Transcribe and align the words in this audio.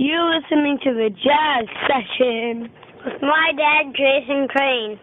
You're 0.00 0.34
listening 0.34 0.78
to 0.82 0.94
the 0.94 1.10
Jazz 1.10 1.68
Session 1.84 2.70
with 3.04 3.20
my 3.20 3.52
dad, 3.54 3.92
Jason 3.94 4.48
Crane. 4.48 4.98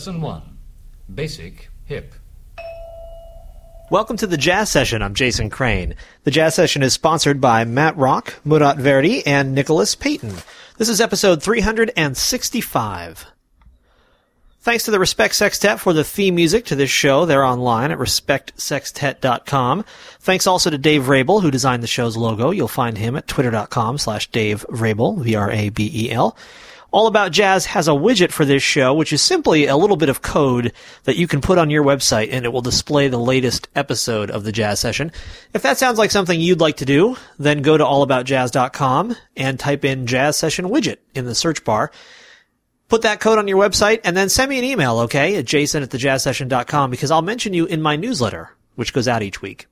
Lesson 0.00 0.22
1 0.22 0.56
Basic 1.14 1.68
Hip. 1.84 2.14
Welcome 3.90 4.16
to 4.16 4.26
the 4.26 4.38
Jazz 4.38 4.70
Session. 4.70 5.02
I'm 5.02 5.12
Jason 5.12 5.50
Crane. 5.50 5.94
The 6.24 6.30
Jazz 6.30 6.54
Session 6.54 6.82
is 6.82 6.94
sponsored 6.94 7.38
by 7.38 7.66
Matt 7.66 7.98
Rock, 7.98 8.36
Murat 8.42 8.78
Verdi, 8.78 9.26
and 9.26 9.54
Nicholas 9.54 9.94
Payton. 9.94 10.36
This 10.78 10.88
is 10.88 11.02
episode 11.02 11.42
365. 11.42 13.26
Thanks 14.60 14.84
to 14.84 14.90
the 14.90 14.98
Respect 14.98 15.34
Sextet 15.34 15.78
for 15.78 15.92
the 15.92 16.02
theme 16.02 16.34
music 16.34 16.64
to 16.64 16.76
this 16.76 16.88
show. 16.88 17.26
They're 17.26 17.44
online 17.44 17.90
at 17.90 17.98
respectsextet.com. 17.98 19.84
Thanks 20.20 20.46
also 20.46 20.70
to 20.70 20.78
Dave 20.78 21.02
Vrabel, 21.02 21.42
who 21.42 21.50
designed 21.50 21.82
the 21.82 21.86
show's 21.86 22.16
logo. 22.16 22.52
You'll 22.52 22.68
find 22.68 22.96
him 22.96 23.16
at 23.16 23.26
twitter.com 23.26 23.98
slash 23.98 24.30
Dave 24.30 24.64
Vrabel, 24.70 25.22
V-R-A-B-E-L. 25.22 26.38
All 26.92 27.06
About 27.06 27.30
Jazz 27.30 27.66
has 27.66 27.86
a 27.86 27.92
widget 27.92 28.32
for 28.32 28.44
this 28.44 28.64
show, 28.64 28.92
which 28.92 29.12
is 29.12 29.22
simply 29.22 29.66
a 29.66 29.76
little 29.76 29.96
bit 29.96 30.08
of 30.08 30.22
code 30.22 30.72
that 31.04 31.16
you 31.16 31.28
can 31.28 31.40
put 31.40 31.56
on 31.56 31.70
your 31.70 31.84
website 31.84 32.30
and 32.32 32.44
it 32.44 32.52
will 32.52 32.62
display 32.62 33.06
the 33.06 33.18
latest 33.18 33.68
episode 33.76 34.28
of 34.28 34.42
the 34.42 34.50
jazz 34.50 34.80
session. 34.80 35.12
If 35.54 35.62
that 35.62 35.78
sounds 35.78 35.98
like 35.98 36.10
something 36.10 36.40
you'd 36.40 36.60
like 36.60 36.78
to 36.78 36.84
do, 36.84 37.16
then 37.38 37.62
go 37.62 37.76
to 37.76 37.84
allaboutjazz.com 37.84 39.14
and 39.36 39.60
type 39.60 39.84
in 39.84 40.08
jazz 40.08 40.36
session 40.36 40.64
widget 40.64 40.96
in 41.14 41.26
the 41.26 41.34
search 41.34 41.62
bar. 41.62 41.92
Put 42.88 43.02
that 43.02 43.20
code 43.20 43.38
on 43.38 43.46
your 43.46 43.62
website 43.62 44.00
and 44.02 44.16
then 44.16 44.28
send 44.28 44.50
me 44.50 44.58
an 44.58 44.64
email, 44.64 44.98
okay, 45.00 45.36
at 45.36 45.44
jason 45.44 45.84
at 45.84 45.90
thejazzsession.com 45.90 46.90
because 46.90 47.12
I'll 47.12 47.22
mention 47.22 47.54
you 47.54 47.66
in 47.66 47.80
my 47.80 47.94
newsletter, 47.94 48.50
which 48.74 48.92
goes 48.92 49.06
out 49.06 49.22
each 49.22 49.40
week. 49.40 49.68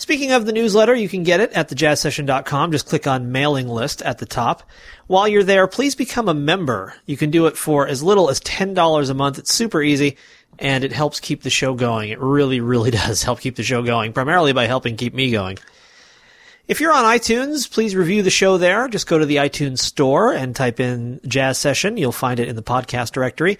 Speaking 0.00 0.32
of 0.32 0.46
the 0.46 0.52
newsletter, 0.52 0.94
you 0.94 1.10
can 1.10 1.24
get 1.24 1.40
it 1.40 1.52
at 1.52 1.68
thejazzsession.com. 1.68 2.72
Just 2.72 2.86
click 2.86 3.06
on 3.06 3.32
mailing 3.32 3.68
list 3.68 4.00
at 4.00 4.16
the 4.16 4.24
top. 4.24 4.62
While 5.08 5.28
you're 5.28 5.44
there, 5.44 5.66
please 5.66 5.94
become 5.94 6.26
a 6.26 6.32
member. 6.32 6.94
You 7.04 7.18
can 7.18 7.30
do 7.30 7.44
it 7.44 7.56
for 7.58 7.86
as 7.86 8.02
little 8.02 8.30
as 8.30 8.40
$10 8.40 9.10
a 9.10 9.14
month. 9.14 9.38
It's 9.38 9.52
super 9.52 9.82
easy 9.82 10.16
and 10.58 10.84
it 10.84 10.92
helps 10.92 11.20
keep 11.20 11.42
the 11.42 11.50
show 11.50 11.74
going. 11.74 12.08
It 12.08 12.18
really, 12.18 12.60
really 12.60 12.90
does 13.02 13.22
help 13.22 13.40
keep 13.40 13.56
the 13.56 13.62
show 13.62 13.82
going, 13.82 14.14
primarily 14.14 14.54
by 14.54 14.66
helping 14.66 14.96
keep 14.96 15.12
me 15.12 15.32
going. 15.32 15.58
If 16.66 16.80
you're 16.80 16.94
on 16.94 17.04
iTunes, 17.04 17.70
please 17.70 17.94
review 17.94 18.22
the 18.22 18.30
show 18.30 18.56
there. 18.56 18.88
Just 18.88 19.06
go 19.06 19.18
to 19.18 19.26
the 19.26 19.36
iTunes 19.36 19.80
store 19.80 20.32
and 20.32 20.56
type 20.56 20.80
in 20.80 21.20
Jazz 21.26 21.58
Session. 21.58 21.98
You'll 21.98 22.10
find 22.10 22.40
it 22.40 22.48
in 22.48 22.56
the 22.56 22.62
podcast 22.62 23.10
directory 23.10 23.58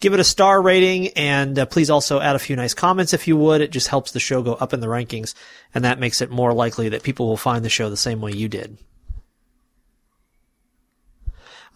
give 0.00 0.14
it 0.14 0.20
a 0.20 0.24
star 0.24 0.60
rating 0.60 1.08
and 1.08 1.58
uh, 1.58 1.66
please 1.66 1.90
also 1.90 2.20
add 2.20 2.36
a 2.36 2.38
few 2.38 2.56
nice 2.56 2.74
comments 2.74 3.12
if 3.12 3.26
you 3.26 3.36
would. 3.36 3.60
It 3.60 3.70
just 3.70 3.88
helps 3.88 4.12
the 4.12 4.20
show 4.20 4.42
go 4.42 4.54
up 4.54 4.72
in 4.72 4.80
the 4.80 4.86
rankings 4.86 5.34
and 5.74 5.84
that 5.84 5.98
makes 5.98 6.20
it 6.20 6.30
more 6.30 6.52
likely 6.52 6.88
that 6.90 7.02
people 7.02 7.26
will 7.26 7.36
find 7.36 7.64
the 7.64 7.70
show 7.70 7.90
the 7.90 7.96
same 7.96 8.20
way 8.20 8.32
you 8.32 8.48
did. 8.48 8.78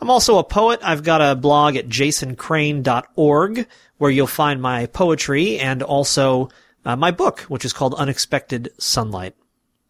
I'm 0.00 0.10
also 0.10 0.38
a 0.38 0.44
poet. 0.44 0.80
I've 0.82 1.04
got 1.04 1.20
a 1.20 1.36
blog 1.36 1.76
at 1.76 1.88
jasoncrane.org 1.88 3.66
where 3.98 4.10
you'll 4.10 4.26
find 4.26 4.60
my 4.60 4.86
poetry 4.86 5.60
and 5.60 5.80
also 5.80 6.48
uh, 6.84 6.96
my 6.96 7.12
book, 7.12 7.40
which 7.42 7.64
is 7.64 7.72
called 7.72 7.94
Unexpected 7.94 8.72
Sunlight. 8.78 9.36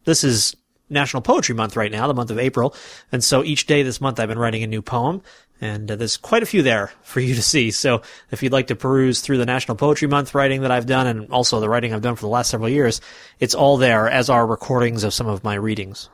This 0.05 0.23
is 0.23 0.55
National 0.93 1.23
Poetry 1.23 1.55
Month 1.55 1.77
right 1.77 1.91
now, 1.91 2.07
the 2.07 2.15
month 2.15 2.31
of 2.31 2.39
April. 2.39 2.75
And 3.11 3.25
so 3.25 3.43
each 3.43 3.67
day 3.67 3.83
this 3.83 4.01
month 4.01 4.21
I've 4.21 4.29
been 4.29 4.39
writing 4.39 4.63
a 4.63 4.67
new 4.67 4.83
poem 4.83 5.23
and 5.61 5.91
uh, 5.91 5.97
there's 5.97 6.17
quite 6.17 6.43
a 6.43 6.47
few 6.47 6.63
there 6.63 6.93
for 7.03 7.21
you 7.21 7.35
to 7.35 7.43
see. 7.43 7.71
So 7.71 8.03
if 8.31 8.43
you'd 8.43 8.53
like 8.53 8.67
to 8.67 8.77
peruse 8.77 9.21
through 9.21 9.39
the 9.39 9.47
National 9.47 9.77
Poetry 9.77 10.09
Month 10.09 10.35
writing 10.35 10.63
that 10.63 10.71
I've 10.71 10.87
done 10.87 11.07
and 11.07 11.31
also 11.31 11.61
the 11.61 11.69
writing 11.69 11.95
I've 11.95 12.03
done 12.03 12.17
for 12.17 12.23
the 12.23 12.29
last 12.29 12.51
several 12.51 12.69
years, 12.69 13.01
it's 13.41 13.55
all 13.55 13.77
there 13.77 14.11
as 14.11 14.29
are 14.29 14.47
recordings 14.47 15.05
of 15.05 15.15
some 15.15 15.29
of 15.29 15.43
my 15.43 15.55
readings. 15.55 16.11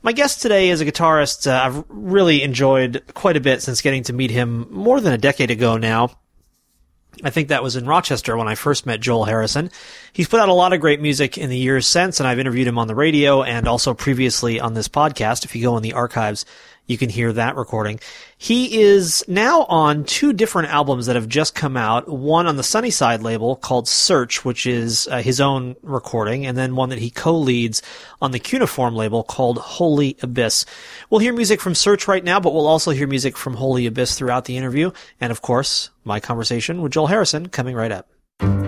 My 0.00 0.12
guest 0.12 0.40
today 0.40 0.70
is 0.70 0.80
a 0.80 0.86
guitarist 0.86 1.50
uh, 1.50 1.60
I've 1.60 1.84
really 1.88 2.42
enjoyed 2.42 3.02
quite 3.14 3.36
a 3.36 3.40
bit 3.40 3.62
since 3.62 3.82
getting 3.82 4.04
to 4.04 4.12
meet 4.12 4.30
him 4.30 4.68
more 4.70 5.00
than 5.00 5.12
a 5.12 5.18
decade 5.18 5.50
ago 5.50 5.76
now. 5.76 6.10
I 7.24 7.30
think 7.30 7.48
that 7.48 7.62
was 7.62 7.76
in 7.76 7.86
Rochester 7.86 8.36
when 8.36 8.48
I 8.48 8.54
first 8.54 8.86
met 8.86 9.00
Joel 9.00 9.24
Harrison. 9.24 9.70
He's 10.12 10.28
put 10.28 10.40
out 10.40 10.48
a 10.48 10.54
lot 10.54 10.72
of 10.72 10.80
great 10.80 11.00
music 11.00 11.38
in 11.38 11.50
the 11.50 11.56
years 11.56 11.86
since, 11.86 12.20
and 12.20 12.28
I've 12.28 12.38
interviewed 12.38 12.66
him 12.66 12.78
on 12.78 12.86
the 12.86 12.94
radio 12.94 13.42
and 13.42 13.66
also 13.66 13.94
previously 13.94 14.60
on 14.60 14.74
this 14.74 14.88
podcast. 14.88 15.44
If 15.44 15.54
you 15.54 15.62
go 15.62 15.76
in 15.76 15.82
the 15.82 15.94
archives, 15.94 16.44
you 16.88 16.98
can 16.98 17.10
hear 17.10 17.32
that 17.34 17.54
recording. 17.54 18.00
He 18.36 18.80
is 18.80 19.22
now 19.28 19.64
on 19.64 20.04
two 20.04 20.32
different 20.32 20.68
albums 20.70 21.06
that 21.06 21.14
have 21.14 21.28
just 21.28 21.54
come 21.54 21.76
out. 21.76 22.08
One 22.08 22.46
on 22.46 22.56
the 22.56 22.62
Sunnyside 22.62 23.22
label 23.22 23.54
called 23.54 23.86
Search, 23.86 24.44
which 24.44 24.66
is 24.66 25.06
uh, 25.08 25.22
his 25.22 25.40
own 25.40 25.76
recording, 25.82 26.46
and 26.46 26.56
then 26.56 26.74
one 26.74 26.88
that 26.88 26.98
he 26.98 27.10
co-leads 27.10 27.82
on 28.20 28.32
the 28.32 28.40
Cuneiform 28.40 28.96
label 28.96 29.22
called 29.22 29.58
Holy 29.58 30.16
Abyss. 30.22 30.64
We'll 31.10 31.20
hear 31.20 31.32
music 31.32 31.60
from 31.60 31.74
Search 31.74 32.08
right 32.08 32.24
now, 32.24 32.40
but 32.40 32.54
we'll 32.54 32.66
also 32.66 32.90
hear 32.90 33.06
music 33.06 33.36
from 33.36 33.54
Holy 33.54 33.86
Abyss 33.86 34.16
throughout 34.16 34.46
the 34.46 34.56
interview, 34.56 34.90
and 35.20 35.30
of 35.30 35.42
course, 35.42 35.90
my 36.04 36.18
conversation 36.18 36.80
with 36.80 36.92
Joel 36.92 37.08
Harrison 37.08 37.48
coming 37.50 37.76
right 37.76 37.92
up. 37.92 38.67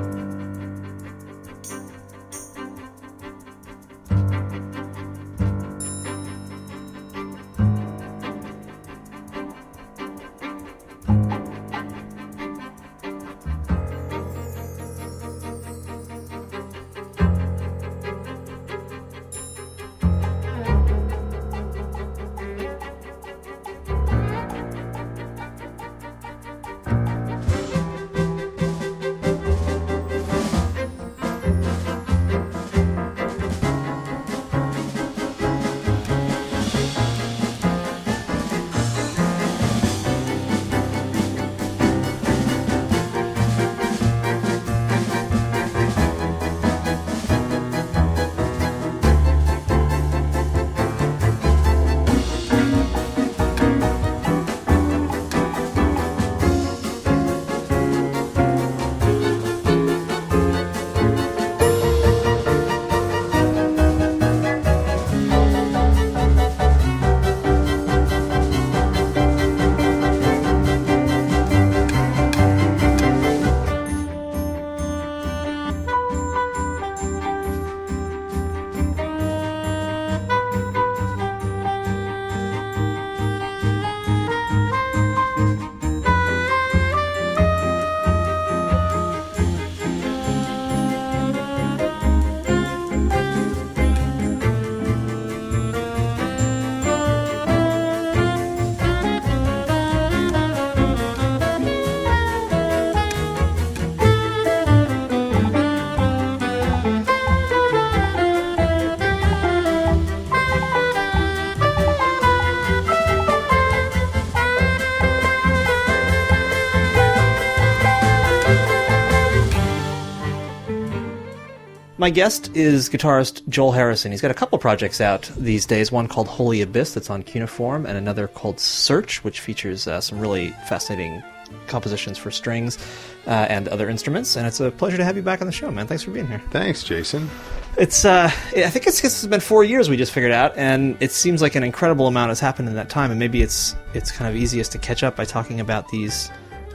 My 122.00 122.08
guest 122.08 122.56
is 122.56 122.88
guitarist 122.88 123.46
Joel 123.50 123.72
Harrison. 123.72 124.10
He's 124.10 124.22
got 124.22 124.30
a 124.30 124.34
couple 124.34 124.56
projects 124.56 125.02
out 125.02 125.30
these 125.36 125.66
days. 125.66 125.92
One 125.92 126.08
called 126.08 126.28
Holy 126.28 126.62
Abyss 126.62 126.94
that's 126.94 127.10
on 127.10 127.22
Cuneiform, 127.22 127.84
and 127.84 127.98
another 127.98 128.26
called 128.26 128.58
Search, 128.58 129.22
which 129.22 129.40
features 129.40 129.86
uh, 129.86 130.00
some 130.00 130.18
really 130.18 130.52
fascinating 130.66 131.22
compositions 131.66 132.16
for 132.16 132.30
strings 132.30 132.78
uh, 133.26 133.44
and 133.50 133.68
other 133.68 133.90
instruments. 133.90 134.36
And 134.36 134.46
it's 134.46 134.60
a 134.60 134.70
pleasure 134.70 134.96
to 134.96 135.04
have 135.04 135.14
you 135.14 135.22
back 135.22 135.42
on 135.42 135.46
the 135.46 135.52
show, 135.52 135.70
man. 135.70 135.86
Thanks 135.86 136.02
for 136.02 136.10
being 136.10 136.26
here. 136.26 136.40
Thanks, 136.48 136.82
Jason. 136.84 137.28
It's 137.76 138.06
uh, 138.06 138.30
I 138.56 138.70
think 138.70 138.86
it's, 138.86 139.04
it's 139.04 139.26
been 139.26 139.40
four 139.40 139.62
years 139.62 139.90
we 139.90 139.98
just 139.98 140.12
figured 140.12 140.32
out, 140.32 140.56
and 140.56 140.96
it 141.00 141.12
seems 141.12 141.42
like 141.42 141.54
an 141.54 141.62
incredible 141.62 142.06
amount 142.06 142.30
has 142.30 142.40
happened 142.40 142.66
in 142.70 142.76
that 142.76 142.88
time. 142.88 143.10
And 143.10 143.20
maybe 143.20 143.42
it's 143.42 143.76
it's 143.92 144.10
kind 144.10 144.26
of 144.26 144.42
easiest 144.42 144.72
to 144.72 144.78
catch 144.78 145.02
up 145.02 145.16
by 145.16 145.26
talking 145.26 145.60
about 145.60 145.86
these 145.90 146.30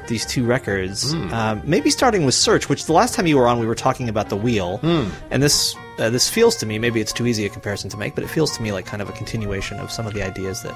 these 0.07 0.25
two 0.25 0.46
records. 0.46 1.13
Um, 1.13 1.62
maybe 1.66 1.90
starting 1.90 2.25
with 2.25 2.36
Search, 2.36 2.69
which 2.69 2.86
the 2.86 2.94
last 2.94 3.13
time 3.16 3.28
you 3.28 3.38
were 3.38 3.48
on, 3.48 3.60
we 3.60 3.66
were 3.66 3.75
talking 3.75 4.10
about 4.10 4.30
the 4.30 4.36
Wheel, 4.38 4.78
Hmm. 4.78 5.10
and 5.31 5.42
this 5.44 5.75
uh, 5.98 6.10
this 6.10 6.30
feels 6.30 6.56
to 6.57 6.66
me 6.66 6.78
maybe 6.80 7.00
it's 7.00 7.13
too 7.13 7.25
easy 7.25 7.46
a 7.46 7.50
comparison 7.50 7.90
to 7.90 7.98
make, 7.98 8.16
but 8.16 8.24
it 8.24 8.30
feels 8.30 8.56
to 8.57 8.62
me 8.62 8.72
like 8.72 8.86
kind 8.86 9.02
of 9.02 9.10
a 9.10 9.13
continuation 9.13 9.80
of 9.80 9.90
some 9.92 10.06
of 10.06 10.13
the 10.13 10.22
ideas 10.22 10.62
that 10.63 10.75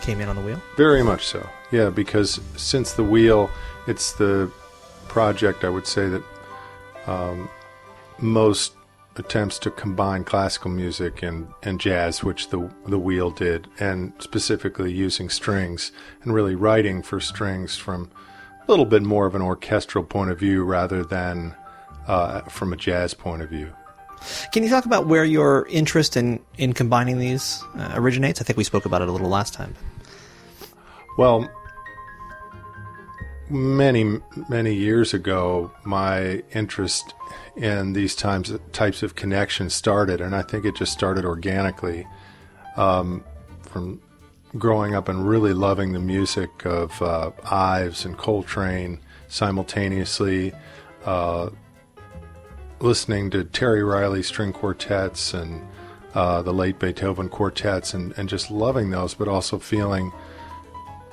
came 0.00 0.20
in 0.20 0.28
on 0.28 0.36
the 0.36 0.42
Wheel. 0.42 0.60
Very 0.76 1.02
much 1.02 1.26
so. 1.26 1.46
Yeah, 1.70 1.90
because 1.90 2.40
since 2.56 2.92
the 2.92 3.04
wheel, 3.04 3.50
it's 3.86 4.12
the 4.12 4.50
project 5.08 5.64
I 5.64 5.68
would 5.68 5.86
say 5.86 6.08
that 6.08 6.22
um, 7.06 7.48
most 8.18 8.72
attempts 9.16 9.58
to 9.60 9.70
combine 9.70 10.24
classical 10.24 10.70
music 10.70 11.22
and, 11.22 11.46
and 11.62 11.78
jazz, 11.80 12.24
which 12.24 12.48
the 12.48 12.68
the 12.86 12.98
wheel 12.98 13.30
did, 13.30 13.68
and 13.78 14.12
specifically 14.18 14.92
using 14.92 15.28
strings 15.28 15.92
and 16.22 16.34
really 16.34 16.54
writing 16.54 17.02
for 17.02 17.20
strings 17.20 17.76
from 17.76 18.10
a 18.66 18.70
little 18.70 18.86
bit 18.86 19.02
more 19.02 19.26
of 19.26 19.34
an 19.34 19.42
orchestral 19.42 20.04
point 20.04 20.30
of 20.30 20.38
view 20.38 20.64
rather 20.64 21.04
than 21.04 21.54
uh, 22.06 22.40
from 22.42 22.72
a 22.72 22.76
jazz 22.76 23.14
point 23.14 23.42
of 23.42 23.50
view. 23.50 23.72
Can 24.52 24.62
you 24.62 24.70
talk 24.70 24.86
about 24.86 25.06
where 25.06 25.24
your 25.24 25.66
interest 25.68 26.16
in 26.16 26.40
in 26.56 26.72
combining 26.72 27.18
these 27.18 27.62
uh, 27.76 27.92
originates? 27.94 28.40
I 28.40 28.44
think 28.44 28.56
we 28.56 28.64
spoke 28.64 28.86
about 28.86 29.02
it 29.02 29.08
a 29.08 29.12
little 29.12 29.28
last 29.28 29.52
time. 29.52 29.74
Well, 31.18 31.50
many 33.50 34.20
many 34.48 34.74
years 34.74 35.12
ago, 35.12 35.70
my 35.84 36.42
interest 36.54 37.14
in 37.56 37.92
these 37.92 38.14
times 38.14 38.52
types 38.72 39.02
of 39.02 39.14
connections 39.14 39.74
started, 39.74 40.20
and 40.20 40.34
I 40.34 40.42
think 40.42 40.64
it 40.64 40.74
just 40.74 40.92
started 40.92 41.24
organically 41.26 42.06
um, 42.76 43.24
from 43.62 44.00
growing 44.58 44.94
up 44.94 45.08
and 45.08 45.28
really 45.28 45.52
loving 45.52 45.92
the 45.92 45.98
music 45.98 46.64
of 46.64 47.00
uh, 47.02 47.30
Ives 47.50 48.04
and 48.04 48.16
Coltrane 48.16 49.00
simultaneously. 49.28 50.52
Uh, 51.04 51.50
listening 52.80 53.30
to 53.30 53.44
Terry 53.44 53.82
Riley 53.82 54.22
string 54.22 54.52
quartets 54.52 55.34
and 55.34 55.66
uh, 56.14 56.42
the 56.42 56.52
late 56.52 56.78
Beethoven 56.78 57.28
quartets, 57.28 57.92
and, 57.92 58.16
and 58.16 58.28
just 58.28 58.50
loving 58.50 58.90
those, 58.90 59.14
but 59.14 59.26
also 59.26 59.58
feeling 59.58 60.12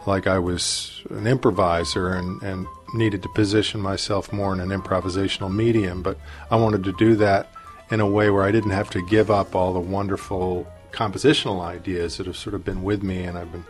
like 0.05 0.27
I 0.27 0.37
was 0.37 1.01
an 1.09 1.25
improviser 1.25 2.13
and, 2.13 2.41
and 2.43 2.67
needed 2.93 3.23
to 3.23 3.29
position 3.29 3.81
myself 3.81 4.31
more 4.31 4.53
in 4.53 4.59
an 4.59 4.69
improvisational 4.69 5.53
medium. 5.53 6.03
But 6.03 6.19
I 6.51 6.55
wanted 6.55 6.83
to 6.83 6.91
do 6.93 7.15
that 7.15 7.51
in 7.89 7.99
a 7.99 8.07
way 8.07 8.29
where 8.29 8.43
I 8.43 8.51
didn't 8.51 8.71
have 8.71 8.89
to 8.91 9.05
give 9.07 9.31
up 9.31 9.55
all 9.55 9.73
the 9.73 9.79
wonderful 9.79 10.67
compositional 10.91 11.61
ideas 11.61 12.17
that 12.17 12.27
have 12.27 12.37
sort 12.37 12.53
of 12.53 12.63
been 12.63 12.83
with 12.83 13.03
me 13.03 13.23
and 13.23 13.37
I've 13.37 13.51
been 13.51 13.65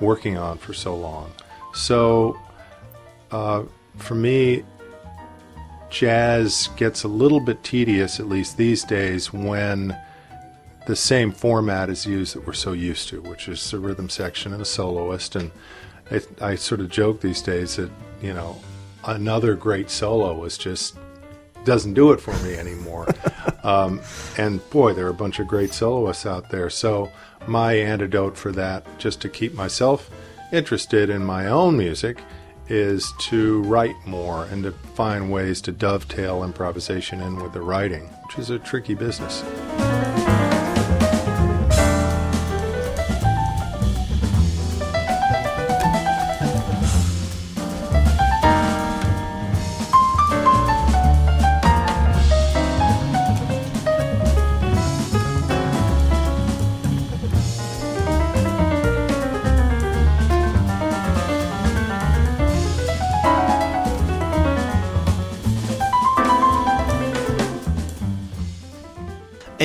working 0.00 0.36
on 0.36 0.58
for 0.58 0.74
so 0.74 0.94
long. 0.96 1.32
So 1.74 2.38
uh, 3.30 3.64
for 3.96 4.14
me, 4.14 4.64
jazz 5.90 6.68
gets 6.76 7.04
a 7.04 7.08
little 7.08 7.40
bit 7.40 7.62
tedious, 7.62 8.20
at 8.20 8.28
least 8.28 8.56
these 8.56 8.84
days, 8.84 9.32
when 9.32 9.96
the 10.86 10.96
same 10.96 11.32
format 11.32 11.90
is 11.90 12.06
used 12.06 12.34
that 12.34 12.46
we're 12.46 12.52
so 12.52 12.72
used 12.72 13.08
to, 13.08 13.20
which 13.22 13.48
is 13.48 13.70
the 13.70 13.78
rhythm 13.78 14.08
section 14.08 14.52
and 14.52 14.62
a 14.62 14.64
soloist. 14.64 15.34
And 15.36 15.50
I, 16.10 16.20
I 16.40 16.54
sort 16.54 16.80
of 16.80 16.88
joke 16.90 17.20
these 17.20 17.42
days 17.42 17.76
that, 17.76 17.90
you 18.22 18.32
know, 18.32 18.60
another 19.04 19.54
great 19.54 19.90
soloist 19.90 20.60
just 20.60 20.96
doesn't 21.66 21.92
do 21.92 22.12
it 22.12 22.20
for 22.20 22.32
me 22.42 22.54
anymore. 22.54 23.06
um, 23.62 24.00
and 24.38 24.68
boy, 24.70 24.94
there 24.94 25.06
are 25.06 25.10
a 25.10 25.14
bunch 25.14 25.38
of 25.38 25.46
great 25.46 25.74
soloists 25.74 26.24
out 26.24 26.48
there. 26.48 26.70
So 26.70 27.12
my 27.46 27.74
antidote 27.74 28.38
for 28.38 28.52
that, 28.52 28.86
just 28.98 29.20
to 29.22 29.28
keep 29.28 29.52
myself 29.52 30.10
interested 30.52 31.10
in 31.10 31.22
my 31.22 31.48
own 31.48 31.76
music, 31.76 32.22
is 32.68 33.12
to 33.18 33.62
write 33.62 33.94
more 34.06 34.44
and 34.46 34.62
to 34.62 34.72
find 34.72 35.30
ways 35.30 35.60
to 35.60 35.72
dovetail 35.72 36.42
improvisation 36.42 37.20
in 37.20 37.36
with 37.36 37.52
the 37.52 37.60
writing, 37.60 38.08
which 38.24 38.38
is 38.38 38.50
a 38.50 38.58
tricky 38.58 38.94
business. 38.94 39.44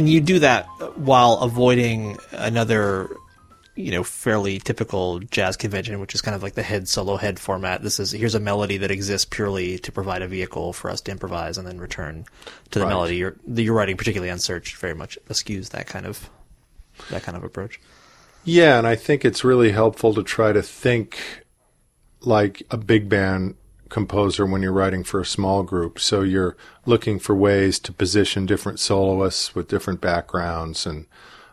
And 0.01 0.09
you 0.09 0.19
do 0.19 0.39
that 0.39 0.65
while 0.97 1.33
avoiding 1.33 2.17
another, 2.31 3.07
you 3.75 3.91
know, 3.91 4.03
fairly 4.03 4.57
typical 4.57 5.19
jazz 5.19 5.55
convention, 5.55 5.99
which 5.99 6.15
is 6.15 6.21
kind 6.23 6.33
of 6.33 6.41
like 6.41 6.55
the 6.55 6.63
head 6.63 6.87
solo 6.87 7.17
head 7.17 7.37
format. 7.39 7.83
This 7.83 7.99
is 7.99 8.09
here's 8.11 8.33
a 8.33 8.39
melody 8.39 8.77
that 8.77 8.89
exists 8.89 9.25
purely 9.29 9.77
to 9.77 9.91
provide 9.91 10.23
a 10.23 10.27
vehicle 10.27 10.73
for 10.73 10.89
us 10.89 11.01
to 11.01 11.11
improvise 11.11 11.59
and 11.59 11.67
then 11.67 11.77
return 11.79 12.25
to 12.71 12.79
the 12.79 12.85
Right. 12.85 12.89
melody. 12.91 13.17
You're 13.17 13.35
you're 13.45 13.75
writing 13.75 13.95
particularly 13.95 14.31
on 14.31 14.39
Search 14.39 14.75
very 14.77 14.95
much 14.95 15.19
eschews 15.29 15.69
that 15.69 15.85
kind 15.85 16.07
of 16.07 16.31
that 17.11 17.21
kind 17.21 17.37
of 17.37 17.43
approach. 17.43 17.79
Yeah, 18.43 18.79
and 18.79 18.87
I 18.87 18.95
think 18.95 19.23
it's 19.23 19.43
really 19.43 19.71
helpful 19.71 20.15
to 20.15 20.23
try 20.23 20.51
to 20.51 20.63
think 20.63 21.19
like 22.21 22.63
a 22.71 22.77
big 22.77 23.07
band 23.07 23.53
composer 23.91 24.45
when 24.45 24.63
you're 24.63 24.71
writing 24.71 25.03
for 25.03 25.19
a 25.19 25.25
small 25.25 25.61
group. 25.61 25.99
So 25.99 26.21
you're 26.21 26.57
looking 26.87 27.19
for 27.19 27.35
ways 27.35 27.77
to 27.79 27.93
position 27.93 28.47
different 28.47 28.79
soloists 28.79 29.53
with 29.53 29.67
different 29.67 30.01
backgrounds, 30.01 30.87
and 30.87 31.05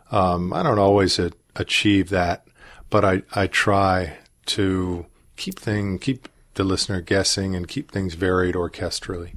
um, 0.09 0.51
I 0.53 0.63
don't 0.63 0.79
always 0.79 1.19
a- 1.19 1.33
achieve 1.55 2.09
that, 2.09 2.47
but 2.89 3.05
I 3.05 3.21
I 3.35 3.45
try 3.45 4.17
to 4.47 5.05
keep 5.35 5.59
thing 5.59 5.99
keep 5.99 6.27
the 6.55 6.63
listener 6.63 7.01
guessing 7.01 7.55
and 7.55 7.67
keep 7.67 7.91
things 7.91 8.15
varied 8.15 8.55
orchestrally. 8.55 9.35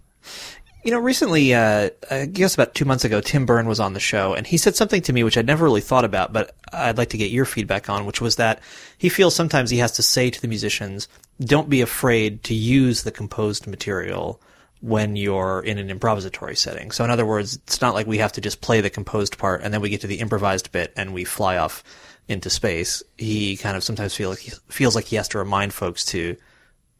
You 0.84 0.90
know, 0.90 0.98
recently, 0.98 1.54
uh, 1.54 1.90
I 2.10 2.26
guess 2.26 2.54
about 2.54 2.74
two 2.74 2.84
months 2.84 3.04
ago, 3.04 3.20
Tim 3.20 3.46
Berne 3.46 3.68
was 3.68 3.78
on 3.78 3.92
the 3.92 4.00
show, 4.00 4.34
and 4.34 4.44
he 4.44 4.56
said 4.56 4.74
something 4.74 5.00
to 5.02 5.12
me 5.12 5.22
which 5.22 5.38
I'd 5.38 5.46
never 5.46 5.64
really 5.64 5.80
thought 5.80 6.04
about, 6.04 6.32
but 6.32 6.56
I'd 6.72 6.98
like 6.98 7.10
to 7.10 7.16
get 7.16 7.30
your 7.30 7.44
feedback 7.44 7.88
on, 7.88 8.04
which 8.04 8.20
was 8.20 8.34
that 8.36 8.60
he 8.98 9.08
feels 9.08 9.34
sometimes 9.34 9.70
he 9.70 9.78
has 9.78 9.92
to 9.92 10.02
say 10.02 10.28
to 10.28 10.40
the 10.40 10.48
musicians, 10.48 11.06
don't 11.40 11.70
be 11.70 11.82
afraid 11.82 12.42
to 12.44 12.54
use 12.54 13.04
the 13.04 13.12
composed 13.12 13.68
material 13.68 14.40
when 14.80 15.14
you're 15.14 15.60
in 15.60 15.78
an 15.78 15.96
improvisatory 15.96 16.56
setting. 16.56 16.90
So 16.90 17.04
in 17.04 17.10
other 17.10 17.24
words, 17.24 17.54
it's 17.54 17.80
not 17.80 17.94
like 17.94 18.08
we 18.08 18.18
have 18.18 18.32
to 18.32 18.40
just 18.40 18.60
play 18.60 18.80
the 18.80 18.90
composed 18.90 19.38
part 19.38 19.62
and 19.62 19.72
then 19.72 19.80
we 19.80 19.88
get 19.88 20.00
to 20.00 20.08
the 20.08 20.18
improvised 20.18 20.72
bit 20.72 20.92
and 20.96 21.14
we 21.14 21.22
fly 21.22 21.56
off 21.56 21.84
into 22.26 22.50
space. 22.50 23.00
He 23.16 23.56
kind 23.56 23.76
of 23.76 23.84
sometimes 23.84 24.16
feel 24.16 24.30
like 24.30 24.40
he 24.40 24.50
feels 24.68 24.96
like 24.96 25.04
he 25.04 25.16
has 25.16 25.28
to 25.28 25.38
remind 25.38 25.72
folks 25.72 26.04
to 26.06 26.36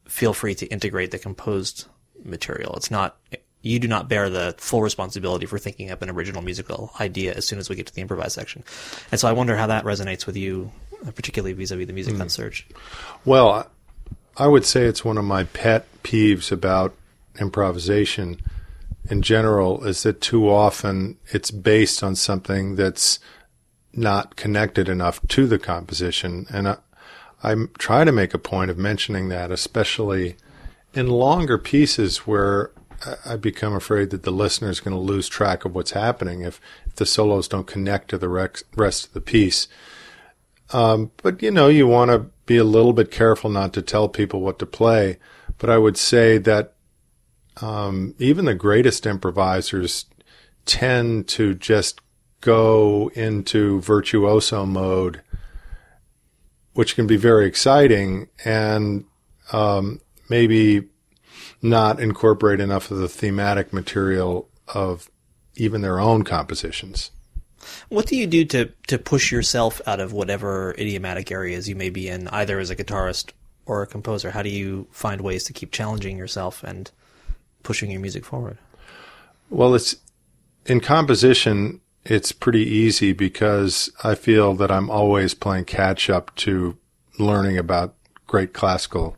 feel 0.05 0.33
free 0.33 0.55
to 0.55 0.65
integrate 0.67 1.11
the 1.11 1.19
composed 1.19 1.87
material. 2.23 2.73
It's 2.77 2.91
not 2.91 3.17
you 3.63 3.79
do 3.79 3.87
not 3.87 4.07
bear 4.07 4.29
the 4.29 4.53
full 4.59 4.81
responsibility 4.81 5.45
for 5.47 5.57
thinking 5.57 5.89
up 5.89 6.01
an 6.01 6.09
original 6.09 6.41
musical 6.41 6.91
idea 6.99 7.33
as 7.33 7.47
soon 7.47 7.57
as 7.57 7.69
we 7.69 7.75
get 7.75 7.87
to 7.87 7.95
the 7.95 8.01
improvised 8.01 8.33
section. 8.33 8.63
And 9.09 9.19
so 9.19 9.27
I 9.27 9.31
wonder 9.31 9.55
how 9.55 9.67
that 9.67 9.85
resonates 9.85 10.27
with 10.27 10.37
you, 10.37 10.71
uh, 11.07 11.11
particularly 11.11 11.53
vis-a-vis 11.53 11.87
the 11.87 11.93
music 11.93 12.19
on 12.19 12.29
Search. 12.29 12.67
Well, 13.25 13.71
I 14.37 14.47
would 14.47 14.65
say 14.65 14.83
it's 14.83 15.05
one 15.05 15.17
of 15.17 15.23
my 15.23 15.45
pet 15.45 15.87
peeves 16.03 16.51
about 16.51 16.93
improvisation 17.39 18.41
in 19.09 19.21
general 19.21 19.85
is 19.85 20.03
that 20.03 20.21
too 20.21 20.49
often 20.49 21.17
it's 21.31 21.51
based 21.51 22.03
on 22.03 22.15
something 22.15 22.75
that's 22.75 23.19
not 23.93 24.35
connected 24.35 24.89
enough 24.89 25.25
to 25.29 25.47
the 25.47 25.59
composition. 25.59 26.47
And 26.49 26.67
I, 26.67 26.77
I 27.43 27.55
try 27.77 28.03
to 28.03 28.11
make 28.11 28.33
a 28.33 28.39
point 28.39 28.71
of 28.71 28.77
mentioning 28.77 29.29
that, 29.29 29.51
especially 29.51 30.35
in 30.93 31.07
longer 31.07 31.57
pieces 31.57 32.19
where 32.19 32.71
I- 33.25 33.35
become 33.37 33.73
afraid 33.73 34.09
that 34.11 34.23
the 34.23 34.31
listener 34.31 34.69
is 34.69 34.79
going 34.79 34.95
to 34.95 35.01
lose 35.01 35.27
track 35.27 35.65
of 35.65 35.75
what's 35.75 35.91
happening 35.91 36.41
if, 36.41 36.59
if 36.85 36.95
the 36.95 37.05
solos 37.05 37.47
don't 37.47 37.67
connect 37.67 38.09
to 38.09 38.17
the 38.17 38.29
rest 38.29 39.07
of 39.07 39.13
the 39.13 39.21
piece. 39.21 39.67
Um, 40.71 41.11
but 41.21 41.41
you 41.41 41.51
know, 41.51 41.67
you 41.67 41.87
want 41.87 42.11
to 42.11 42.29
be 42.45 42.57
a 42.57 42.63
little 42.63 42.93
bit 42.93 43.11
careful 43.11 43.49
not 43.49 43.73
to 43.73 43.81
tell 43.81 44.09
people 44.09 44.41
what 44.41 44.59
to 44.59 44.65
play. 44.65 45.17
But 45.57 45.69
I 45.69 45.77
would 45.77 45.97
say 45.97 46.37
that 46.39 46.73
um, 47.61 48.15
even 48.17 48.45
the 48.45 48.55
greatest 48.55 49.05
improvisers 49.05 50.05
tend 50.65 51.27
to 51.29 51.53
just 51.53 52.01
go 52.41 53.11
into 53.13 53.79
virtuoso 53.81 54.65
mode, 54.65 55.21
which 56.73 56.95
can 56.95 57.07
be 57.07 57.15
very 57.15 57.45
exciting 57.45 58.27
and 58.43 59.05
um, 59.51 60.01
maybe 60.29 60.89
not 61.63 61.99
incorporate 61.99 62.59
enough 62.59 62.91
of 62.91 62.97
the 62.97 63.07
thematic 63.07 63.73
material 63.73 64.49
of 64.67 65.09
even 65.55 65.81
their 65.81 65.99
own 65.99 66.23
compositions. 66.23 67.11
What 67.87 68.07
do 68.07 68.17
you 68.17 68.27
do 68.27 68.43
to, 68.45 68.65
to 68.87 68.97
push 68.97 69.31
yourself 69.31 69.81
out 69.87 70.01
of 70.01 70.11
whatever 70.11 70.75
idiomatic 70.77 71.31
areas 71.31 71.69
you 71.69 71.75
may 71.75 71.89
be 71.89 72.09
in, 72.09 72.27
either 72.27 72.59
as 72.59 72.69
a 72.69 72.75
guitarist 72.75 73.31
or 73.65 73.81
a 73.81 73.87
composer? 73.87 74.31
How 74.31 74.41
do 74.41 74.49
you 74.49 74.87
find 74.91 75.21
ways 75.21 75.45
to 75.45 75.53
keep 75.53 75.71
challenging 75.71 76.17
yourself 76.17 76.63
and 76.63 76.91
pushing 77.63 77.89
your 77.89 78.01
music 78.01 78.25
forward? 78.25 78.57
Well, 79.49 79.73
it's 79.73 79.95
in 80.65 80.81
composition, 80.81 81.79
it's 82.03 82.33
pretty 82.33 82.67
easy 82.67 83.13
because 83.13 83.89
I 84.03 84.15
feel 84.15 84.53
that 84.55 84.71
I'm 84.71 84.89
always 84.89 85.33
playing 85.33 85.65
catch 85.65 86.09
up 86.09 86.35
to 86.37 86.77
learning 87.17 87.57
about 87.57 87.95
great 88.27 88.51
classical 88.53 89.15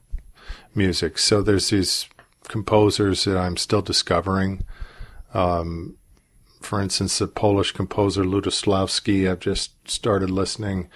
music. 0.76 1.18
So 1.18 1.42
there's 1.42 1.70
these 1.70 2.08
composers 2.48 3.24
that 3.26 3.38
I'm 3.38 3.58
still 3.58 3.82
discovering. 3.82 4.64
Um, 5.34 5.98
for 6.62 6.82
instance, 6.82 7.20
the 7.20 7.28
Polish 7.28 7.72
composer 7.72 8.24
Lutosławski, 8.24 9.30
I've 9.30 9.40
just 9.40 9.90
started 9.90 10.30
listening 10.30 10.90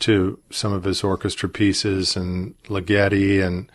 to 0.00 0.38
some 0.50 0.72
of 0.72 0.84
his 0.84 1.02
orchestra 1.02 1.48
pieces 1.48 2.16
and 2.16 2.54
Ligeti 2.64 3.42
and, 3.42 3.70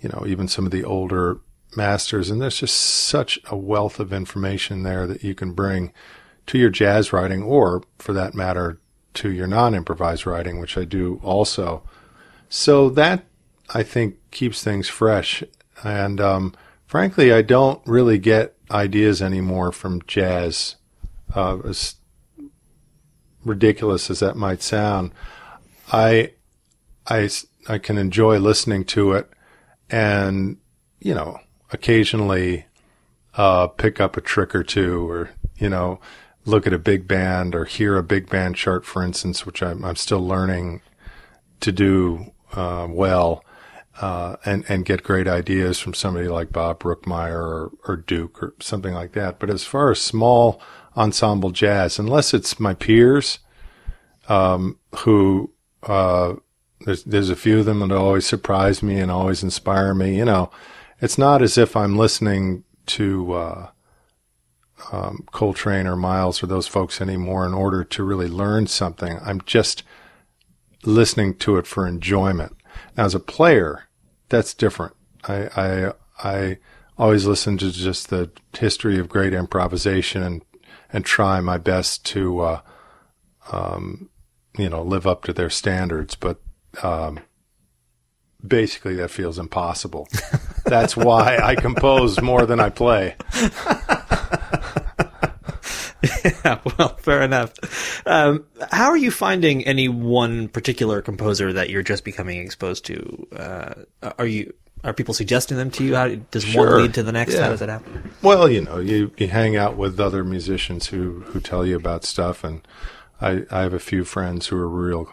you 0.00 0.08
know, 0.08 0.24
even 0.26 0.48
some 0.48 0.66
of 0.66 0.72
the 0.72 0.84
older 0.84 1.38
masters. 1.76 2.28
And 2.30 2.40
there's 2.40 2.58
just 2.58 2.76
such 2.76 3.38
a 3.46 3.56
wealth 3.56 4.00
of 4.00 4.12
information 4.12 4.82
there 4.82 5.06
that 5.06 5.22
you 5.22 5.34
can 5.34 5.52
bring 5.52 5.92
to 6.46 6.58
your 6.58 6.70
jazz 6.70 7.12
writing 7.12 7.42
or 7.42 7.82
for 7.98 8.12
that 8.12 8.34
matter 8.34 8.78
to 9.14 9.30
your 9.30 9.46
non-improvised 9.46 10.26
writing, 10.26 10.60
which 10.60 10.76
I 10.76 10.84
do 10.84 11.20
also. 11.22 11.82
So 12.48 12.90
that 12.90 13.24
I 13.72 13.82
think 13.82 14.16
keeps 14.30 14.62
things 14.62 14.88
fresh. 14.88 15.42
And, 15.82 16.20
um, 16.20 16.54
frankly, 16.86 17.32
I 17.32 17.42
don't 17.42 17.80
really 17.86 18.18
get 18.18 18.54
ideas 18.70 19.20
anymore 19.20 19.72
from 19.72 20.02
jazz, 20.06 20.76
uh, 21.34 21.58
as 21.64 21.96
ridiculous 23.44 24.10
as 24.10 24.20
that 24.20 24.36
might 24.36 24.62
sound. 24.62 25.12
I, 25.92 26.32
I, 27.06 27.28
I 27.68 27.78
can 27.78 27.98
enjoy 27.98 28.38
listening 28.38 28.84
to 28.86 29.12
it 29.12 29.30
and, 29.90 30.58
you 31.00 31.14
know, 31.14 31.38
occasionally, 31.72 32.66
uh, 33.36 33.66
pick 33.66 34.00
up 34.00 34.16
a 34.16 34.20
trick 34.20 34.54
or 34.54 34.62
two 34.62 35.10
or, 35.10 35.30
you 35.56 35.68
know, 35.68 36.00
look 36.46 36.66
at 36.66 36.72
a 36.72 36.78
big 36.78 37.08
band 37.08 37.54
or 37.54 37.64
hear 37.64 37.96
a 37.96 38.02
big 38.02 38.30
band 38.30 38.56
chart, 38.56 38.84
for 38.84 39.02
instance, 39.02 39.44
which 39.44 39.62
I'm, 39.62 39.84
I'm 39.84 39.96
still 39.96 40.26
learning 40.26 40.80
to 41.60 41.72
do, 41.72 42.32
uh, 42.52 42.86
well 42.88 43.44
uh, 44.00 44.36
and 44.44 44.64
and 44.68 44.84
get 44.84 45.02
great 45.02 45.28
ideas 45.28 45.78
from 45.78 45.94
somebody 45.94 46.28
like 46.28 46.52
Bob 46.52 46.80
Brookmeyer 46.80 47.36
or, 47.36 47.72
or 47.86 47.96
Duke 47.96 48.42
or 48.42 48.54
something 48.60 48.94
like 48.94 49.12
that. 49.12 49.38
But 49.38 49.50
as 49.50 49.64
far 49.64 49.90
as 49.90 50.00
small 50.00 50.60
ensemble 50.96 51.50
jazz, 51.50 51.98
unless 51.98 52.34
it's 52.34 52.58
my 52.58 52.74
peers, 52.74 53.38
um, 54.28 54.78
who 54.98 55.52
uh, 55.84 56.34
there's 56.80 57.04
there's 57.04 57.30
a 57.30 57.36
few 57.36 57.60
of 57.60 57.66
them 57.66 57.80
that 57.80 57.92
always 57.92 58.26
surprise 58.26 58.82
me 58.82 58.98
and 58.98 59.10
always 59.10 59.42
inspire 59.42 59.94
me. 59.94 60.16
You 60.16 60.24
know, 60.24 60.50
it's 61.00 61.18
not 61.18 61.42
as 61.42 61.56
if 61.56 61.76
I'm 61.76 61.96
listening 61.96 62.64
to 62.86 63.32
uh, 63.32 63.68
um, 64.92 65.24
Coltrane 65.30 65.86
or 65.86 65.96
Miles 65.96 66.42
or 66.42 66.46
those 66.46 66.66
folks 66.66 67.00
anymore 67.00 67.46
in 67.46 67.54
order 67.54 67.84
to 67.84 68.02
really 68.02 68.28
learn 68.28 68.66
something. 68.66 69.18
I'm 69.24 69.40
just 69.46 69.82
listening 70.84 71.36
to 71.38 71.56
it 71.56 71.66
for 71.66 71.86
enjoyment. 71.86 72.56
Now, 72.96 73.04
as 73.04 73.14
a 73.14 73.20
player, 73.20 73.84
that's 74.28 74.54
different. 74.54 74.94
I, 75.26 75.48
I, 75.56 75.92
I 76.22 76.58
always 76.98 77.26
listen 77.26 77.58
to 77.58 77.70
just 77.70 78.08
the 78.08 78.30
history 78.56 78.98
of 78.98 79.08
great 79.08 79.34
improvisation 79.34 80.22
and, 80.22 80.44
and 80.92 81.04
try 81.04 81.40
my 81.40 81.58
best 81.58 82.04
to, 82.06 82.40
uh, 82.40 82.60
um, 83.52 84.08
you 84.56 84.68
know, 84.68 84.82
live 84.82 85.06
up 85.06 85.24
to 85.24 85.32
their 85.32 85.50
standards. 85.50 86.14
But, 86.14 86.40
um, 86.82 87.20
basically 88.46 88.94
that 88.96 89.10
feels 89.10 89.38
impossible. 89.38 90.08
That's 90.64 90.96
why 90.96 91.38
I 91.42 91.54
compose 91.54 92.20
more 92.20 92.46
than 92.46 92.60
I 92.60 92.70
play. 92.70 93.16
Yeah, 96.24 96.60
well, 96.78 96.96
fair 96.96 97.22
enough. 97.22 98.06
Um, 98.06 98.44
how 98.70 98.86
are 98.90 98.96
you 98.96 99.10
finding 99.10 99.64
any 99.66 99.88
one 99.88 100.48
particular 100.48 101.02
composer 101.02 101.52
that 101.52 101.70
you're 101.70 101.82
just 101.82 102.04
becoming 102.04 102.40
exposed 102.40 102.84
to? 102.86 103.26
Uh, 103.34 103.74
are 104.18 104.26
you 104.26 104.52
are 104.84 104.92
people 104.92 105.14
suggesting 105.14 105.56
them 105.56 105.70
to 105.72 105.84
you? 105.84 105.94
How 105.94 106.08
does 106.30 106.44
Sure. 106.44 106.72
one 106.72 106.82
lead 106.82 106.94
to 106.94 107.02
the 107.02 107.12
next? 107.12 107.34
Yeah. 107.34 107.44
How 107.44 107.48
does 107.48 107.62
it 107.62 107.70
happen? 107.70 108.12
Well, 108.20 108.50
you 108.50 108.60
know, 108.60 108.78
you, 108.78 109.12
you 109.16 109.28
hang 109.28 109.56
out 109.56 109.76
with 109.78 109.98
other 109.98 110.22
musicians 110.22 110.88
who, 110.88 111.20
who 111.20 111.40
tell 111.40 111.64
you 111.64 111.74
about 111.76 112.04
stuff. 112.04 112.44
And 112.44 112.66
I, 113.20 113.44
I 113.50 113.62
have 113.62 113.72
a 113.72 113.78
few 113.78 114.04
friends 114.04 114.48
who 114.48 114.58
are 114.58 114.68
real, 114.68 115.10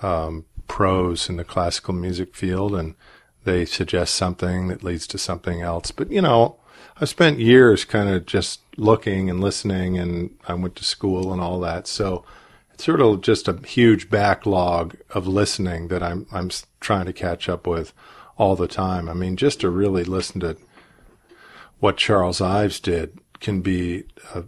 um, 0.00 0.46
pros 0.68 1.28
in 1.28 1.36
the 1.36 1.44
classical 1.44 1.92
music 1.94 2.34
field 2.34 2.74
and 2.74 2.94
they 3.44 3.64
suggest 3.64 4.14
something 4.14 4.68
that 4.68 4.82
leads 4.82 5.06
to 5.08 5.18
something 5.18 5.60
else. 5.60 5.90
But, 5.90 6.10
you 6.10 6.22
know, 6.22 6.57
I've 7.00 7.08
spent 7.08 7.38
years 7.38 7.84
kind 7.84 8.08
of 8.08 8.26
just 8.26 8.60
looking 8.76 9.30
and 9.30 9.40
listening 9.40 9.98
and 9.98 10.36
I 10.46 10.54
went 10.54 10.76
to 10.76 10.84
school 10.84 11.32
and 11.32 11.40
all 11.40 11.60
that. 11.60 11.86
So 11.86 12.24
it's 12.72 12.84
sort 12.84 13.00
of 13.00 13.20
just 13.20 13.48
a 13.48 13.58
huge 13.66 14.10
backlog 14.10 14.96
of 15.10 15.26
listening 15.26 15.88
that 15.88 16.02
I'm, 16.02 16.26
I'm 16.32 16.50
trying 16.80 17.06
to 17.06 17.12
catch 17.12 17.48
up 17.48 17.66
with 17.66 17.92
all 18.36 18.56
the 18.56 18.68
time. 18.68 19.08
I 19.08 19.14
mean, 19.14 19.36
just 19.36 19.60
to 19.60 19.70
really 19.70 20.04
listen 20.04 20.40
to 20.40 20.56
what 21.80 21.96
Charles 21.96 22.40
Ives 22.40 22.80
did 22.80 23.18
can 23.40 23.60
be 23.60 24.04
a 24.34 24.44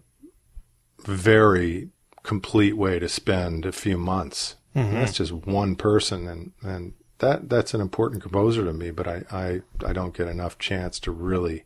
very 1.04 1.90
complete 2.22 2.76
way 2.76 2.98
to 2.98 3.08
spend 3.08 3.66
a 3.66 3.72
few 3.72 3.98
months. 3.98 4.56
Mm-hmm. 4.74 4.94
That's 4.94 5.14
just 5.14 5.32
one 5.32 5.74
person, 5.74 6.28
and 6.28 6.52
and 6.62 6.92
that 7.18 7.48
that's 7.48 7.74
an 7.74 7.80
important 7.80 8.22
composer 8.22 8.64
to 8.64 8.72
me. 8.72 8.90
But 8.90 9.08
I 9.08 9.22
I 9.30 9.62
I 9.84 9.92
don't 9.92 10.16
get 10.16 10.28
enough 10.28 10.58
chance 10.58 11.00
to 11.00 11.10
really 11.10 11.64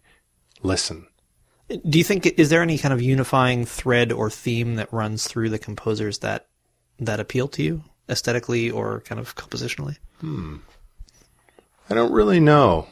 listen. 0.65 1.07
Do 1.69 1.99
you 1.99 2.05
think 2.05 2.27
is 2.27 2.51
there 2.51 2.63
any 2.63 2.77
kind 2.77 2.93
of 2.93 3.01
unifying 3.01 3.65
thread 3.65 4.11
or 4.11 4.29
theme 4.31 4.75
that 4.75 4.93
runs 4.93 5.29
through 5.29 5.51
the 5.51 5.59
composers 5.59 6.19
that 6.19 6.49
that 6.99 7.21
appeal 7.21 7.49
to 7.49 7.63
you 7.63 7.85
aesthetically 8.09 8.71
or 8.71 9.01
kind 9.03 9.21
of 9.21 9.37
compositionally? 9.37 9.99
Hmm. 10.21 10.57
I 11.89 11.95
don't 11.95 12.13
really 12.13 12.41
know. 12.41 12.89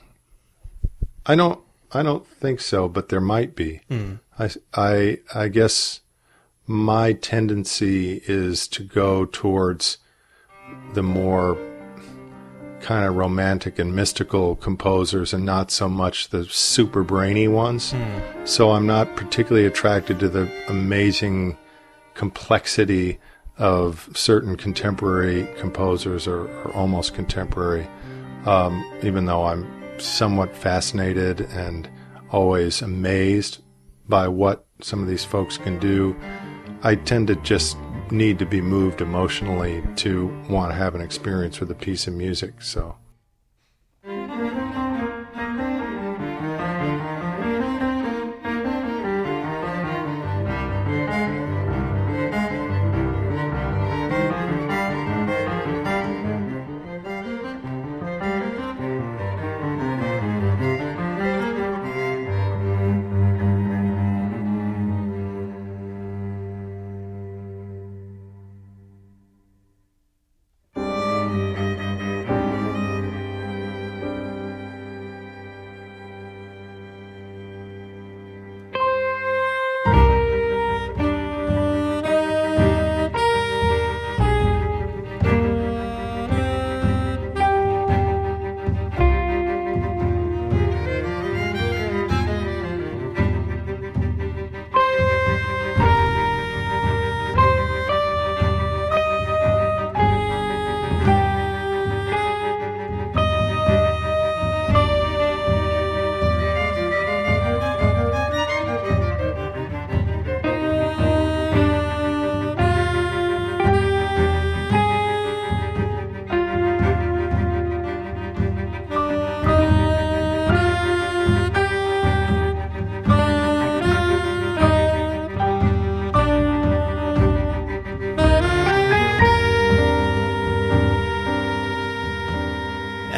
I 1.26 1.35
don't. 1.35 1.61
I 1.95 2.02
don't 2.02 2.26
think 2.26 2.61
so, 2.61 2.88
but 2.88 3.11
there 3.11 3.21
might 3.21 3.55
be. 3.55 3.83
I, 4.38 4.50
I, 4.73 5.19
I 5.35 5.49
guess 5.49 6.00
my 6.67 7.12
tendency 7.12 8.23
is 8.26 8.67
to 8.69 8.83
go 8.83 9.26
towards 9.26 9.99
the 10.95 11.02
more 11.02 11.59
kind 12.83 13.07
of 13.07 13.15
romantic 13.17 13.79
and 13.79 13.95
mystical 13.95 14.57
composers 14.57 15.33
and 15.33 15.45
not 15.45 15.71
so 15.71 15.89
much 15.89 16.29
the 16.29 16.45
super 16.45 17.03
brainy 17.03 17.49
ones. 17.49 17.95
So 18.45 18.73
I'm 18.73 18.87
not 18.87 19.17
particularly 19.17 19.67
attracted 19.67 20.19
to 20.21 20.29
the 20.29 20.51
amazing 20.69 21.57
complexity 22.15 23.19
of 23.59 24.09
certain 24.15 24.57
contemporary 24.57 25.49
composers 25.59 26.27
or, 26.27 26.49
or 26.49 26.73
almost 26.75 27.15
contemporary 27.15 27.87
um, 28.47 28.85
even 29.03 29.27
though 29.27 29.45
I'm 29.45 29.67
somewhat 29.99 30.55
fascinated 30.55 31.43
and 31.53 31.89
always 32.31 32.83
amazed 32.83 33.59
by 34.09 34.29
what 34.29 34.67
some 34.81 35.01
of 35.01 35.09
these 35.09 35.25
folks 35.25 35.59
can 35.59 35.79
do, 35.79 36.17
I 36.83 36.97
tend 36.97 37.29
to 37.29 37.37
just 37.37 37.77
need 38.12 38.38
to 38.38 38.47
be 38.47 38.61
moved 38.61 39.00
emotionally 39.00 39.83
to 39.97 40.26
want 40.49 40.71
to 40.71 40.76
have 40.76 40.95
an 40.95 41.00
experience 41.00 41.59
with 41.59 41.71
a 41.71 41.75
piece 41.75 42.07
of 42.07 42.14
music. 42.14 42.62
So. 42.62 42.97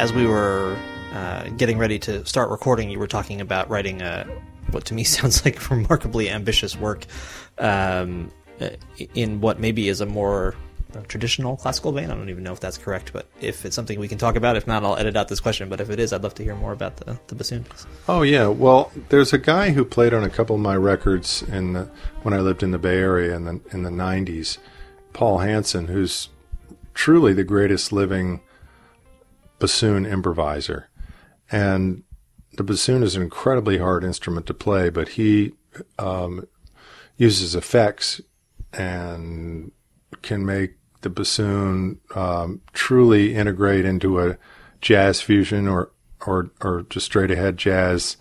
As 0.05 0.13
we 0.13 0.27
were 0.27 0.77
uh, 1.13 1.49
getting 1.57 1.79
ready 1.79 1.97
to 1.97 2.23
start 2.27 2.51
recording, 2.51 2.91
you 2.91 2.99
were 2.99 3.07
talking 3.07 3.41
about 3.41 3.67
writing 3.71 4.03
a 4.03 4.23
what 4.69 4.85
to 4.85 4.93
me 4.93 5.03
sounds 5.17 5.43
like 5.43 5.67
remarkably 5.71 6.29
ambitious 6.29 6.77
work 6.77 7.07
um, 7.57 8.31
uh, 8.61 8.69
in 9.15 9.41
what 9.41 9.59
maybe 9.59 9.89
is 9.89 10.01
a 10.01 10.05
more 10.05 10.53
traditional 11.07 11.57
classical 11.57 11.91
vein. 11.91 12.11
I 12.11 12.15
don't 12.15 12.29
even 12.29 12.43
know 12.43 12.53
if 12.53 12.59
that's 12.59 12.77
correct, 12.77 13.13
but 13.13 13.25
if 13.41 13.65
it's 13.65 13.75
something 13.75 13.99
we 13.99 14.07
can 14.07 14.19
talk 14.19 14.35
about, 14.35 14.55
if 14.55 14.67
not, 14.67 14.83
I'll 14.83 14.95
edit 14.95 15.17
out 15.17 15.27
this 15.27 15.39
question. 15.39 15.69
But 15.69 15.81
if 15.81 15.89
it 15.89 15.99
is, 15.99 16.13
I'd 16.13 16.21
love 16.21 16.35
to 16.35 16.43
hear 16.43 16.55
more 16.55 16.71
about 16.71 16.97
the, 16.97 17.19
the 17.25 17.33
bassoon. 17.33 17.65
Oh 18.07 18.21
yeah, 18.21 18.45
well, 18.45 18.91
there's 19.09 19.33
a 19.33 19.39
guy 19.39 19.71
who 19.71 19.83
played 19.83 20.13
on 20.13 20.23
a 20.23 20.29
couple 20.29 20.55
of 20.55 20.61
my 20.61 20.75
records 20.75 21.41
in 21.41 21.73
the, 21.73 21.89
when 22.21 22.35
I 22.35 22.41
lived 22.41 22.61
in 22.61 22.69
the 22.69 22.77
Bay 22.77 22.99
Area 22.99 23.35
in 23.35 23.45
the 23.45 23.59
in 23.71 23.81
the 23.81 23.89
'90s, 23.89 24.59
Paul 25.13 25.39
Hanson, 25.39 25.87
who's 25.87 26.29
truly 26.93 27.33
the 27.33 27.43
greatest 27.43 27.91
living 27.91 28.41
bassoon 29.59 30.05
improviser, 30.05 30.89
and 31.51 32.03
the 32.57 32.63
bassoon 32.63 33.03
is 33.03 33.15
an 33.15 33.21
incredibly 33.21 33.77
hard 33.77 34.03
instrument 34.03 34.45
to 34.47 34.53
play, 34.53 34.89
but 34.89 35.09
he 35.09 35.53
um, 35.99 36.47
uses 37.17 37.55
effects 37.55 38.21
and 38.73 39.71
can 40.21 40.45
make 40.45 40.75
the 41.01 41.09
bassoon 41.09 41.99
um, 42.15 42.61
truly 42.73 43.35
integrate 43.35 43.85
into 43.85 44.19
a 44.19 44.37
jazz 44.81 45.21
fusion 45.21 45.67
or 45.67 45.91
or 46.25 46.51
or 46.61 46.85
just 46.89 47.05
straight 47.05 47.31
ahead 47.31 47.57
jazz 47.57 48.17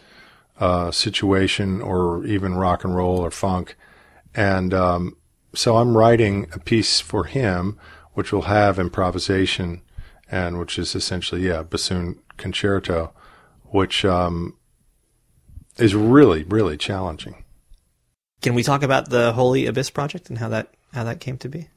uh, 0.60 0.90
situation 0.90 1.80
or 1.80 2.24
even 2.26 2.54
rock 2.54 2.84
and 2.84 2.94
roll 2.94 3.18
or 3.18 3.30
funk. 3.30 3.76
And 4.34 4.74
um, 4.74 5.16
so 5.54 5.76
I'm 5.76 5.96
writing 5.96 6.48
a 6.52 6.58
piece 6.58 7.00
for 7.00 7.24
him, 7.24 7.78
which 8.12 8.32
will 8.32 8.42
have 8.42 8.78
improvisation 8.78 9.82
and 10.34 10.58
which 10.58 10.80
is 10.80 10.96
essentially 10.96 11.46
yeah 11.46 11.62
bassoon 11.62 12.18
concerto, 12.36 13.12
which 13.66 14.04
um, 14.04 14.56
is 15.78 15.94
really 15.94 16.42
really 16.42 16.76
challenging. 16.76 17.44
Can 18.42 18.54
we 18.54 18.64
talk 18.64 18.82
about 18.82 19.10
the 19.10 19.32
Holy 19.32 19.66
Abyss 19.66 19.90
project 19.90 20.28
and 20.28 20.38
how 20.38 20.48
that 20.48 20.74
how 20.92 21.04
that 21.04 21.20
came 21.20 21.38
to 21.38 21.48
be? 21.48 21.68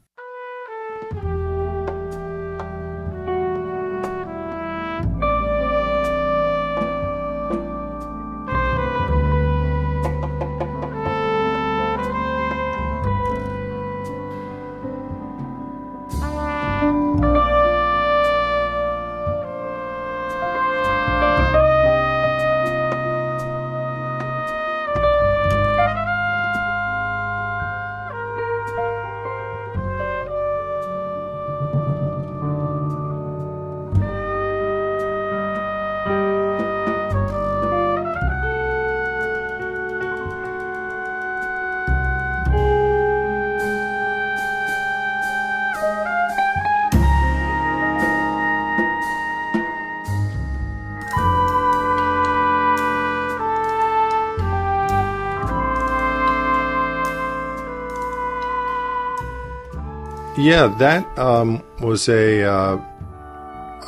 Yeah, 60.47 60.67
that 60.79 61.19
um, 61.19 61.61
was 61.81 62.07
a 62.07 62.43
uh, 62.45 62.79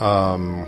um, 0.04 0.68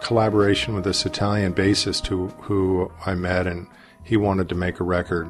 collaboration 0.00 0.76
with 0.76 0.84
this 0.84 1.04
Italian 1.04 1.52
bassist 1.54 2.06
who 2.06 2.28
who 2.42 2.88
I 3.04 3.16
met, 3.16 3.48
and 3.48 3.66
he 4.04 4.16
wanted 4.16 4.48
to 4.50 4.54
make 4.54 4.78
a 4.78 4.84
record, 4.84 5.28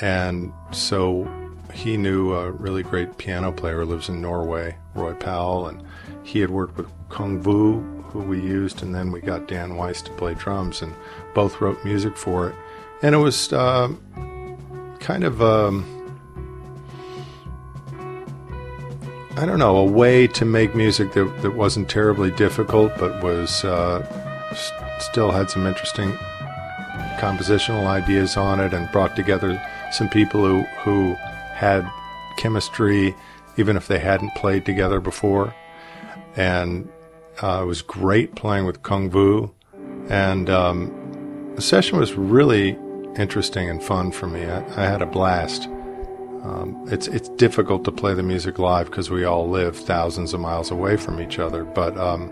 and 0.00 0.52
so 0.72 1.30
he 1.72 1.96
knew 1.96 2.34
a 2.34 2.50
really 2.50 2.82
great 2.82 3.16
piano 3.16 3.52
player 3.52 3.82
who 3.82 3.84
lives 3.84 4.08
in 4.08 4.20
Norway, 4.20 4.76
Roy 4.96 5.14
Powell, 5.14 5.68
and 5.68 5.80
he 6.24 6.40
had 6.40 6.50
worked 6.50 6.76
with 6.76 6.88
Cuong 7.10 7.38
Vu, 7.38 7.80
who 8.10 8.22
we 8.22 8.40
used, 8.40 8.82
and 8.82 8.92
then 8.92 9.12
we 9.12 9.20
got 9.20 9.46
Dan 9.46 9.76
Weiss 9.76 10.02
to 10.02 10.10
play 10.14 10.34
drums, 10.34 10.82
and 10.82 10.92
both 11.32 11.60
wrote 11.60 11.84
music 11.84 12.16
for 12.16 12.48
it, 12.48 12.56
and 13.02 13.14
it 13.14 13.18
was 13.18 13.52
uh, 13.52 13.94
kind 14.98 15.22
of. 15.22 15.40
Um, 15.40 15.93
I 19.36 19.46
don't 19.46 19.58
know, 19.58 19.76
a 19.76 19.84
way 19.84 20.28
to 20.28 20.44
make 20.44 20.76
music 20.76 21.12
that, 21.14 21.42
that 21.42 21.54
wasn't 21.56 21.88
terribly 21.88 22.30
difficult, 22.30 22.92
but 22.98 23.20
was 23.20 23.64
uh, 23.64 24.00
st- 24.54 25.02
still 25.02 25.32
had 25.32 25.50
some 25.50 25.66
interesting 25.66 26.12
compositional 27.18 27.86
ideas 27.86 28.36
on 28.36 28.60
it, 28.60 28.72
and 28.72 28.90
brought 28.92 29.16
together 29.16 29.60
some 29.90 30.08
people 30.08 30.44
who 30.44 30.62
who 30.82 31.14
had 31.54 31.84
chemistry, 32.36 33.14
even 33.56 33.76
if 33.76 33.88
they 33.88 33.98
hadn't 33.98 34.34
played 34.36 34.64
together 34.64 35.00
before. 35.00 35.52
And 36.36 36.88
uh, 37.42 37.62
it 37.62 37.66
was 37.66 37.82
great 37.82 38.36
playing 38.36 38.66
with 38.66 38.82
Cuong 38.82 39.10
Vu, 39.10 39.52
and 40.08 40.48
um, 40.48 41.52
the 41.56 41.62
session 41.62 41.98
was 41.98 42.14
really 42.14 42.78
interesting 43.16 43.68
and 43.68 43.82
fun 43.82 44.12
for 44.12 44.28
me. 44.28 44.44
I, 44.44 44.58
I 44.80 44.86
had 44.86 45.02
a 45.02 45.06
blast. 45.06 45.68
Um, 46.44 46.86
it's 46.90 47.08
it's 47.08 47.30
difficult 47.30 47.84
to 47.84 47.92
play 47.92 48.12
the 48.12 48.22
music 48.22 48.58
live 48.58 48.90
because 48.90 49.10
we 49.10 49.24
all 49.24 49.48
live 49.48 49.76
thousands 49.76 50.34
of 50.34 50.40
miles 50.40 50.70
away 50.70 50.96
from 50.96 51.20
each 51.20 51.38
other. 51.38 51.64
But 51.64 51.96
um, 51.96 52.30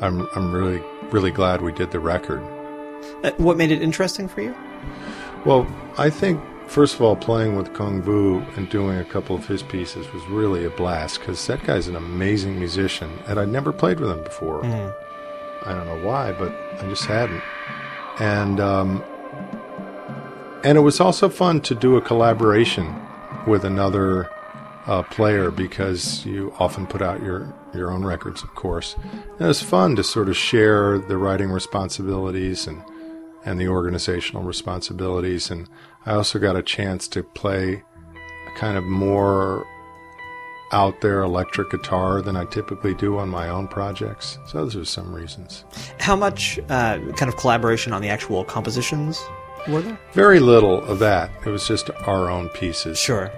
I'm 0.00 0.28
I'm 0.36 0.52
really 0.52 0.80
really 1.10 1.32
glad 1.32 1.60
we 1.60 1.72
did 1.72 1.90
the 1.90 1.98
record. 1.98 2.40
Uh, 3.24 3.32
what 3.38 3.56
made 3.56 3.72
it 3.72 3.82
interesting 3.82 4.28
for 4.28 4.40
you? 4.40 4.54
Well, 5.44 5.66
I 5.98 6.10
think 6.10 6.40
first 6.68 6.94
of 6.94 7.02
all, 7.02 7.16
playing 7.16 7.56
with 7.56 7.72
Cuong 7.72 8.02
Vu 8.02 8.38
and 8.56 8.68
doing 8.70 8.98
a 8.98 9.04
couple 9.04 9.34
of 9.34 9.46
his 9.48 9.64
pieces 9.64 10.10
was 10.12 10.24
really 10.26 10.64
a 10.64 10.70
blast 10.70 11.18
because 11.18 11.44
that 11.48 11.64
guy's 11.64 11.88
an 11.88 11.96
amazing 11.96 12.56
musician, 12.56 13.10
and 13.26 13.40
I'd 13.40 13.48
never 13.48 13.72
played 13.72 13.98
with 13.98 14.10
him 14.10 14.22
before. 14.22 14.62
Mm. 14.62 14.94
I 15.66 15.74
don't 15.74 15.86
know 15.86 16.06
why, 16.06 16.32
but 16.32 16.52
I 16.78 16.88
just 16.88 17.04
hadn't. 17.04 17.42
And 18.20 18.60
um, 18.60 19.02
and 20.62 20.78
it 20.78 20.82
was 20.82 21.00
also 21.00 21.28
fun 21.28 21.60
to 21.62 21.74
do 21.74 21.96
a 21.96 22.00
collaboration 22.00 22.94
with 23.46 23.64
another 23.64 24.30
uh, 24.86 25.02
player 25.04 25.50
because 25.50 26.24
you 26.24 26.52
often 26.58 26.86
put 26.86 27.02
out 27.02 27.22
your, 27.22 27.52
your 27.74 27.90
own 27.90 28.04
records, 28.04 28.42
of 28.42 28.54
course. 28.54 28.96
And 29.12 29.40
it 29.40 29.46
was 29.46 29.62
fun 29.62 29.96
to 29.96 30.04
sort 30.04 30.28
of 30.28 30.36
share 30.36 30.98
the 30.98 31.16
writing 31.16 31.50
responsibilities 31.50 32.66
and 32.66 32.82
and 33.44 33.58
the 33.58 33.68
organizational 33.68 34.42
responsibilities. 34.42 35.50
And 35.50 35.68
I 36.06 36.12
also 36.12 36.38
got 36.38 36.56
a 36.56 36.62
chance 36.62 37.08
to 37.08 37.22
play 37.22 37.82
a 38.46 38.58
kind 38.58 38.76
of 38.76 38.84
more 38.84 39.66
out 40.72 41.00
there 41.00 41.22
electric 41.22 41.70
guitar 41.70 42.22
than 42.22 42.36
I 42.36 42.44
typically 42.44 42.94
do 42.94 43.18
on 43.18 43.28
my 43.28 43.48
own 43.48 43.66
projects. 43.66 44.38
So 44.46 44.58
those 44.58 44.76
are 44.76 44.84
some 44.84 45.12
reasons. 45.12 45.64
How 45.98 46.14
much 46.14 46.58
uh, 46.68 46.98
kind 47.16 47.28
of 47.28 47.36
collaboration 47.36 47.92
on 47.92 48.02
the 48.02 48.08
actual 48.08 48.44
compositions 48.44 49.20
were 49.68 49.82
there? 49.82 49.98
Very 50.12 50.40
little 50.40 50.84
of 50.84 50.98
that. 51.00 51.30
It 51.44 51.50
was 51.50 51.66
just 51.66 51.90
our 52.06 52.30
own 52.30 52.48
pieces. 52.50 52.98
Sure. 52.98 53.30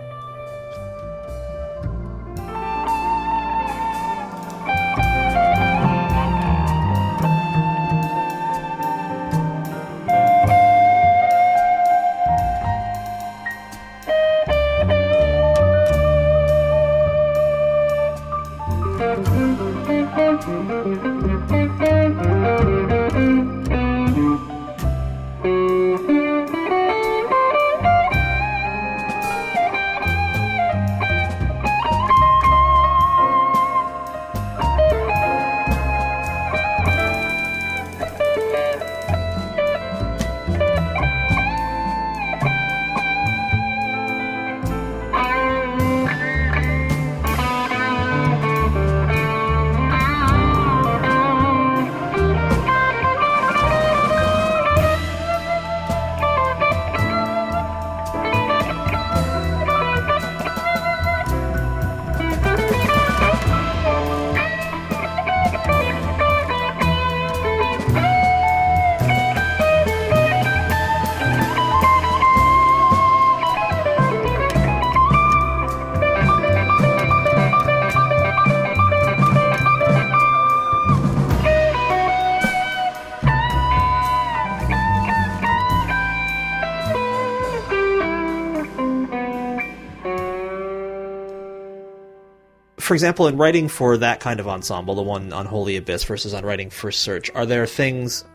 For 92.93 92.95
example, 92.95 93.27
in 93.27 93.39
writing 93.39 93.69
for 93.69 93.97
that 93.97 94.21
kind 94.21 94.39
of 94.39 94.47
ensemble, 94.47 94.95
the 94.95 95.01
one 95.01 95.33
on 95.33 95.47
Holy 95.47 95.79
Abyss 95.79 96.05
versus 96.05 96.35
on 96.35 96.45
writing 96.45 96.69
for 96.69 96.93
Search, 96.93 97.31
are 97.31 97.47
there 97.47 97.67
things 97.67 98.27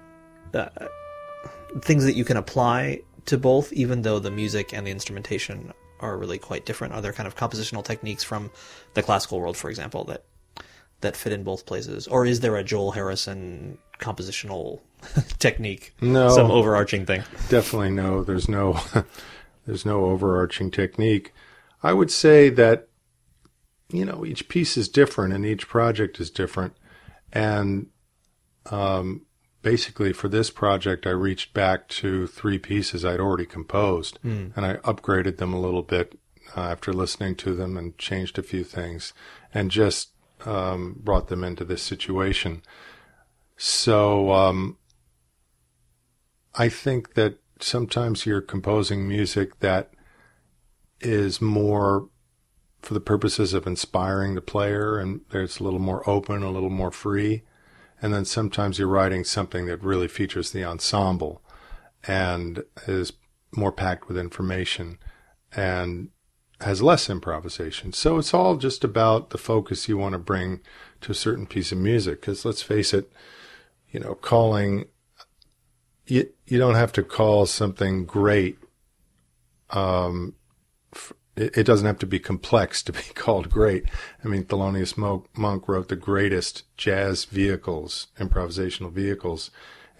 uh, 0.56 0.70
things 1.82 2.04
that 2.06 2.16
you 2.16 2.26
can 2.26 2.38
apply 2.38 3.02
to 3.28 3.38
both, 3.38 3.72
even 3.72 4.02
though 4.02 4.18
the 4.18 4.32
music 4.32 4.74
and 4.74 4.88
the 4.88 4.90
instrumentation 4.90 5.72
are 6.00 6.18
really 6.18 6.40
quite 6.40 6.66
different? 6.66 6.96
Are 6.96 7.02
there 7.04 7.14
kind 7.14 7.28
of 7.28 7.36
compositional 7.36 7.84
techniques 7.84 8.24
from 8.24 8.50
the 8.96 9.04
classical 9.04 9.40
world, 9.40 9.58
for 9.58 9.70
example, 9.70 10.06
that 10.06 10.24
that 11.02 11.16
fit 11.16 11.34
in 11.34 11.44
both 11.44 11.68
places, 11.68 12.08
or 12.08 12.26
is 12.26 12.40
there 12.40 12.56
a 12.58 12.64
Joel 12.64 12.90
Harrison 12.90 13.78
compositional 14.00 14.80
technique? 15.38 15.94
No. 16.02 16.30
some 16.30 16.50
overarching 16.50 17.06
thing. 17.06 17.22
Definitely 17.50 17.92
no. 17.92 18.24
There's 18.24 18.50
no 18.50 18.80
there's 19.68 19.86
no 19.86 20.06
overarching 20.06 20.72
technique. 20.72 21.32
I 21.84 21.94
would 21.94 22.10
say 22.10 22.50
that 22.50 22.87
you 23.90 24.06
know 24.06 24.26
each 24.26 24.50
piece 24.50 24.78
is 24.78 24.90
different 24.90 25.34
and 25.34 25.46
each 25.46 25.68
project 25.68 26.20
is 26.20 26.30
different, 26.30 26.74
and 27.32 27.88
um, 28.70 29.26
basically 29.62 30.14
for 30.14 30.28
this 30.30 30.50
project 30.50 31.06
I 31.06 31.12
reached 31.12 31.54
back 31.54 31.88
to 31.90 32.28
three 32.28 32.60
pieces 32.60 33.04
I'd 33.04 33.20
already 33.20 33.46
composed 33.46 34.20
and 34.56 34.66
I 34.66 34.76
upgraded 34.76 35.38
them 35.38 35.54
a 35.54 35.60
little 35.60 35.84
bit 35.84 36.18
uh, 36.56 36.62
after 36.62 36.94
listening 36.94 37.36
to 37.38 37.54
them 37.54 37.78
and 37.78 37.98
changed 37.98 38.38
a 38.38 38.44
few 38.44 38.64
things 38.64 39.14
and 39.54 39.72
just 39.72 40.12
um, 40.46 41.00
brought 41.04 41.28
them 41.28 41.44
into 41.44 41.66
this 41.66 41.82
situation. 41.82 42.62
So 43.58 44.32
um, 44.32 44.78
I 46.56 46.70
think 46.70 47.16
that 47.16 47.40
sometimes 47.60 48.26
you're 48.26 48.42
composing 48.42 49.08
music 49.08 49.60
that 49.60 49.92
is 51.02 51.42
more 51.42 52.10
for 52.88 52.94
the 52.94 53.02
purposes 53.02 53.54
of 53.54 53.68
inspiring 53.68 54.34
the 54.34 54.42
player 54.42 54.98
and 54.98 55.20
it's 55.34 55.60
a 55.60 55.64
little 55.64 55.78
more 55.78 56.10
open, 56.10 56.42
a 56.42 56.50
little 56.50 56.70
more 56.70 56.90
free. 56.90 57.44
And 58.02 58.14
then 58.14 58.24
sometimes 58.24 58.80
you're 58.80 58.88
writing 58.88 59.26
something 59.26 59.66
that 59.66 59.84
really 59.84 60.08
features 60.08 60.52
the 60.52 60.64
ensemble 60.64 61.42
and 62.08 62.64
is 62.88 63.12
more 63.54 63.74
packed 63.74 64.08
with 64.08 64.18
information 64.18 65.00
and 65.54 66.12
has 66.62 66.82
less 66.82 67.10
improvisation. 67.10 67.92
So 67.92 68.20
it's 68.20 68.34
all 68.34 68.56
just 68.56 68.86
about 68.86 69.32
the 69.32 69.38
focus 69.38 69.90
you 69.90 69.98
want 69.98 70.14
to 70.14 70.20
bring 70.20 70.62
to 71.02 71.12
a 71.12 71.16
certain 71.16 71.46
piece 71.46 71.74
of 71.74 71.80
music. 71.80 72.22
Because 72.22 72.46
let's 72.46 72.62
face 72.62 72.94
it, 72.94 73.12
you 73.92 74.00
know, 74.00 74.16
calling 74.16 74.86
you 76.06 76.30
you 76.46 76.58
don't 76.58 76.76
have 76.76 76.94
to 76.94 77.04
call 77.04 77.48
something 77.48 78.06
great. 78.06 78.58
Um, 79.72 80.36
it, 81.38 81.66
doesn't 81.66 81.86
have 81.86 82.00
to 82.00 82.08
be 82.08 82.20
complex 82.20 82.82
to 82.84 82.92
be 82.92 83.02
called 83.16 83.50
great. 83.50 83.86
I 84.24 84.28
mean, 84.28 84.46
Thelonious 84.46 84.98
Monk 85.36 85.68
wrote 85.68 85.88
the 85.88 85.96
greatest 85.96 86.64
jazz 86.78 87.26
vehicles, 87.26 88.08
improvisational 88.20 88.92
vehicles, 88.92 89.52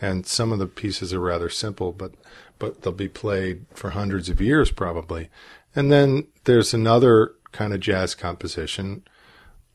and 0.02 0.26
some 0.26 0.52
of 0.52 0.60
the 0.60 0.68
pieces 0.68 1.14
are 1.14 1.20
rather 1.20 1.50
simple, 1.50 1.92
but 1.92 2.14
but 2.60 2.82
they'll 2.82 2.94
be 2.94 3.08
played 3.08 3.66
for 3.74 3.92
hundreds 3.92 4.30
of 4.30 4.42
years 4.42 4.72
probably. 4.72 5.30
And 5.76 5.92
then 5.92 6.28
there's 6.46 6.74
another 6.74 7.34
kind 7.52 7.72
of 7.72 7.80
jazz 7.80 8.16
composition, 8.16 9.04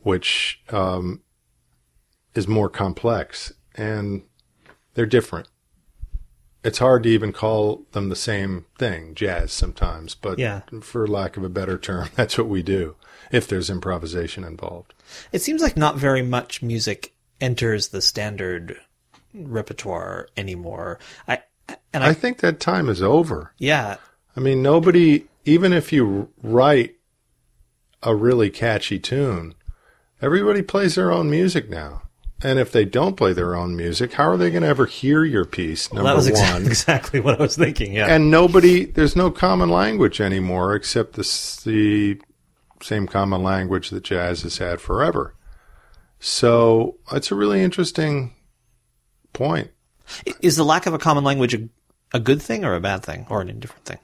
which 0.01 0.61
um, 0.71 1.21
is 2.35 2.49
more 2.49 2.69
complex, 2.69 3.53
and 3.77 4.23
they're 4.95 5.07
different. 5.07 5.49
It's 6.65 6.79
hard 6.79 7.03
to 7.03 7.09
even 7.09 7.33
call 7.33 7.83
them 7.93 8.09
the 8.09 8.17
same 8.17 8.67
thing, 8.79 9.15
jazz 9.15 9.53
sometimes, 9.53 10.15
but 10.15 10.39
Yeah. 10.39 10.61
for 10.81 11.07
lack 11.09 11.37
of 11.37 11.43
a 11.45 11.49
better 11.49 11.77
term, 11.77 12.09
that's 12.15 12.39
what 12.39 12.49
we 12.49 12.63
do 12.63 12.95
if 13.33 13.49
there's 13.49 13.69
improvisation 13.71 14.45
involved. 14.45 14.95
It 15.33 15.43
seems 15.43 15.61
like 15.63 15.77
not 15.77 15.97
very 15.97 16.23
much 16.23 16.63
music 16.63 17.15
enters 17.41 17.89
the 17.89 18.01
standard 18.01 18.77
repertoire 19.35 20.29
anymore. 20.37 20.99
I 21.27 21.43
and 21.93 22.05
I, 22.05 22.09
I 22.11 22.15
think 22.15 22.39
that 22.39 22.61
time 22.61 22.89
is 22.89 23.03
over. 23.03 23.53
yeah, 23.59 23.97
I 24.37 24.41
mean, 24.41 24.63
nobody, 24.63 25.27
even 25.45 25.73
if 25.73 25.93
you 25.93 26.29
write 26.43 26.97
a 28.03 28.15
really 28.15 28.51
catchy 28.51 28.99
tune, 28.99 29.55
everybody 30.21 30.63
plays 30.63 30.95
their 30.97 31.11
own 31.13 31.31
music 31.31 31.69
now. 31.71 32.03
And 32.45 32.59
if 32.59 32.73
they 32.73 32.85
don't 32.85 33.17
play 33.17 33.33
their 33.33 33.55
own 33.55 33.77
music, 33.77 34.15
how 34.15 34.29
are 34.29 34.37
they 34.37 34.51
going 34.51 34.63
to 34.63 34.69
ever 34.69 34.87
hear 34.87 35.25
your 35.25 35.45
piece? 35.45 35.93
Number 35.93 36.09
that 36.09 36.17
was 36.17 36.29
exa- 36.29 36.53
one. 36.53 36.67
exactly 36.67 37.21
what 37.21 37.39
I 37.39 37.43
was 37.43 37.57
thinking. 37.57 37.93
Yeah, 37.93 38.07
and 38.07 38.31
nobody 38.31 38.85
there's 38.85 39.15
no 39.15 39.31
common 39.31 39.69
language 39.69 40.21
anymore 40.21 40.75
except 40.75 41.15
this, 41.15 41.57
the 41.63 42.21
same 42.85 43.07
common 43.07 43.43
language 43.43 43.91
that 43.91 44.05
jazz 44.05 44.43
has 44.43 44.59
had 44.59 44.81
forever 44.81 45.35
so 46.19 46.97
it's 47.13 47.31
a 47.31 47.35
really 47.35 47.63
interesting 47.63 48.35
point 49.33 49.71
is 50.41 50.57
the 50.57 50.65
lack 50.65 50.87
of 50.87 50.95
a 50.95 50.99
common 50.99 51.25
language 51.25 51.55
a, 51.55 51.69
a 52.13 52.21
good 52.21 52.43
thing 52.43 52.65
or 52.65 52.75
a 52.75 52.81
bad 52.81 53.03
thing 53.03 53.27
or 53.31 53.41
an 53.41 53.49
indifferent 53.49 53.85
thing? 53.85 53.99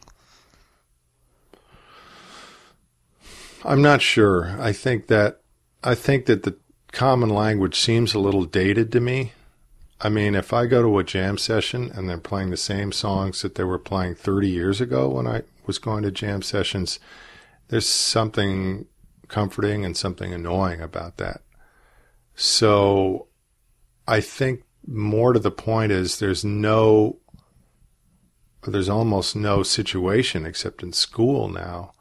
i'm 3.65 3.83
not 3.83 4.01
sure 4.01 4.57
i 4.61 4.73
think 4.73 5.09
that 5.09 5.41
i 5.83 5.95
think 5.95 6.27
that 6.27 6.45
the 6.45 6.57
common 6.93 7.29
language 7.29 7.79
seems 7.79 8.15
a 8.15 8.19
little 8.19 8.45
dated 8.45 8.91
to 8.93 9.01
me 9.01 9.33
i 10.01 10.09
mean 10.09 10.35
if 10.35 10.53
i 10.53 10.67
go 10.67 10.83
to 10.83 10.99
a 10.99 11.05
jam 11.05 11.37
session 11.37 11.91
and 11.95 12.09
they're 12.09 12.19
playing 12.19 12.51
the 12.51 12.57
same 12.57 12.93
songs 12.93 13.43
that 13.43 13.55
they 13.57 13.65
were 13.65 13.79
playing 13.79 14.15
30 14.15 14.49
years 14.49 14.81
ago 14.81 15.09
when 15.09 15.27
i 15.27 15.43
was 15.67 15.79
going 15.79 16.03
to 16.03 16.11
jam 16.11 16.43
sessions 16.43 16.99
there's 17.69 17.89
something 17.89 18.87
comforting 19.29 19.85
and 19.85 19.97
something 19.97 20.33
annoying 20.33 20.81
about 20.81 21.19
that. 21.19 21.43
So 22.35 23.29
I 24.07 24.21
think 24.21 24.65
more 24.87 25.33
to 25.33 25.39
the 25.39 25.51
point 25.51 25.93
is 25.93 26.19
there's 26.19 26.45
no, 26.45 27.19
there's 28.67 28.89
almost 28.89 29.37
no 29.37 29.63
situation 29.63 30.45
except 30.47 30.83
in 30.83 30.93
school 30.93 31.49
now 31.49 31.93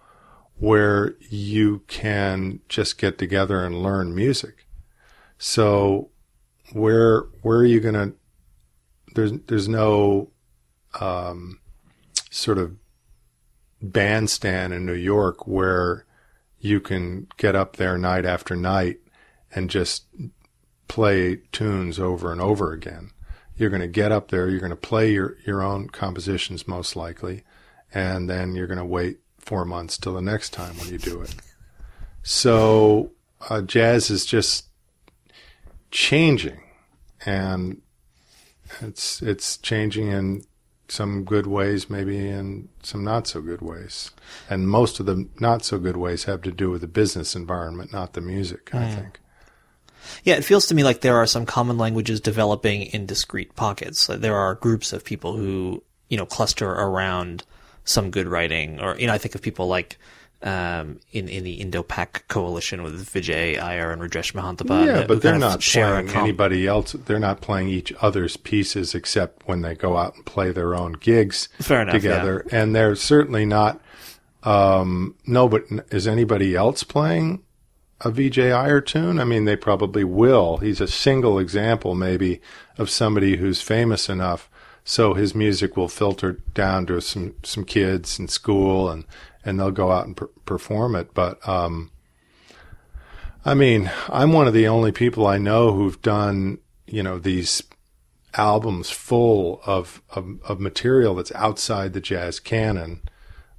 where 0.56 1.16
you 1.30 1.84
can 1.88 2.62
just 2.68 2.98
get 2.98 3.18
together 3.18 3.64
and 3.64 3.84
learn 3.84 4.16
music. 4.16 4.66
So 5.38 6.10
where, 6.74 7.22
where 7.42 7.58
are 7.58 7.66
you 7.66 7.80
going 7.80 7.96
to, 7.96 8.14
there's, 9.16 9.32
there's 9.48 9.68
no, 9.68 10.32
um, 11.00 11.60
sort 12.30 12.58
of 12.58 12.76
bandstand 13.82 14.74
in 14.74 14.86
New 14.86 14.94
York 14.94 15.48
where 15.48 16.06
you 16.60 16.80
can 16.80 17.28
get 17.38 17.56
up 17.56 17.76
there 17.76 17.98
night 17.98 18.26
after 18.26 18.56
night 18.56 18.98
and 19.54 19.70
just 19.70 20.06
play 20.88 21.42
tunes 21.52 22.00
over 22.00 22.32
and 22.32 22.42
over 22.42 22.74
again. 22.74 23.12
You're 23.56 23.70
going 23.70 23.82
to 23.82 23.88
get 23.88 24.12
up 24.12 24.30
there, 24.30 24.50
you're 24.50 24.60
going 24.60 24.70
to 24.70 24.76
play 24.76 25.12
your, 25.12 25.38
your 25.46 25.62
own 25.62 25.90
compositions 25.90 26.68
most 26.68 26.96
likely, 26.96 27.44
and 27.94 28.30
then 28.30 28.56
you're 28.56 28.68
going 28.68 28.78
to 28.78 28.86
wait 28.86 29.20
four 29.40 29.66
months 29.66 29.98
till 29.98 30.14
the 30.14 30.22
next 30.22 30.52
time 30.52 30.78
when 30.78 30.90
you 30.90 30.98
do 30.98 31.22
it. 31.22 31.36
So 32.24 33.12
uh, 33.50 33.62
jazz 33.62 34.10
is 34.10 34.26
just 34.26 34.67
changing, 35.98 36.62
and 37.26 37.82
it's 38.82 39.20
it's 39.24 39.58
changing 39.58 40.10
in 40.10 40.44
some 40.90 41.24
good 41.24 41.48
ways, 41.48 41.90
maybe 41.90 42.30
in 42.30 42.70
some 42.84 43.04
not 43.04 43.26
so 43.26 43.42
good 43.42 43.62
ways. 43.62 44.12
And 44.48 44.70
most 44.70 45.00
of 45.00 45.08
the 45.08 45.28
not 45.40 45.66
so 45.66 45.80
good 45.80 45.98
ways 45.98 46.26
have 46.26 46.44
to 46.44 46.52
do 46.52 46.70
with 46.70 46.82
the 46.82 46.88
business 46.88 47.36
environment, 47.36 47.92
not 47.92 48.14
the 48.14 48.22
music, 48.22 48.70
I 48.74 48.86
hmm. 48.86 48.96
think. 48.96 49.20
Yeah, 50.24 50.36
it 50.36 50.46
feels 50.46 50.68
to 50.68 50.76
me 50.76 50.84
like 50.84 51.02
there 51.02 51.18
are 51.18 51.26
some 51.26 51.48
common 51.48 51.80
languages 51.80 52.22
developing 52.22 52.84
in 52.84 53.08
discrete 53.08 53.56
pockets. 53.56 54.08
Like 54.08 54.20
there 54.20 54.38
are 54.38 54.54
groups 54.54 54.94
of 54.94 55.04
people 55.04 55.36
who, 55.36 55.84
you 56.10 56.18
know, 56.18 56.28
cluster 56.28 56.70
around 56.70 57.44
some 57.86 58.12
good 58.12 58.28
writing, 58.28 58.80
or 58.80 58.96
you 59.00 59.08
know, 59.08 59.14
I 59.14 59.18
think 59.18 59.34
of 59.34 59.42
people 59.42 59.68
like 59.68 59.98
um, 60.42 61.00
in 61.12 61.28
in 61.28 61.44
the 61.44 61.54
Indo-Pak 61.54 62.26
coalition 62.28 62.84
with 62.84 63.12
Vijay 63.12 63.60
Iyer 63.60 63.92
and 63.92 64.02
Rudresh 64.02 64.34
Mahanthappa. 64.34 64.86
Yeah, 64.86 65.06
but 65.08 65.22
they're 65.22 65.38
not 65.38 65.62
playing 65.62 66.10
anybody 66.10 66.68
else. 66.68 66.92
They're 66.94 67.20
not 67.20 67.42
playing 67.42 67.70
each 67.70 67.94
other's 68.02 68.38
pieces 68.38 68.94
except 68.94 69.48
when 69.48 69.62
they 69.62 69.76
go 69.76 69.98
out 69.98 70.16
and 70.16 70.26
play 70.26 70.52
their 70.52 70.76
own 70.76 70.94
gigs 70.94 71.50
Fair 71.60 71.82
enough, 71.82 71.96
together. 71.96 72.46
And 72.52 72.76
they're 72.76 72.96
certainly 72.96 73.46
not. 73.46 73.82
Um, 74.44 75.16
no, 75.26 75.50
but 75.50 75.64
is 75.90 76.08
anybody 76.08 76.56
else 76.56 76.84
playing 76.84 77.44
a 78.02 78.12
Vijay 78.12 78.54
Iyer 78.56 78.80
tune? 78.80 79.20
I 79.20 79.24
mean, 79.24 79.46
they 79.46 79.56
probably 79.56 80.04
will. 80.04 80.58
He's 80.58 80.80
a 80.80 80.88
single 80.88 81.40
example, 81.40 81.96
maybe, 81.96 82.40
of 82.78 82.90
somebody 82.90 83.38
who's 83.38 83.62
famous 83.62 84.08
enough, 84.08 84.50
so 84.86 85.16
his 85.16 85.36
music 85.36 85.76
will 85.76 85.90
filter 85.90 86.34
down 86.54 86.86
to 86.86 87.02
some 87.02 87.34
some 87.44 87.66
kids 87.66 88.20
in 88.20 88.28
school, 88.28 88.90
and 88.90 89.04
and 89.48 89.58
they'll 89.58 89.72
go 89.72 89.92
out 89.92 90.06
and 90.06 90.18
per- 90.18 90.30
perform 90.46 90.94
it. 90.96 91.14
But 91.14 91.48
um, 91.48 91.90
I 93.46 93.54
mean, 93.54 93.90
I'm 94.10 94.34
one 94.34 94.46
of 94.46 94.54
the 94.54 94.68
only 94.68 94.92
people 94.92 95.26
I 95.26 95.38
know 95.38 95.72
who've 95.72 96.02
done, 96.02 96.60
you 96.86 97.02
know, 97.02 97.18
these 97.18 97.64
albums 98.34 98.90
full 98.90 99.62
of, 99.66 100.02
of, 100.10 100.40
of 100.44 100.60
material 100.60 101.16
that's 101.16 101.32
outside 101.34 101.94
the 101.94 102.02
jazz 102.02 102.42
canon, 102.42 103.02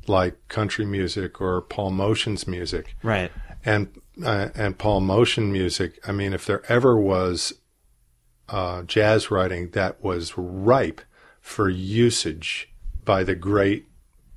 like 0.07 0.47
country 0.49 0.85
music 0.85 1.41
or 1.41 1.63
Paul 1.63 1.91
Motian's 1.93 2.47
music. 2.47 2.95
right. 3.03 3.33
and 3.65 3.89
uh, 4.23 4.49
and 4.55 4.77
Paul 4.77 5.01
Motian 5.01 5.51
music. 5.53 5.99
I 6.07 6.13
mean, 6.13 6.35
if 6.35 6.45
there 6.45 6.65
ever 6.71 7.01
was 7.01 7.55
uh, 8.49 8.83
jazz 8.83 9.31
writing 9.31 9.71
that 9.71 10.03
was 10.03 10.37
ripe 10.37 11.01
for 11.41 11.71
usage 11.71 12.75
by 13.05 13.23
the 13.23 13.37
great 13.37 13.87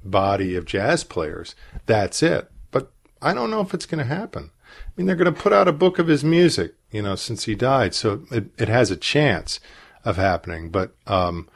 body 0.04 0.56
of 0.56 0.66
jazz 0.66 1.04
players, 1.04 1.56
that's 1.86 2.24
it. 2.24 2.50
But 2.72 2.92
I 3.22 3.34
don't 3.34 3.52
know 3.52 3.62
if 3.62 3.74
it's 3.74 3.86
going 3.86 4.06
to 4.06 4.16
happen. 4.16 4.52
I 4.62 4.92
mean, 4.96 5.06
they're 5.06 5.16
going 5.16 5.34
to 5.34 5.42
put 5.42 5.54
out 5.54 5.68
a 5.68 5.74
book 5.74 6.00
of 6.00 6.08
his 6.08 6.24
music, 6.24 6.76
you 6.92 7.02
know, 7.02 7.16
since 7.16 7.44
he 7.44 7.56
died, 7.56 7.94
so 7.94 8.24
it, 8.32 8.46
it 8.58 8.70
has 8.70 8.92
a 8.92 8.96
chance 8.96 9.60
of 10.06 10.18
happening. 10.18 10.70
But 10.70 10.96
um, 11.08 11.50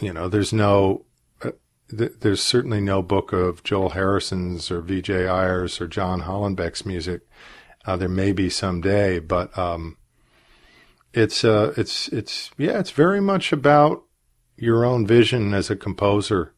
you 0.00 0.12
know, 0.12 0.28
there's 0.28 0.52
no 0.52 1.04
there's 1.88 2.42
certainly 2.42 2.80
no 2.80 3.02
book 3.02 3.32
of 3.32 3.62
Joel 3.62 3.90
Harrison's 3.90 4.70
or 4.70 4.82
Vijay 4.82 5.28
Iyer's 5.28 5.80
or 5.80 5.86
John 5.86 6.22
Hollenbeck's 6.22 6.86
music. 6.86 7.22
Uh, 7.84 7.96
there 7.96 8.08
may 8.08 8.32
be 8.32 8.48
someday, 8.48 9.18
but 9.18 9.56
um, 9.58 9.98
it's 11.12 11.44
uh, 11.44 11.74
it's 11.76 12.08
it's 12.08 12.50
yeah, 12.56 12.78
it's 12.78 12.90
very 12.90 13.20
much 13.20 13.52
about 13.52 14.04
your 14.56 14.84
own 14.84 15.06
vision 15.06 15.52
as 15.52 15.70
a 15.70 15.76
composer 15.76 16.54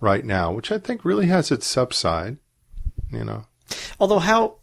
right 0.00 0.24
now, 0.24 0.52
which 0.52 0.70
I 0.70 0.78
think 0.78 1.04
really 1.04 1.26
has 1.26 1.50
its 1.50 1.76
upside. 1.76 2.38
You 3.10 3.24
know, 3.24 3.44
although 4.00 4.18
how 4.18 4.56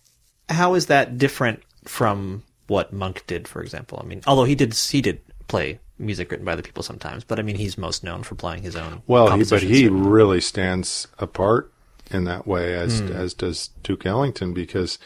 how 0.50 0.74
is 0.74 0.88
that 0.88 1.18
different 1.18 1.62
from 1.86 2.44
what 2.68 2.94
Monk 2.94 3.24
did, 3.28 3.48
for 3.48 3.62
example? 3.62 4.00
I 4.02 4.06
mean, 4.06 4.22
although 4.28 4.44
he 4.46 4.56
did 4.56 4.74
he 4.74 5.02
did 5.02 5.22
play 5.48 5.80
music 6.00 6.32
written 6.32 6.46
by 6.46 6.54
other 6.54 6.62
people 6.62 6.84
sometimes, 6.84 7.24
but 7.24 7.40
I 7.40 7.42
mean, 7.42 7.56
he's 7.56 7.78
most 7.78 8.04
known 8.04 8.24
for 8.24 8.36
playing 8.36 8.64
his 8.64 8.76
own. 8.76 9.02
Well, 9.08 9.36
he, 9.38 9.44
but 9.44 9.64
he 9.64 9.88
really 9.88 10.42
stands 10.42 11.08
apart 11.20 11.72
in 12.12 12.26
that 12.26 12.46
way, 12.46 12.74
as 12.74 13.02
mm. 13.02 13.10
as 13.12 13.34
does 13.34 13.70
Duke 13.82 14.06
Ellington, 14.06 14.54
because 14.54 15.00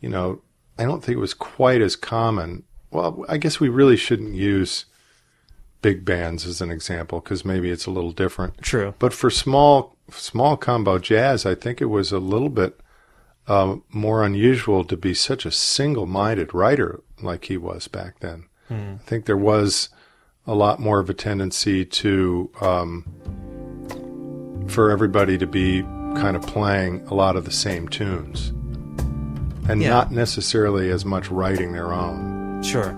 you 0.00 0.08
know 0.08 0.40
I 0.78 0.84
don't 0.84 1.02
think 1.02 1.16
it 1.16 1.20
was 1.20 1.34
quite 1.34 1.80
as 1.80 1.96
common. 1.96 2.64
Well, 2.90 3.24
I 3.28 3.36
guess 3.36 3.60
we 3.60 3.68
really 3.68 3.96
shouldn't 3.96 4.34
use 4.34 4.86
big 5.82 6.04
bands 6.04 6.46
as 6.46 6.60
an 6.60 6.70
example 6.70 7.20
because 7.20 7.44
maybe 7.44 7.70
it's 7.70 7.86
a 7.86 7.90
little 7.90 8.12
different. 8.12 8.58
True, 8.62 8.94
but 8.98 9.12
for 9.12 9.30
small 9.30 9.96
small 10.10 10.56
combo 10.56 10.98
jazz, 10.98 11.44
I 11.44 11.54
think 11.54 11.80
it 11.80 11.86
was 11.86 12.12
a 12.12 12.18
little 12.18 12.48
bit 12.48 12.80
um, 13.46 13.82
more 13.90 14.24
unusual 14.24 14.84
to 14.84 14.96
be 14.96 15.14
such 15.14 15.46
a 15.46 15.50
single 15.50 16.06
minded 16.06 16.52
writer 16.54 17.00
like 17.22 17.46
he 17.46 17.56
was 17.56 17.88
back 17.88 18.20
then. 18.20 18.46
Mm. 18.70 18.96
I 18.96 18.98
think 18.98 19.26
there 19.26 19.36
was 19.36 19.88
a 20.46 20.54
lot 20.54 20.80
more 20.80 21.00
of 21.00 21.10
a 21.10 21.14
tendency 21.14 21.84
to 21.84 22.50
um, 22.60 23.04
for 24.68 24.90
everybody 24.90 25.38
to 25.38 25.46
be 25.46 25.82
kind 26.16 26.36
of 26.36 26.42
playing 26.42 27.06
a 27.08 27.14
lot 27.14 27.36
of 27.36 27.44
the 27.44 27.50
same 27.50 27.88
tunes 27.88 28.52
and 29.68 29.82
yeah. 29.82 29.90
not 29.90 30.10
necessarily 30.10 30.90
as 30.90 31.04
much 31.04 31.30
writing 31.30 31.72
their 31.72 31.92
own. 31.92 32.62
Sure. 32.62 32.96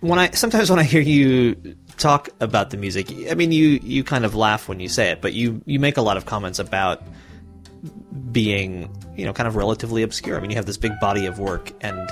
When 0.00 0.18
I 0.18 0.30
sometimes 0.30 0.70
when 0.70 0.78
I 0.78 0.82
hear 0.82 1.00
you 1.00 1.76
talk 1.96 2.30
about 2.40 2.70
the 2.70 2.76
music, 2.76 3.12
I 3.30 3.34
mean 3.34 3.52
you 3.52 3.80
you 3.82 4.04
kind 4.04 4.24
of 4.24 4.34
laugh 4.34 4.68
when 4.68 4.80
you 4.80 4.88
say 4.88 5.10
it, 5.10 5.20
but 5.20 5.32
you 5.32 5.62
you 5.66 5.78
make 5.78 5.96
a 5.96 6.02
lot 6.02 6.16
of 6.16 6.26
comments 6.26 6.58
about 6.58 7.02
being 8.32 8.90
you 9.16 9.24
know 9.26 9.32
kind 9.32 9.46
of 9.46 9.56
relatively 9.56 10.02
obscure. 10.02 10.36
I 10.36 10.40
mean 10.40 10.50
you 10.50 10.56
have 10.56 10.66
this 10.66 10.78
big 10.78 10.98
body 11.00 11.26
of 11.26 11.38
work 11.38 11.72
and 11.80 12.10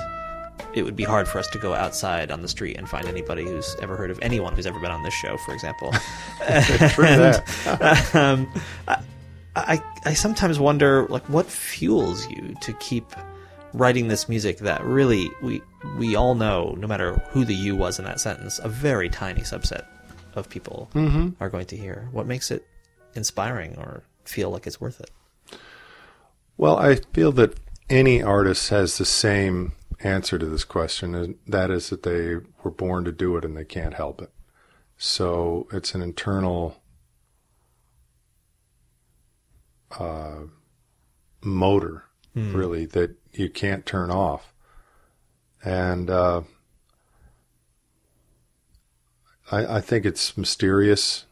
it 0.73 0.83
would 0.83 0.95
be 0.95 1.03
hard 1.03 1.27
for 1.27 1.39
us 1.39 1.47
to 1.49 1.57
go 1.57 1.73
outside 1.73 2.31
on 2.31 2.41
the 2.41 2.47
street 2.47 2.77
and 2.77 2.87
find 2.87 3.07
anybody 3.07 3.43
who's 3.43 3.75
ever 3.81 3.95
heard 3.95 4.11
of 4.11 4.19
anyone 4.21 4.53
who's 4.53 4.67
ever 4.67 4.79
been 4.79 4.91
on 4.91 5.03
this 5.03 5.13
show, 5.13 5.35
for 5.37 5.53
example. 5.53 5.91
and, 6.47 7.43
um, 8.13 8.61
I, 8.87 9.01
I, 9.55 9.83
I 10.05 10.13
sometimes 10.13 10.59
wonder, 10.59 11.07
like, 11.07 11.27
what 11.27 11.47
fuels 11.47 12.29
you 12.29 12.55
to 12.61 12.73
keep 12.73 13.05
writing 13.73 14.07
this 14.07 14.27
music 14.27 14.59
that 14.59 14.83
really 14.83 15.29
we 15.41 15.61
we 15.97 16.15
all 16.15 16.35
know, 16.35 16.75
no 16.77 16.87
matter 16.87 17.13
who 17.29 17.45
the 17.45 17.55
you 17.55 17.75
was 17.75 17.99
in 17.99 18.05
that 18.05 18.19
sentence, 18.19 18.59
a 18.59 18.69
very 18.69 19.09
tiny 19.09 19.41
subset 19.41 19.85
of 20.35 20.49
people 20.49 20.89
mm-hmm. 20.93 21.29
are 21.39 21.49
going 21.49 21.65
to 21.67 21.77
hear. 21.77 22.09
What 22.11 22.27
makes 22.27 22.51
it 22.51 22.65
inspiring 23.15 23.75
or 23.77 24.03
feel 24.25 24.49
like 24.49 24.67
it's 24.67 24.81
worth 24.81 24.99
it? 24.99 25.11
Well, 26.57 26.77
I 26.77 26.95
feel 27.13 27.31
that 27.33 27.57
any 27.89 28.21
artist 28.21 28.69
has 28.69 28.97
the 28.97 29.05
same 29.05 29.73
answer 30.01 30.37
to 30.37 30.45
this 30.45 30.63
question, 30.63 31.15
and 31.15 31.35
that 31.47 31.71
is 31.71 31.89
that 31.89 32.03
they 32.03 32.35
were 32.63 32.71
born 32.71 33.05
to 33.05 33.11
do 33.11 33.37
it 33.37 33.45
and 33.45 33.55
they 33.55 33.65
can't 33.65 33.93
help 33.93 34.21
it. 34.21 34.31
So 34.97 35.67
it's 35.71 35.95
an 35.95 36.01
internal 36.01 36.81
uh, 39.97 40.41
motor, 41.41 42.03
mm. 42.35 42.53
really, 42.53 42.85
that 42.87 43.15
you 43.33 43.49
can't 43.49 43.85
turn 43.85 44.11
off. 44.11 44.53
And 45.63 46.09
uh, 46.09 46.41
I, 49.51 49.77
I, 49.77 49.81
think 49.81 50.05
it's 50.05 50.37
mysterious 50.37 51.25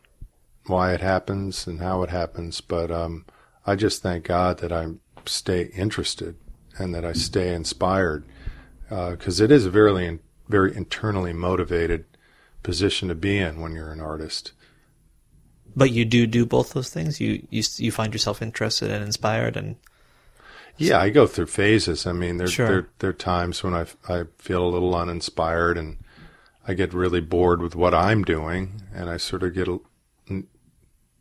why 0.66 0.94
it 0.94 1.00
happens 1.02 1.66
and 1.66 1.80
how 1.80 2.04
it 2.04 2.10
happens, 2.10 2.60
but 2.60 2.92
um, 2.92 3.26
I 3.66 3.76
just 3.76 4.02
thank 4.02 4.26
God 4.26 4.60
that 4.60 4.74
I 4.74 4.88
stay 5.26 5.64
interested 5.76 6.36
and 6.78 6.94
that 6.94 7.06
I 7.06 7.14
stay 7.14 7.54
inspired 7.54 8.26
because 8.90 9.42
uh, 9.42 9.44
it 9.46 9.52
is 9.52 9.66
a 9.66 9.70
very, 9.70 10.20
very 10.48 10.76
internally 10.76 11.34
motivated 11.34 12.06
position 12.64 13.08
to 13.08 13.16
be 13.16 13.38
in 13.38 13.62
when 13.62 13.74
you're 13.74 13.92
an 13.92 14.02
artist. 14.02 14.52
But 15.76 15.92
you 15.92 16.06
do 16.06 16.26
do 16.28 16.46
both 16.46 16.74
those 16.74 16.90
things. 16.90 17.22
You 17.22 17.46
you 17.50 17.64
you 17.78 17.92
find 17.92 18.14
yourself 18.14 18.42
interested 18.42 18.90
and 18.90 19.04
inspired, 19.04 19.56
and 19.56 19.76
yeah, 20.78 21.00
I 21.00 21.10
go 21.10 21.28
through 21.28 21.48
phases. 21.48 22.06
I 22.06 22.14
mean, 22.14 22.38
there 22.38 22.48
sure. 22.48 22.68
there 22.68 22.90
there 23.00 23.10
are 23.10 23.14
times 23.14 23.64
when 23.64 23.74
I 23.74 23.86
I 24.08 24.26
feel 24.38 24.64
a 24.64 24.70
little 24.70 24.96
uninspired 24.96 25.78
and 25.78 25.98
I 26.68 26.74
get 26.74 26.94
really 26.94 27.22
bored 27.22 27.62
with 27.62 27.76
what 27.76 27.94
I'm 27.94 28.24
doing, 28.24 28.82
and 28.94 29.10
I 29.10 29.18
sort 29.18 29.44
of 29.44 29.54
get 29.54 29.68
a, 29.68 29.80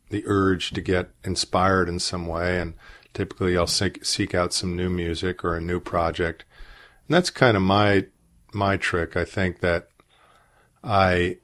the 0.09 0.23
urge 0.25 0.71
to 0.71 0.81
get 0.81 1.09
inspired 1.23 1.89
in 1.89 1.99
some 1.99 2.27
way. 2.27 2.59
And 2.59 2.75
typically, 3.13 3.57
I'll 3.57 3.67
seek 3.67 4.05
seek 4.05 4.35
out 4.35 4.53
some 4.53 4.75
new 4.75 4.89
music 4.89 5.43
or 5.43 5.55
a 5.55 5.61
new 5.61 5.79
project, 5.79 6.45
and 7.07 7.15
that's 7.15 7.29
kind 7.29 7.57
of 7.57 7.63
my 7.63 8.05
my 8.53 8.77
trick. 8.77 9.15
I 9.17 9.25
think 9.25 9.59
that 9.61 9.89
I 10.83 11.37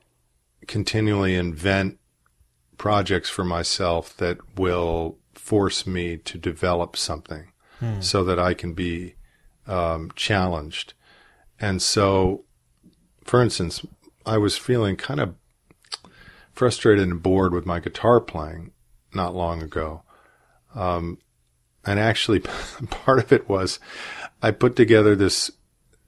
continually 0.68 1.36
invent 1.36 2.00
projects 2.78 3.30
for 3.30 3.44
myself 3.44 4.16
that 4.18 4.38
will 4.58 5.18
force 5.34 5.88
me 5.88 6.18
to 6.18 6.38
develop 6.38 6.96
something 6.96 7.53
hmm. 7.84 8.02
so 8.02 8.24
that 8.24 8.40
I 8.40 8.54
can 8.54 8.74
be 8.74 9.16
um, 9.68 10.12
challenged. 10.16 10.94
And 11.60 11.82
so, 11.82 12.44
for 13.24 13.42
instance, 13.42 13.86
I 14.26 14.38
was 14.38 14.58
feeling 14.58 14.96
kind 14.96 15.20
of 15.20 15.36
frustrated 16.52 17.08
and 17.08 17.22
bored 17.22 17.54
with 17.54 17.66
my 17.66 17.80
guitar 17.80 18.20
playing 18.20 18.72
not 19.14 19.36
long 19.36 19.62
ago. 19.62 20.04
Um, 20.76 21.20
and 21.86 22.00
actually, 22.00 22.40
part 22.90 23.20
of 23.20 23.32
it 23.32 23.50
was 23.50 23.80
I 24.42 24.52
put 24.52 24.76
together 24.76 25.16
this 25.16 25.52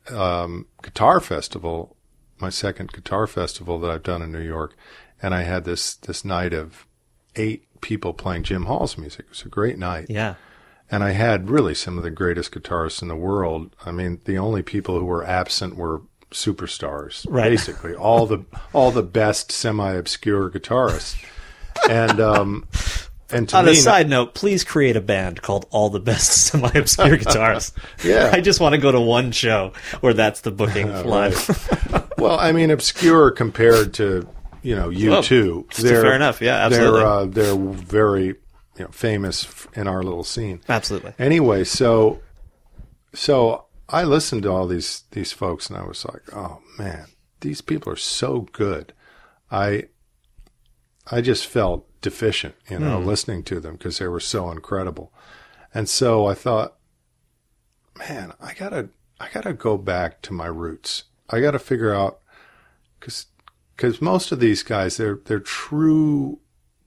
um, 0.10 0.68
guitar 0.82 1.20
festival, 1.20 1.96
my 2.40 2.50
second 2.50 2.92
guitar 2.92 3.28
festival 3.28 3.80
that 3.80 3.92
I've 3.92 4.04
done 4.04 4.22
in 4.22 4.32
New 4.32 4.42
York, 4.42 4.76
and 5.22 5.34
I 5.34 5.44
had 5.44 5.66
this 5.66 5.96
this 5.96 6.24
night 6.24 6.54
of 6.54 6.88
eight 7.36 7.68
people 7.82 8.14
playing 8.14 8.44
Jim 8.44 8.66
Hall's 8.66 8.98
music. 8.98 9.26
It 9.26 9.30
was 9.30 9.44
a 9.44 9.50
great 9.50 9.78
night. 9.78 10.08
Yeah. 10.10 10.36
And 10.92 11.04
I 11.04 11.12
had 11.12 11.50
really 11.50 11.74
some 11.74 11.98
of 11.98 12.04
the 12.04 12.12
greatest 12.12 12.52
guitarists 12.52 13.02
in 13.02 13.08
the 13.08 13.16
world. 13.16 13.76
I 13.86 13.92
mean, 13.92 14.22
the 14.26 14.38
only 14.38 14.62
people 14.62 15.00
who 15.00 15.06
were 15.06 15.26
absent 15.26 15.76
were 15.76 16.02
superstars, 16.32 17.26
Right. 17.30 17.50
basically 17.50 17.96
all 17.96 18.26
the 18.28 18.46
all 18.74 18.92
the 18.92 19.04
best 19.04 19.52
semi-obscure 19.52 20.52
guitarists. 20.52 21.16
And 21.90 22.20
um, 22.20 22.68
and 23.32 23.50
to 23.50 23.58
On 23.58 23.66
me, 23.66 23.72
a 23.72 23.76
side 23.76 24.08
note, 24.10 24.34
please 24.36 24.64
create 24.64 24.96
a 24.96 25.02
band 25.02 25.42
called 25.42 25.66
All 25.72 25.90
the 25.90 26.00
Best 26.00 26.32
Semi-Obscure 26.46 27.18
Guitarists. 27.18 27.74
Yeah. 28.04 28.30
I 28.32 28.40
just 28.42 28.60
want 28.60 28.76
to 28.76 28.82
go 28.82 28.92
to 28.92 29.02
one 29.02 29.32
show 29.32 29.74
where 30.02 30.14
that's 30.14 30.42
the 30.42 30.52
booking 30.52 30.92
live. 31.06 32.12
well, 32.20 32.38
I 32.40 32.52
mean, 32.52 32.70
obscure 32.70 33.32
compared 33.32 33.96
to 33.96 34.28
you 34.62 34.76
know 34.76 34.90
you 34.90 35.10
Well, 35.12 35.24
two. 35.24 35.68
fair 35.72 36.14
enough. 36.16 36.42
Yeah, 36.42 36.56
absolutely. 36.66 37.00
They're 37.00 37.08
uh, 37.08 37.26
they're 37.26 37.56
very 37.56 38.36
you 38.78 38.86
know 38.86 38.92
famous 38.92 39.68
in 39.74 39.88
our 39.88 40.04
little 40.04 40.24
scene. 40.24 40.62
Absolutely. 40.68 41.14
Anyway, 41.18 41.64
so 41.64 42.22
so 43.14 43.66
I 43.88 44.04
listened 44.04 44.44
to 44.44 44.52
all 44.52 44.68
these 44.68 45.04
these 45.12 45.32
folks 45.32 45.70
and 45.70 45.78
I 45.78 45.84
was 45.84 46.06
like, 46.06 46.24
"Oh 46.34 46.62
man, 46.78 47.08
these 47.42 47.62
people 47.62 47.92
are 47.92 47.98
so 47.98 48.48
good." 48.52 48.94
I 49.52 49.86
I 51.10 51.22
just 51.22 51.46
felt 51.46 51.88
deficient, 52.02 52.56
you 52.70 52.80
know, 52.80 53.00
hmm. 53.00 53.08
listening 53.08 53.44
to 53.44 53.60
them 53.60 53.74
because 53.74 54.00
they 54.00 54.08
were 54.08 54.20
so 54.20 54.50
incredible. 54.52 55.14
And 55.74 55.88
so 55.88 56.26
I 56.26 56.34
thought, 56.34 56.76
"Man, 57.98 58.34
I 58.42 58.54
got 58.54 58.70
to 58.70 58.90
I 59.20 59.30
got 59.34 59.44
to 59.44 59.54
go 59.54 59.78
back 59.78 60.22
to 60.24 60.34
my 60.34 60.48
roots. 60.48 61.04
I 61.30 61.40
got 61.40 61.52
to 61.52 61.60
figure 61.60 61.94
out 61.94 62.20
cuz 63.00 63.28
cuz 63.78 64.02
most 64.02 64.32
of 64.32 64.40
these 64.40 64.64
guys 64.64 64.98
they're 64.98 65.20
they're 65.26 65.40
true 65.40 66.40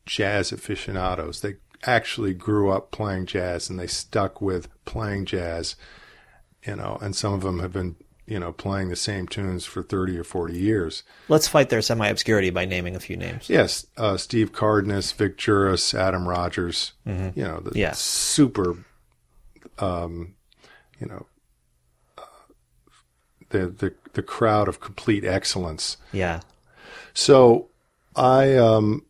jazz 0.04 0.52
aficionados. 0.52 1.40
They 1.40 1.56
actually 1.86 2.34
grew 2.34 2.70
up 2.70 2.90
playing 2.90 3.26
jazz 3.26 3.70
and 3.70 3.78
they 3.78 3.86
stuck 3.86 4.40
with 4.40 4.68
playing 4.84 5.24
jazz, 5.26 5.76
you 6.66 6.76
know, 6.76 6.98
and 7.00 7.14
some 7.14 7.32
of 7.32 7.42
them 7.42 7.60
have 7.60 7.72
been, 7.72 7.96
you 8.26 8.38
know, 8.38 8.52
playing 8.52 8.88
the 8.88 8.96
same 8.96 9.26
tunes 9.28 9.64
for 9.64 9.82
30 9.82 10.18
or 10.18 10.24
40 10.24 10.58
years. 10.58 11.02
Let's 11.28 11.48
fight 11.48 11.68
their 11.70 11.80
semi-obscurity 11.82 12.50
by 12.50 12.64
naming 12.64 12.96
a 12.96 13.00
few 13.00 13.16
names. 13.16 13.48
Yes, 13.48 13.86
uh, 13.96 14.16
Steve 14.16 14.52
Cardenas, 14.52 15.12
Vic 15.12 15.36
Juris, 15.38 15.94
Adam 15.94 16.26
Rogers, 16.28 16.92
you 17.06 17.32
know, 17.36 17.60
the 17.60 17.78
Yeah. 17.78 17.92
super, 17.92 18.76
um, 19.78 20.34
you 21.00 21.06
know, 21.06 21.26
uh, 22.18 22.22
the, 23.50 23.66
the, 23.68 23.94
the 24.14 24.22
crowd 24.22 24.68
of 24.68 24.80
complete 24.80 25.24
excellence. 25.24 25.96
Yeah. 26.12 26.40
So 27.14 27.68
I 28.16 28.56
um 28.56 29.04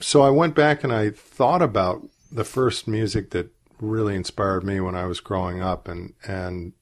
so 0.00 0.22
I 0.22 0.30
went 0.30 0.54
back 0.54 0.84
and 0.84 0.92
I 0.92 1.10
thought 1.10 1.62
about 1.62 2.02
the 2.30 2.44
first 2.44 2.88
music 2.88 3.30
that 3.30 3.50
really 3.80 4.14
inspired 4.14 4.64
me 4.64 4.80
when 4.80 4.94
I 4.94 5.06
was 5.06 5.20
growing 5.20 5.60
up 5.60 5.88
and 5.88 6.14
and 6.26 6.72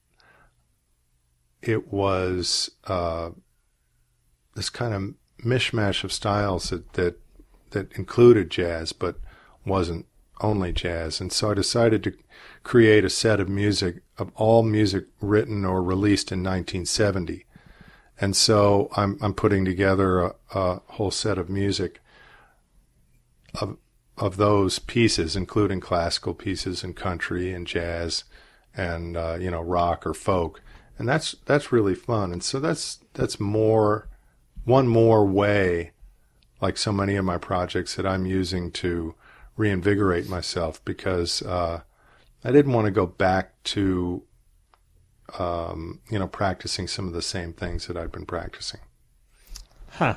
it 1.61 1.91
was 1.91 2.69
uh 2.85 3.31
this 4.55 4.69
kind 4.69 4.93
of 4.93 5.45
mishmash 5.45 6.03
of 6.03 6.13
styles 6.13 6.69
that 6.69 6.93
that 6.93 7.19
that 7.71 7.91
included 7.93 8.49
jazz 8.49 8.93
but 8.93 9.17
wasn't 9.65 10.05
only 10.41 10.73
jazz. 10.73 11.21
And 11.21 11.31
so 11.31 11.51
I 11.51 11.53
decided 11.53 12.03
to 12.03 12.13
create 12.63 13.05
a 13.05 13.09
set 13.09 13.39
of 13.39 13.47
music 13.47 14.03
of 14.17 14.31
all 14.35 14.63
music 14.63 15.05
written 15.21 15.65
or 15.65 15.81
released 15.81 16.31
in 16.31 16.39
1970 16.39 17.45
and 18.19 18.35
so 18.35 18.89
I'm 18.95 19.17
I'm 19.21 19.33
putting 19.33 19.65
together 19.65 20.21
a, 20.21 20.33
a 20.53 20.81
whole 20.87 21.11
set 21.11 21.37
of 21.37 21.49
music 21.49 21.99
of 23.59 23.77
of 24.17 24.37
those 24.37 24.79
pieces, 24.79 25.35
including 25.35 25.79
classical 25.79 26.33
pieces 26.33 26.83
and 26.83 26.95
country 26.95 27.51
and 27.51 27.65
jazz, 27.65 28.23
and 28.75 29.17
uh, 29.17 29.37
you 29.39 29.51
know 29.51 29.61
rock 29.61 30.05
or 30.05 30.13
folk, 30.13 30.61
and 30.97 31.07
that's 31.07 31.35
that's 31.45 31.71
really 31.71 31.95
fun. 31.95 32.31
And 32.31 32.43
so 32.43 32.59
that's 32.59 32.99
that's 33.13 33.39
more 33.39 34.07
one 34.65 34.87
more 34.87 35.25
way, 35.25 35.91
like 36.61 36.77
so 36.77 36.91
many 36.91 37.15
of 37.15 37.25
my 37.25 37.37
projects 37.37 37.95
that 37.95 38.05
I'm 38.05 38.25
using 38.25 38.71
to 38.71 39.15
reinvigorate 39.55 40.29
myself 40.29 40.83
because 40.83 41.41
uh, 41.41 41.81
I 42.43 42.51
didn't 42.51 42.73
want 42.73 42.85
to 42.85 42.91
go 42.91 43.05
back 43.05 43.61
to 43.63 44.23
um, 45.39 45.99
you 46.09 46.19
know, 46.19 46.27
practicing 46.27 46.87
some 46.87 47.07
of 47.07 47.13
the 47.13 47.21
same 47.21 47.53
things 47.53 47.87
that 47.87 47.97
I've 47.97 48.11
been 48.11 48.25
practicing. 48.25 48.81
Huh. 49.91 50.15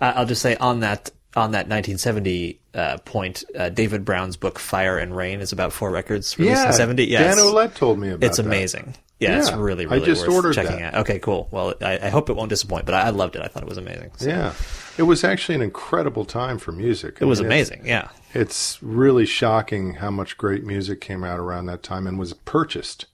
Uh, 0.00 0.12
I'll 0.16 0.26
just 0.26 0.42
say 0.42 0.56
on 0.56 0.80
that 0.80 1.10
on 1.36 1.50
that 1.52 1.68
1970 1.68 2.60
uh, 2.74 2.98
point, 2.98 3.44
uh, 3.58 3.68
David 3.68 4.04
Brown's 4.04 4.36
book 4.36 4.58
Fire 4.58 4.98
and 4.98 5.16
Rain 5.16 5.40
is 5.40 5.52
about 5.52 5.72
four 5.72 5.90
records 5.90 6.38
released 6.38 6.66
in 6.66 6.72
70. 6.72 7.04
Yeah, 7.06 7.18
Dan 7.24 7.38
it's- 7.38 7.78
told 7.78 7.98
me 7.98 8.10
about 8.10 8.24
It's 8.26 8.36
that. 8.38 8.46
amazing. 8.46 8.94
Yeah, 9.20 9.38
it's 9.38 9.48
Yeah, 9.48 9.60
really, 9.60 9.86
I 9.86 9.94
really 9.94 10.06
just 10.06 10.26
worth 10.26 10.34
ordered 10.36 10.54
checking 10.54 10.80
that. 10.80 10.94
out. 10.94 11.00
Okay, 11.02 11.18
cool. 11.20 11.48
Well, 11.52 11.74
I, 11.80 11.98
I 12.02 12.08
hope 12.08 12.28
it 12.30 12.34
won't 12.36 12.48
disappoint, 12.50 12.84
but 12.84 12.94
I, 12.94 13.02
I 13.02 13.10
loved 13.10 13.36
it. 13.36 13.42
I 13.42 13.46
thought 13.46 13.62
it 13.62 13.68
was 13.68 13.78
amazing. 13.78 14.10
So 14.16 14.28
Yeah, 14.28 14.52
it 14.98 15.04
was 15.04 15.22
actually 15.22 15.54
an 15.54 15.62
incredible 15.62 16.24
time 16.24 16.58
for 16.58 16.72
music. 16.72 17.18
It 17.20 17.24
was 17.26 17.38
amazing. 17.40 17.82
Yeah. 17.86 18.08
It's 18.34 18.82
really 18.82 19.24
shocking 19.24 19.94
how 19.94 20.10
much 20.10 20.36
great 20.36 20.64
music 20.64 21.00
came 21.00 21.22
out 21.22 21.38
around 21.38 21.66
that 21.66 21.82
time 21.84 22.06
and 22.08 22.18
was 22.18 22.32
purchased 22.34 23.06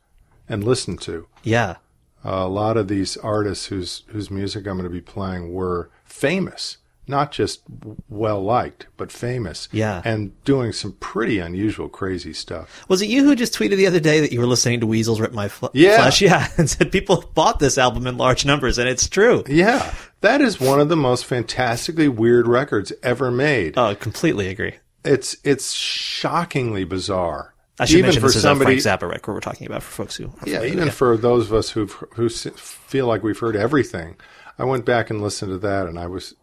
and 0.49 0.65
listened 0.65 1.01
to. 1.03 1.27
Yeah. 1.43 1.77
a 2.25 2.49
lot 2.49 2.77
of 2.79 2.89
these 2.89 3.17
artists 3.19 3.67
whose 3.67 4.03
whose 4.09 4.31
music 4.31 4.67
I'm 4.67 4.79
going 4.79 4.85
to 4.85 4.91
be 4.91 5.01
playing 5.03 5.53
were 5.53 5.91
famous, 6.05 6.79
not 7.11 7.33
just 7.33 7.61
well 8.09 8.41
liked, 8.43 8.87
but 8.97 9.13
famous. 9.13 9.69
Yeah. 9.73 10.01
and 10.05 10.33
doing 10.45 10.73
some 10.73 10.93
pretty 10.93 11.39
unusual, 11.41 11.89
crazy 11.89 12.33
stuff. 12.33 12.85
Was 12.89 13.03
it 13.03 13.09
you 13.09 13.25
who 13.25 13.35
just 13.35 13.53
tweeted 13.55 13.77
the 13.77 13.87
other 13.87 14.01
day 14.01 14.21
that 14.21 14.33
you 14.33 14.41
were 14.41 14.47
listening 14.47 14.81
to 14.81 14.87
Weasels 14.87 15.21
Rip 15.21 15.33
My 15.33 15.49
Fl- 15.49 15.67
Yeah. 15.75 15.97
Flesh? 15.97 16.23
Yeah. 16.31 16.49
And 16.57 16.71
said 16.71 16.91
people 16.93 17.25
bought 17.35 17.59
this 17.59 17.77
album 17.77 18.07
in 18.07 18.17
large 18.17 18.47
numbers, 18.47 18.79
and 18.79 18.89
it's 18.89 19.09
true. 19.09 19.45
Yeah, 19.49 19.93
that 20.23 20.41
is 20.41 20.61
one 20.61 20.81
of 20.81 20.89
the 20.89 20.97
most 20.97 21.27
fantastically 21.27 22.09
weird 22.09 22.47
records 22.47 22.93
ever 23.03 23.31
made. 23.31 23.75
Oh, 23.77 23.87
I 23.87 23.95
completely 23.95 24.49
agree. 24.49 24.75
It's 25.05 25.37
it's 25.45 25.73
shockingly 25.73 26.85
bizarre. 26.85 27.55
I 27.79 27.87
should 27.87 27.95
even 28.01 28.07
mention 28.09 28.21
for 28.21 28.27
this 28.27 28.37
is 28.37 28.43
somebody, 28.43 28.77
a 28.77 28.81
Frank 28.83 29.01
Zappa 29.01 29.09
record 29.11 29.33
we're 29.33 29.41
talking 29.41 29.67
about 29.67 29.83
for 29.83 29.91
folks 29.91 30.17
who. 30.17 30.31
Yeah, 30.45 30.63
even 30.65 30.91
for 30.91 31.17
those 31.17 31.47
of 31.47 31.55
us 31.55 31.71
who 31.71 31.87
who 31.87 32.29
feel 32.29 33.07
like 33.07 33.23
we've 33.23 33.39
heard 33.39 33.57
everything. 33.57 34.17
I 34.59 34.65
went 34.65 34.85
back 34.85 35.09
and 35.09 35.23
listened 35.23 35.53
to 35.53 35.59
that, 35.67 35.87
and 35.87 35.99
I 35.99 36.07
was 36.07 36.35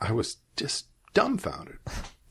I 0.00 0.12
was 0.12 0.36
just 0.56 0.86
dumbfounded 1.14 1.78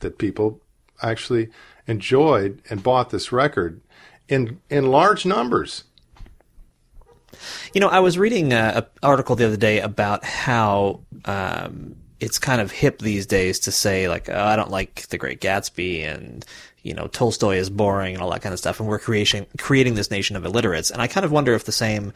that 0.00 0.18
people 0.18 0.60
actually 1.02 1.50
enjoyed 1.86 2.62
and 2.68 2.82
bought 2.82 3.10
this 3.10 3.32
record 3.32 3.80
in 4.28 4.60
in 4.68 4.90
large 4.90 5.26
numbers. 5.26 5.84
You 7.72 7.80
know, 7.80 7.88
I 7.88 8.00
was 8.00 8.18
reading 8.18 8.52
an 8.52 8.84
article 9.02 9.36
the 9.36 9.46
other 9.46 9.56
day 9.56 9.80
about 9.80 10.24
how 10.24 11.00
um, 11.24 11.96
it's 12.18 12.38
kind 12.38 12.60
of 12.60 12.70
hip 12.70 12.98
these 12.98 13.26
days 13.26 13.60
to 13.60 13.72
say 13.72 14.08
like, 14.08 14.28
oh, 14.28 14.44
I 14.44 14.56
don't 14.56 14.70
like 14.70 15.08
The 15.08 15.18
Great 15.18 15.40
Gatsby 15.40 16.04
and 16.04 16.44
you 16.82 16.94
know 16.94 17.06
Tolstoy 17.08 17.56
is 17.56 17.70
boring 17.70 18.14
and 18.14 18.22
all 18.22 18.30
that 18.30 18.42
kind 18.42 18.52
of 18.52 18.58
stuff, 18.58 18.80
and 18.80 18.88
we're 18.88 18.98
creating 18.98 19.46
creating 19.58 19.94
this 19.94 20.10
nation 20.10 20.36
of 20.36 20.44
illiterates. 20.44 20.90
And 20.90 21.02
I 21.02 21.06
kind 21.06 21.24
of 21.24 21.32
wonder 21.32 21.54
if 21.54 21.64
the 21.64 21.72
same 21.72 22.12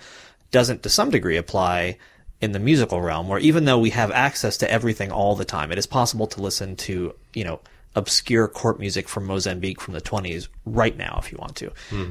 doesn't 0.50 0.82
to 0.82 0.88
some 0.88 1.11
degree 1.11 1.36
apply 1.36 1.98
in 2.41 2.53
the 2.53 2.59
musical 2.59 3.01
realm, 3.01 3.28
where 3.28 3.39
even 3.39 3.64
though 3.64 3.78
we 3.78 3.91
have 3.91 4.11
access 4.11 4.57
to 4.59 4.70
everything 4.70 5.11
all 5.11 5.35
the 5.35 5.45
time, 5.45 5.72
it 5.72 5.78
is 5.78 5.87
possible 5.87 6.26
to 6.28 6.43
listen 6.43 6.76
to 6.76 7.14
you 7.35 7.45
know 7.45 7.61
obscure 7.97 8.49
court 8.49 8.80
music 8.80 9.09
from 9.09 9.24
Mozambique 9.24 9.80
from 9.80 9.95
the 9.95 10.01
20s 10.01 10.49
right 10.66 10.97
now 10.97 11.16
if 11.22 11.30
you 11.30 11.39
want 11.39 11.57
to. 11.57 11.70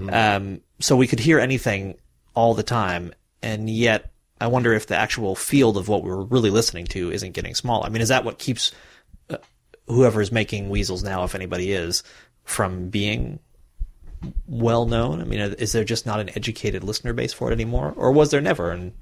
Um, 0.10 0.62
so 0.80 0.96
we 0.96 1.08
could 1.08 1.20
hear 1.20 1.40
anything 1.40 1.96
all 2.34 2.54
the 2.54 2.64
time, 2.64 3.14
and 3.42 3.70
yet 3.70 4.12
I 4.40 4.48
wonder 4.48 4.74
if 4.74 4.88
the 4.88 4.98
actual 4.98 5.36
field 5.36 5.78
of 5.78 5.88
what 5.88 6.04
we're 6.04 6.22
really 6.22 6.50
listening 6.50 6.86
to 6.88 7.12
isn't 7.12 7.34
getting 7.34 7.56
small. 7.56 7.84
I 7.86 7.90
mean, 7.90 8.02
is 8.02 8.10
that 8.10 8.26
what 8.26 8.40
keeps 8.40 8.72
uh, 9.30 9.38
whoever 9.88 10.22
is 10.22 10.32
making 10.32 10.70
Weasels 10.70 11.04
now, 11.04 11.24
if 11.24 11.36
anybody 11.36 11.72
is, 11.72 12.04
from 12.44 12.90
being 12.90 13.40
well 14.48 14.86
known? 14.86 15.22
I 15.22 15.26
mean, 15.26 15.40
is 15.40 15.72
there 15.74 15.84
just 15.84 16.06
not 16.06 16.20
an 16.20 16.30
educated 16.36 16.84
listener 16.84 17.14
base 17.14 17.34
for 17.34 17.52
it 17.52 17.54
anymore, 17.54 17.94
or 17.96 18.12
was 18.12 18.32
there 18.32 18.42
never, 18.42 18.72
and 18.72 18.94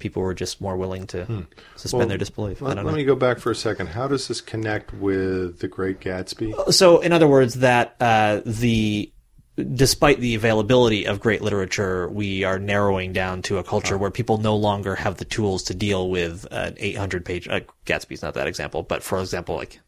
people 0.00 0.22
were 0.22 0.34
just 0.34 0.60
more 0.60 0.76
willing 0.76 1.06
to 1.08 1.46
suspend 1.76 2.10
their 2.10 2.18
disbelief? 2.18 2.60
I 2.62 2.66
Let, 2.72 2.84
let 2.84 2.94
me 2.94 3.04
go 3.04 3.14
back 3.14 3.38
for 3.38 3.50
a 3.52 3.54
second. 3.54 3.88
How 3.88 4.08
does 4.08 4.26
this 4.26 4.40
connect 4.40 4.92
with 4.94 5.60
The 5.60 5.68
Great 5.68 6.00
Gatsby? 6.00 6.72
so 6.72 7.00
in 7.00 7.12
other 7.12 7.28
words 7.28 7.54
that 7.56 7.94
uh, 8.00 8.40
the 8.44 9.12
despite 9.74 10.20
the 10.20 10.34
availability 10.34 11.04
of 11.06 11.20
great 11.20 11.42
literature, 11.42 12.08
we 12.08 12.44
are 12.44 12.58
narrowing 12.58 13.12
down 13.12 13.42
to 13.42 13.58
a 13.58 13.62
culture 13.64 13.98
where 13.98 14.10
people 14.10 14.38
no 14.38 14.56
longer 14.56 14.94
have 14.94 15.16
the 15.18 15.24
tools 15.24 15.64
to 15.64 15.74
deal 15.74 16.08
with 16.08 16.46
an 16.50 16.74
800 16.78 17.24
page, 17.26 17.46
uh, 17.48 17.60
Gatsby's 17.84 18.22
not 18.22 18.34
that 18.34 18.46
example, 18.46 18.82
but 18.82 19.02
for 19.02 19.20
example, 19.20 19.56
like 19.56 19.80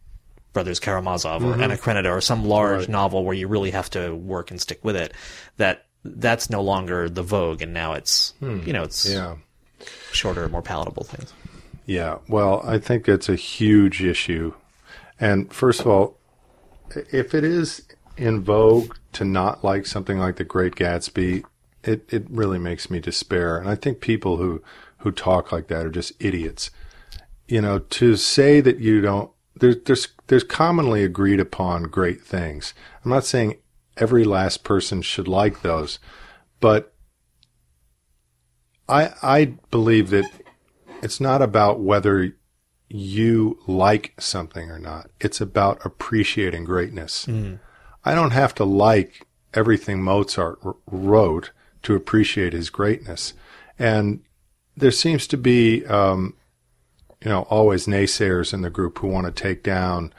Brothers 0.53 0.79
Karamazov 0.79 1.43
or 1.43 1.55
Anna 1.63 1.79
Karenina 1.79 2.11
or 2.15 2.21
some 2.21 2.45
large 2.45 2.81
Right. 2.81 2.89
novel 2.91 3.25
where 3.25 3.35
you 3.35 3.49
really 3.49 3.71
have 3.71 3.89
to 3.91 4.15
work 4.15 4.51
and 4.51 4.61
stick 4.61 4.81
with 4.85 4.97
it, 4.97 5.15
that 5.57 5.87
that's 6.05 6.51
no 6.51 6.61
longer 6.61 7.09
the 7.09 7.23
vogue 7.23 7.63
and 7.63 7.73
now 7.73 7.95
it's, 7.95 8.35
you 8.43 8.73
know, 8.75 8.83
it's 8.83 9.09
Yeah. 9.09 9.37
Shorter, 10.13 10.49
more 10.49 10.63
palatable 10.63 11.05
things. 11.05 11.33
Yeah, 11.87 12.19
well, 12.29 12.63
I 12.65 12.79
think 12.79 13.09
it's 13.09 13.29
a 13.29 13.37
huge 13.37 14.03
issue. 14.03 14.55
And 15.19 15.53
first 15.53 15.81
of 15.81 15.87
all, 15.87 16.19
if 17.13 17.35
it 17.35 17.45
is 17.45 17.83
in 18.17 18.43
vogue 18.43 18.97
to 19.15 19.25
not 19.25 19.65
like 19.65 19.87
something 19.87 20.19
like 20.19 20.37
The 20.37 20.45
Great 20.45 20.75
Gatsby, 20.75 21.45
it, 21.83 22.13
it 22.13 22.27
really 22.31 22.59
makes 22.59 22.91
me 22.91 23.01
despair. 23.01 23.57
And 23.57 23.69
I 23.69 23.75
think 23.75 24.01
people 24.01 24.37
who, 24.37 24.63
who 24.99 25.11
talk 25.11 25.51
like 25.51 25.69
that 25.69 25.87
are 25.87 25.91
just 25.91 26.13
idiots. 26.21 26.71
You 27.49 27.61
know, 27.61 27.81
to 27.81 28.17
say 28.17 28.61
that 28.61 28.79
you 28.79 29.01
don't, 29.01 29.31
there's, 29.57 29.77
there's, 29.85 30.09
there's 30.29 30.45
commonly 30.45 31.05
agreed 31.05 31.41
upon 31.41 31.85
great 31.85 32.23
things. 32.23 32.75
I'm 33.05 33.11
not 33.11 33.25
saying 33.25 33.57
every 33.97 34.25
last 34.25 34.65
person 34.65 35.03
should 35.03 35.29
like 35.29 35.63
those, 35.63 35.99
but 36.61 36.95
I, 38.89 39.13
I 39.23 39.45
believe 39.71 40.11
that 40.11 40.31
it's 41.03 41.21
not 41.21 41.43
about 41.43 41.81
whether 41.81 42.35
you 42.89 43.59
like 43.67 44.13
something 44.19 44.71
or 44.71 44.79
not. 44.79 45.11
It's 45.21 45.41
about 45.41 45.85
appreciating 45.85 46.65
greatness. 46.65 47.27
I 48.05 48.15
don't 48.15 48.33
have 48.33 48.55
to 48.57 48.65
like 48.65 49.27
everything 49.55 50.03
Mozart 50.03 50.59
r- 50.63 50.77
wrote 50.87 51.51
to 51.83 51.95
appreciate 51.95 52.53
his 52.53 52.71
greatness. 52.71 53.35
And 53.79 54.23
there 54.77 54.91
seems 54.91 55.27
to 55.29 55.37
be, 55.37 55.85
um, 55.87 56.35
you 57.23 57.31
know, 57.31 57.43
always 57.43 57.87
naysayers 57.87 58.53
in 58.53 58.63
the 58.63 58.71
group 58.71 58.99
who 58.99 59.09
want 59.09 59.27
to 59.27 59.43
take 59.43 59.63
down, 59.63 60.13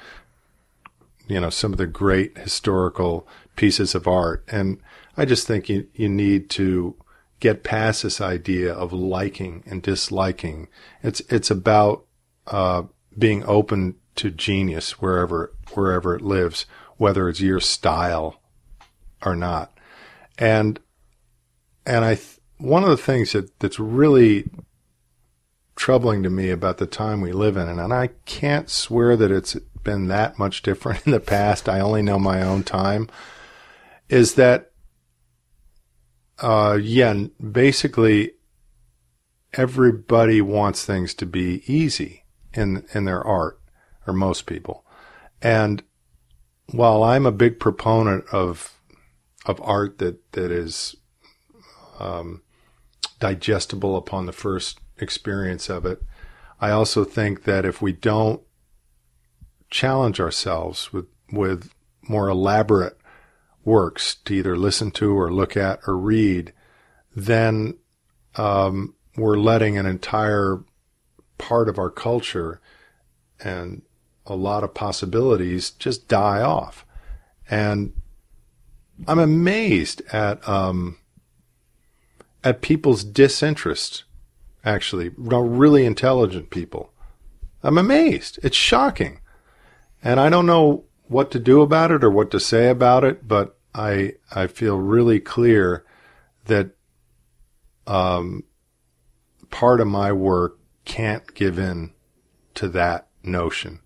you 1.28 1.40
know, 1.40 1.50
some 1.50 1.74
of 1.74 1.78
the 1.78 1.88
great 1.88 2.38
historical 2.38 3.28
pieces 3.56 3.94
of 3.94 4.08
art. 4.08 4.44
And 4.48 4.80
I 5.16 5.26
just 5.26 5.46
think 5.48 5.70
you, 5.70 5.88
you 5.94 6.10
need 6.10 6.50
to 6.52 6.96
get 7.44 7.62
past 7.62 8.04
this 8.04 8.22
idea 8.22 8.74
of 8.74 8.94
liking 8.94 9.62
and 9.66 9.82
disliking. 9.82 10.70
It's, 11.02 11.20
it's 11.28 11.52
about, 11.52 12.06
uh, 12.48 12.84
being 13.20 13.44
open 13.44 13.96
to 14.16 14.32
genius 14.32 15.02
wherever, 15.02 15.54
wherever 15.74 16.16
it 16.16 16.22
lives, 16.22 16.66
whether 16.96 17.28
it's 17.28 17.42
your 17.42 17.60
style 17.60 18.40
or 19.26 19.36
not. 19.36 19.78
And, 20.40 20.80
and 21.86 22.06
I, 22.06 22.16
th- 22.16 22.40
one 22.60 22.84
of 22.84 22.90
the 22.90 22.96
things 22.96 23.34
that, 23.34 23.60
that's 23.60 23.78
really 23.78 24.50
troubling 25.76 26.24
to 26.24 26.30
me 26.30 26.50
about 26.50 26.78
the 26.78 26.86
time 26.86 27.20
we 27.20 27.34
live 27.34 27.58
in, 27.58 27.68
and, 27.68 27.82
and 27.82 27.92
I 27.92 28.12
can't 28.24 28.70
swear 28.70 29.18
that 29.18 29.32
it's 29.32 29.56
been 29.84 30.08
that 30.08 30.40
much 30.40 30.62
different 30.62 31.02
in 31.06 31.12
the 31.12 31.20
past. 31.20 31.68
I 31.68 31.82
only 31.82 32.04
know 32.04 32.18
my 32.18 32.42
own 32.42 32.64
time, 32.64 33.10
is 34.08 34.36
that, 34.36 34.72
uh, 36.40 36.78
yeah, 36.82 37.26
basically 37.40 38.32
everybody 39.54 40.42
wants 40.42 40.86
things 40.86 41.14
to 41.14 41.26
be 41.26 41.64
easy 41.72 42.26
in, 42.54 42.86
in 42.94 43.06
their 43.06 43.24
art, 43.26 43.60
or 44.08 44.14
most 44.14 44.46
people. 44.46 44.86
And 45.42 45.84
while 46.72 47.04
I'm 47.04 47.26
a 47.26 47.32
big 47.32 47.60
proponent 47.60 48.26
of, 48.32 48.80
of 49.46 49.62
art 49.62 50.00
that, 50.00 50.32
that 50.32 50.52
is, 50.52 50.96
um, 52.00 52.42
digestible 53.24 53.96
upon 53.96 54.26
the 54.26 54.34
first 54.34 54.80
experience 54.98 55.70
of 55.70 55.86
it. 55.86 56.02
I 56.60 56.72
also 56.72 57.06
think 57.06 57.44
that 57.44 57.64
if 57.64 57.82
we 57.82 57.94
don't 57.94 58.42
challenge 59.70 60.20
ourselves 60.20 60.92
with, 60.92 61.06
with 61.32 61.72
more 62.02 62.28
elaborate 62.28 62.98
works 63.66 64.16
to 64.26 64.34
either 64.34 64.58
listen 64.58 64.92
to 64.92 65.18
or 65.18 65.32
look 65.32 65.56
at 65.56 65.80
or 65.88 65.98
read, 65.98 66.54
then 67.16 67.78
um, 68.36 68.96
we're 69.16 69.38
letting 69.38 69.78
an 69.78 69.86
entire 69.86 70.64
part 71.38 71.70
of 71.70 71.78
our 71.78 71.90
culture 71.90 72.60
and 73.40 73.82
a 74.26 74.36
lot 74.36 74.64
of 74.64 74.74
possibilities 74.74 75.72
just 75.72 76.08
die 76.08 76.42
off. 76.42 76.86
And 77.50 77.94
I'm 79.08 79.20
amazed 79.20 80.02
at 80.12 80.48
um, 80.48 80.98
at 82.44 82.62
people's 82.62 83.04
disinterest. 83.04 84.04
Actually, 84.66 85.12
really 85.18 85.86
intelligent 85.86 86.50
people. 86.50 86.90
I'm 87.64 87.78
amazed. 87.78 88.40
It's 88.44 88.56
shocking, 88.56 89.20
and 90.02 90.20
I 90.22 90.30
don't 90.30 90.46
know 90.46 90.86
what 91.14 91.32
to 91.32 91.40
do 91.40 91.62
about 91.62 91.92
it 91.92 92.04
or 92.04 92.10
what 92.10 92.32
to 92.32 92.40
say 92.40 92.70
about 92.70 93.04
it. 93.04 93.28
But 93.28 93.58
I 93.74 94.14
I 94.34 94.48
feel 94.48 94.78
really 94.78 95.20
clear 95.20 95.86
that 96.46 96.72
um, 97.88 98.44
part 99.50 99.80
of 99.80 99.88
my 99.88 100.12
work 100.12 100.60
can't 100.86 101.34
give 101.34 101.58
in 101.58 101.92
to 102.56 102.68
that 102.70 103.08
notion. 103.24 103.80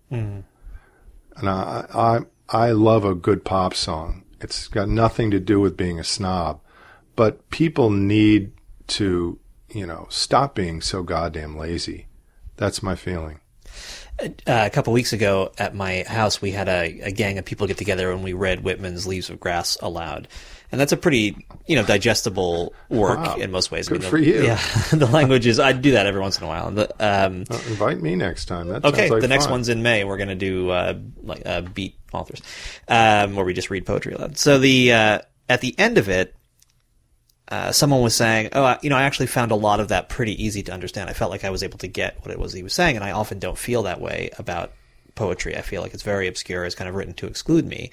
And 1.36 1.48
I, 1.48 1.86
I 1.94 2.20
I 2.48 2.70
love 2.72 3.04
a 3.04 3.14
good 3.14 3.44
pop 3.44 3.74
song. 3.74 4.24
It's 4.40 4.68
got 4.68 4.88
nothing 4.88 5.30
to 5.30 5.40
do 5.40 5.60
with 5.60 5.76
being 5.76 5.98
a 5.98 6.04
snob, 6.04 6.60
but 7.16 7.48
people 7.50 7.90
need 7.90 8.52
to, 8.88 9.38
you 9.68 9.86
know, 9.86 10.06
stop 10.10 10.54
being 10.54 10.80
so 10.80 11.02
goddamn 11.02 11.56
lazy. 11.56 12.06
That's 12.56 12.82
my 12.82 12.94
feeling. 12.94 13.40
Uh, 14.20 14.32
a 14.46 14.70
couple 14.70 14.92
weeks 14.92 15.12
ago 15.12 15.52
at 15.58 15.74
my 15.74 16.02
house, 16.06 16.42
we 16.42 16.50
had 16.50 16.68
a, 16.68 17.00
a 17.02 17.12
gang 17.12 17.38
of 17.38 17.44
people 17.44 17.66
get 17.68 17.76
together 17.76 18.10
and 18.10 18.24
we 18.24 18.32
read 18.32 18.60
Whitman's 18.64 19.06
Leaves 19.06 19.30
of 19.30 19.38
Grass 19.38 19.76
aloud. 19.80 20.26
And 20.72 20.80
that's 20.80 20.92
a 20.92 20.96
pretty, 20.96 21.46
you 21.66 21.76
know, 21.76 21.84
digestible 21.84 22.74
work 22.88 23.18
Wow. 23.20 23.36
in 23.36 23.50
most 23.52 23.70
ways. 23.70 23.88
Good 23.88 24.02
the, 24.02 24.08
for 24.08 24.18
you. 24.18 24.42
Yeah, 24.44 24.60
the 24.92 25.06
language 25.06 25.46
is. 25.46 25.58
I 25.60 25.72
do 25.72 25.92
that 25.92 26.06
every 26.06 26.20
once 26.20 26.36
in 26.38 26.44
a 26.44 26.46
while. 26.48 26.70
The, 26.70 26.90
um, 26.98 27.44
Uh, 27.48 27.54
invite 27.68 28.00
me 28.02 28.16
next 28.16 28.46
time. 28.46 28.68
That 28.68 28.84
okay, 28.84 29.08
like 29.08 29.22
the 29.22 29.28
next 29.28 29.44
fun. 29.44 29.52
one's 29.52 29.68
in 29.68 29.82
May. 29.82 30.04
We're 30.04 30.18
going 30.18 30.28
to 30.28 30.34
do 30.34 30.68
uh, 30.70 30.98
like 31.22 31.42
uh, 31.46 31.60
beat 31.62 31.94
authors, 32.12 32.42
um, 32.88 33.34
where 33.36 33.44
we 33.46 33.54
just 33.54 33.70
read 33.70 33.86
poetry 33.86 34.12
aloud. 34.14 34.36
So 34.36 34.58
the 34.58 34.92
uh, 34.92 35.18
at 35.48 35.60
the 35.62 35.78
end 35.78 35.96
of 35.96 36.08
it, 36.10 36.34
uh, 37.48 37.72
someone 37.72 38.02
was 38.02 38.14
saying, 38.14 38.50
"Oh, 38.52 38.62
I- 38.64 38.78
you 38.82 38.90
know, 38.90 38.96
I 38.96 39.02
actually 39.04 39.26
found 39.26 39.50
a 39.50 39.56
lot 39.56 39.80
of 39.80 39.88
that 39.88 40.08
pretty 40.08 40.42
easy 40.42 40.62
to 40.64 40.72
understand. 40.72 41.08
I 41.08 41.14
felt 41.14 41.30
like 41.30 41.44
I 41.44 41.50
was 41.50 41.62
able 41.62 41.78
to 41.78 41.88
get 41.88 42.18
what 42.20 42.30
it 42.30 42.38
was 42.38 42.52
he 42.52 42.62
was 42.62 42.74
saying, 42.74 42.96
and 42.96 43.04
I 43.04 43.12
often 43.12 43.38
don't 43.38 43.58
feel 43.58 43.82
that 43.84 44.00
way 44.00 44.30
about 44.38 44.72
poetry. 45.14 45.56
I 45.56 45.62
feel 45.62 45.82
like 45.82 45.94
it's 45.94 46.02
very 46.02 46.28
obscure. 46.28 46.64
It's 46.64 46.74
kind 46.74 46.88
of 46.88 46.94
written 46.94 47.14
to 47.14 47.26
exclude 47.26 47.66
me." 47.66 47.90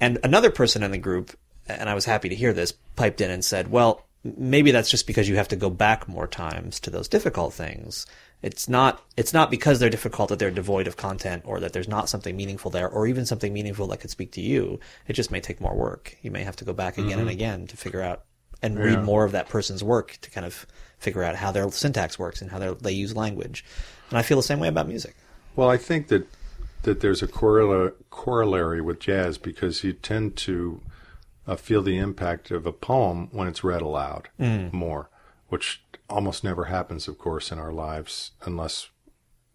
And 0.00 0.18
another 0.24 0.50
person 0.50 0.82
in 0.82 0.90
the 0.90 0.98
group, 0.98 1.36
and 1.66 1.88
I 1.88 1.94
was 1.94 2.04
happy 2.04 2.28
to 2.28 2.34
hear 2.34 2.52
this, 2.52 2.72
piped 2.96 3.20
in 3.20 3.30
and 3.30 3.44
said, 3.44 3.70
"Well, 3.70 4.06
maybe 4.22 4.70
that's 4.70 4.90
just 4.90 5.06
because 5.06 5.28
you 5.28 5.36
have 5.36 5.48
to 5.48 5.56
go 5.56 5.70
back 5.70 6.06
more 6.06 6.26
times 6.26 6.78
to 6.80 6.90
those 6.90 7.08
difficult 7.08 7.54
things. 7.54 8.06
It's 8.42 8.68
not 8.68 9.02
it's 9.16 9.32
not 9.32 9.50
because 9.50 9.78
they're 9.78 9.90
difficult 9.90 10.28
that 10.30 10.38
they're 10.38 10.50
devoid 10.50 10.86
of 10.86 10.96
content 10.96 11.42
or 11.46 11.60
that 11.60 11.72
there's 11.72 11.88
not 11.88 12.08
something 12.08 12.36
meaningful 12.36 12.70
there 12.70 12.88
or 12.88 13.06
even 13.06 13.24
something 13.26 13.52
meaningful 13.52 13.86
that 13.88 14.00
could 14.00 14.10
speak 14.10 14.32
to 14.32 14.40
you. 14.40 14.78
It 15.08 15.12
just 15.14 15.30
may 15.30 15.40
take 15.40 15.60
more 15.60 15.74
work. 15.74 16.16
You 16.22 16.30
may 16.30 16.44
have 16.44 16.56
to 16.56 16.64
go 16.64 16.72
back 16.72 16.96
again 16.98 17.18
and 17.18 17.28
again 17.30 17.66
to 17.68 17.76
figure 17.76 18.02
out 18.02 18.24
and 18.62 18.78
read 18.78 19.02
more 19.04 19.24
of 19.24 19.32
that 19.32 19.48
person's 19.48 19.82
work 19.82 20.18
to 20.22 20.30
kind 20.30 20.46
of 20.46 20.66
figure 20.98 21.22
out 21.22 21.34
how 21.36 21.50
their 21.50 21.70
syntax 21.70 22.18
works 22.18 22.42
and 22.42 22.50
how 22.50 22.58
they 22.58 22.72
they 22.74 22.92
use 22.92 23.16
language. 23.16 23.64
And 24.10 24.18
I 24.18 24.22
feel 24.22 24.36
the 24.36 24.42
same 24.42 24.60
way 24.60 24.68
about 24.68 24.88
music. 24.88 25.14
Well, 25.56 25.68
I 25.70 25.76
think 25.76 26.08
that 26.08 26.26
that 26.82 27.00
there's 27.00 27.22
a 27.22 27.26
correla- 27.28 27.92
corollary 28.10 28.80
with 28.80 29.00
jazz 29.00 29.38
because 29.38 29.84
you 29.84 29.92
tend 29.92 30.36
to 30.36 30.80
uh, 31.46 31.56
feel 31.56 31.82
the 31.82 31.98
impact 31.98 32.50
of 32.50 32.64
a 32.66 32.72
poem 32.72 33.28
when 33.32 33.48
it's 33.48 33.62
read 33.64 33.82
aloud 33.82 34.28
more, 34.72 35.10
which 35.48 35.82
almost 36.08 36.42
never 36.44 36.64
happens, 36.64 37.06
of 37.08 37.18
course, 37.18 37.50
in 37.52 37.58
our 37.58 37.72
lives 37.72 38.30
unless 38.42 38.88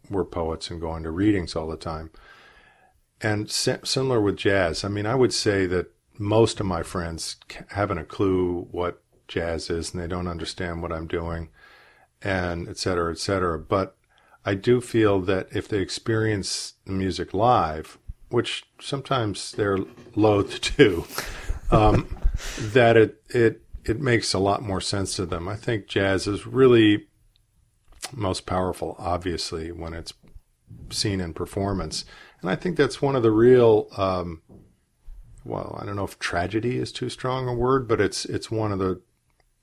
we're 0.10 0.24
poets 0.26 0.70
and 0.70 0.80
going 0.82 1.02
to 1.04 1.10
readings 1.12 1.56
all 1.56 1.68
the 1.68 1.78
time. 1.78 2.12
And 3.22 3.50
si- 3.50 3.78
similar 3.84 4.22
with 4.22 4.38
jazz, 4.38 4.84
I 4.84 4.88
mean, 4.90 5.06
I 5.06 5.16
would 5.16 5.34
say 5.34 5.66
that 5.68 5.92
most 6.18 6.60
of 6.60 6.66
my 6.66 6.84
friends 6.84 7.38
haven't 7.70 7.98
a 7.98 8.06
clue 8.06 8.68
what 8.72 9.02
jazz 9.28 9.70
is 9.70 9.94
and 9.94 10.02
they 10.02 10.08
don't 10.08 10.28
understand 10.28 10.82
what 10.82 10.92
I'm 10.92 11.08
doing 11.08 11.50
and 12.22 12.68
et 12.68 12.78
cetera, 12.78 13.12
et 13.12 13.20
cetera. 13.20 13.60
But 13.60 13.96
I 14.46 14.56
do 14.56 14.82
feel 14.82 15.20
that 15.22 15.48
if 15.52 15.68
they 15.68 15.80
experience 15.80 16.74
the 16.86 16.92
music 16.92 17.34
live, 17.34 17.98
which 18.30 18.66
sometimes 18.80 19.52
they're 19.52 19.80
loath 20.16 20.62
to 20.78 21.06
um, 21.72 22.18
that 22.60 22.98
it, 22.98 23.22
it, 23.30 23.62
it 23.84 24.00
makes 24.00 24.34
a 24.34 24.40
lot 24.40 24.62
more 24.62 24.82
sense 24.82 25.16
to 25.16 25.26
them. 25.26 25.48
I 25.48 25.56
think 25.56 25.88
jazz 25.88 26.28
is 26.28 26.48
really 26.48 27.08
most 28.14 28.46
powerful, 28.46 28.96
obviously, 29.00 29.72
when 29.72 29.94
it's 29.94 30.14
seen 30.90 31.22
in 31.22 31.34
performance. 31.34 32.06
And 32.42 32.50
I 32.50 32.56
think 32.56 32.78
that's 32.78 33.02
one 33.02 33.16
of 33.16 33.24
the 33.24 33.32
real 33.32 33.88
um, 33.98 34.42
well, 35.46 35.78
I 35.80 35.86
don't 35.86 35.96
know 35.96 36.04
if 36.04 36.20
tragedy 36.20 36.78
is 36.78 36.92
too 36.92 37.10
strong 37.10 37.48
a 37.48 37.54
word, 37.54 37.88
but 37.88 38.02
it's 38.02 38.26
it's 38.26 38.50
one 38.52 38.72
of 38.72 38.80
the 38.80 39.02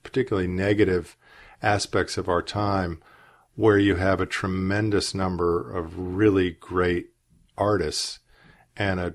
particularly 0.02 0.48
negative 0.48 1.16
aspects 1.60 2.16
of 2.16 2.28
our 2.28 2.42
time 2.42 3.02
where 3.54 3.78
you 3.78 3.96
have 3.96 4.20
a 4.20 4.26
tremendous 4.26 5.14
number 5.14 5.70
of 5.76 5.98
really 5.98 6.50
great 6.50 7.10
artists 7.58 8.20
and 8.76 8.98
a 8.98 9.14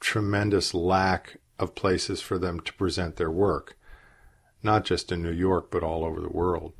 tremendous 0.00 0.74
lack 0.74 1.38
of 1.58 1.74
places 1.74 2.20
for 2.20 2.38
them 2.38 2.60
to 2.60 2.72
present 2.74 3.16
their 3.16 3.30
work, 3.30 3.78
not 4.62 4.84
just 4.84 5.10
in 5.12 5.22
New 5.22 5.32
York, 5.32 5.70
but 5.70 5.82
all 5.82 6.04
over 6.04 6.20
the 6.20 6.28
world. 6.28 6.72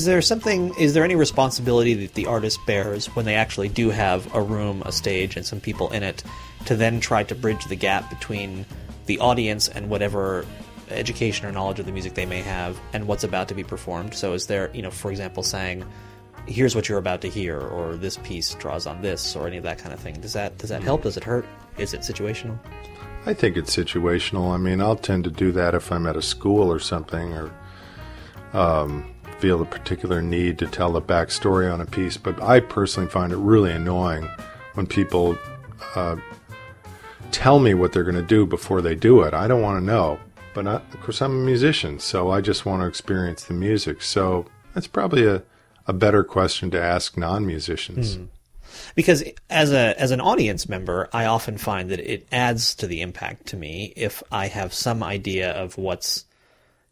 Is 0.00 0.06
there 0.06 0.22
something? 0.22 0.74
Is 0.78 0.94
there 0.94 1.04
any 1.04 1.14
responsibility 1.14 1.92
that 1.92 2.14
the 2.14 2.24
artist 2.24 2.58
bears 2.64 3.14
when 3.14 3.26
they 3.26 3.34
actually 3.34 3.68
do 3.68 3.90
have 3.90 4.34
a 4.34 4.40
room, 4.40 4.82
a 4.86 4.92
stage, 4.92 5.36
and 5.36 5.44
some 5.44 5.60
people 5.60 5.90
in 5.90 6.02
it, 6.02 6.24
to 6.64 6.74
then 6.74 7.00
try 7.00 7.22
to 7.24 7.34
bridge 7.34 7.66
the 7.66 7.76
gap 7.76 8.08
between 8.08 8.64
the 9.04 9.18
audience 9.18 9.68
and 9.68 9.90
whatever 9.90 10.46
education 10.88 11.44
or 11.44 11.52
knowledge 11.52 11.80
of 11.80 11.84
the 11.84 11.92
music 11.92 12.14
they 12.14 12.24
may 12.24 12.40
have 12.40 12.80
and 12.94 13.06
what's 13.06 13.24
about 13.24 13.48
to 13.48 13.54
be 13.54 13.62
performed? 13.62 14.14
So, 14.14 14.32
is 14.32 14.46
there, 14.46 14.70
you 14.72 14.80
know, 14.80 14.90
for 14.90 15.10
example, 15.10 15.42
saying, 15.42 15.84
"Here's 16.46 16.74
what 16.74 16.88
you're 16.88 16.96
about 16.96 17.20
to 17.20 17.28
hear," 17.28 17.60
or 17.60 17.94
"This 17.94 18.16
piece 18.16 18.54
draws 18.54 18.86
on 18.86 19.02
this," 19.02 19.36
or 19.36 19.46
any 19.46 19.58
of 19.58 19.64
that 19.64 19.76
kind 19.76 19.92
of 19.92 20.00
thing? 20.00 20.14
Does 20.18 20.32
that 20.32 20.56
does 20.56 20.70
that 20.70 20.82
help? 20.82 21.02
Does 21.02 21.18
it 21.18 21.24
hurt? 21.24 21.44
Is 21.76 21.92
it 21.92 22.00
situational? 22.00 22.58
I 23.26 23.34
think 23.34 23.58
it's 23.58 23.76
situational. 23.76 24.54
I 24.54 24.56
mean, 24.56 24.80
I'll 24.80 24.96
tend 24.96 25.24
to 25.24 25.30
do 25.30 25.52
that 25.52 25.74
if 25.74 25.92
I'm 25.92 26.06
at 26.06 26.16
a 26.16 26.22
school 26.22 26.72
or 26.72 26.78
something, 26.78 27.34
or 27.34 27.52
um, 28.54 29.04
feel 29.40 29.62
a 29.62 29.66
particular 29.66 30.20
need 30.20 30.58
to 30.58 30.66
tell 30.66 30.92
the 30.92 31.00
backstory 31.00 31.72
on 31.72 31.80
a 31.80 31.86
piece. 31.86 32.16
But 32.16 32.40
I 32.42 32.60
personally 32.60 33.08
find 33.08 33.32
it 33.32 33.36
really 33.38 33.72
annoying 33.72 34.28
when 34.74 34.86
people 34.86 35.38
uh, 35.94 36.16
tell 37.30 37.58
me 37.58 37.74
what 37.74 37.92
they're 37.92 38.04
going 38.04 38.14
to 38.16 38.22
do 38.22 38.44
before 38.44 38.82
they 38.82 38.94
do 38.94 39.22
it. 39.22 39.32
I 39.32 39.48
don't 39.48 39.62
want 39.62 39.80
to 39.80 39.84
know. 39.84 40.18
But 40.52 40.66
I, 40.66 40.74
of 40.74 41.00
course, 41.00 41.22
I'm 41.22 41.32
a 41.32 41.44
musician, 41.44 41.98
so 42.00 42.30
I 42.30 42.40
just 42.40 42.66
want 42.66 42.82
to 42.82 42.86
experience 42.86 43.44
the 43.44 43.54
music. 43.54 44.02
So 44.02 44.46
that's 44.74 44.86
probably 44.86 45.26
a, 45.26 45.42
a 45.86 45.92
better 45.92 46.24
question 46.24 46.70
to 46.72 46.82
ask 46.82 47.16
non 47.16 47.46
musicians. 47.46 48.18
because 48.94 49.24
as 49.48 49.72
a 49.72 49.98
as 50.00 50.10
an 50.10 50.20
audience 50.20 50.68
member, 50.68 51.08
I 51.12 51.26
often 51.26 51.56
find 51.56 51.90
that 51.90 52.00
it 52.00 52.26
adds 52.32 52.74
to 52.76 52.86
the 52.86 53.00
impact 53.00 53.46
to 53.46 53.56
me 53.56 53.92
if 53.96 54.22
I 54.30 54.48
have 54.48 54.74
some 54.74 55.02
idea 55.02 55.52
of 55.52 55.78
what's 55.78 56.24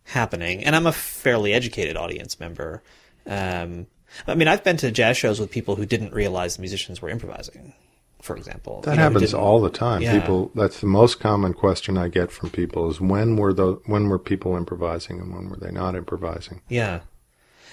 happening, 0.08 0.64
and 0.64 0.74
I'm 0.74 0.86
a 0.86 0.92
fairly 0.92 1.52
educated 1.52 1.96
audience 1.96 2.40
member. 2.40 2.82
Um, 3.26 3.86
I 4.26 4.34
mean, 4.34 4.48
I've 4.48 4.64
been 4.64 4.76
to 4.78 4.90
jazz 4.90 5.16
shows 5.16 5.38
with 5.38 5.50
people 5.50 5.76
who 5.76 5.86
didn't 5.86 6.12
realize 6.12 6.56
the 6.56 6.62
musicians 6.62 7.02
were 7.02 7.10
improvising, 7.10 7.74
for 8.22 8.36
example. 8.36 8.80
That 8.80 8.92
You 8.92 8.96
know, 8.96 9.02
happens 9.02 9.34
all 9.34 9.60
the 9.60 9.70
time. 9.70 10.02
Yeah. 10.02 10.18
People 10.18 10.50
that's 10.54 10.80
the 10.80 10.86
most 10.86 11.20
common 11.20 11.52
question 11.52 11.98
I 11.98 12.08
get 12.08 12.32
from 12.32 12.50
people 12.50 12.90
is 12.90 13.00
when 13.00 13.36
were 13.36 13.52
the 13.52 13.80
when 13.86 14.08
were 14.08 14.18
people 14.18 14.56
improvising 14.56 15.20
and 15.20 15.34
when 15.34 15.50
were 15.50 15.58
they 15.58 15.70
not 15.70 15.94
improvising? 15.94 16.62
Yeah, 16.68 17.00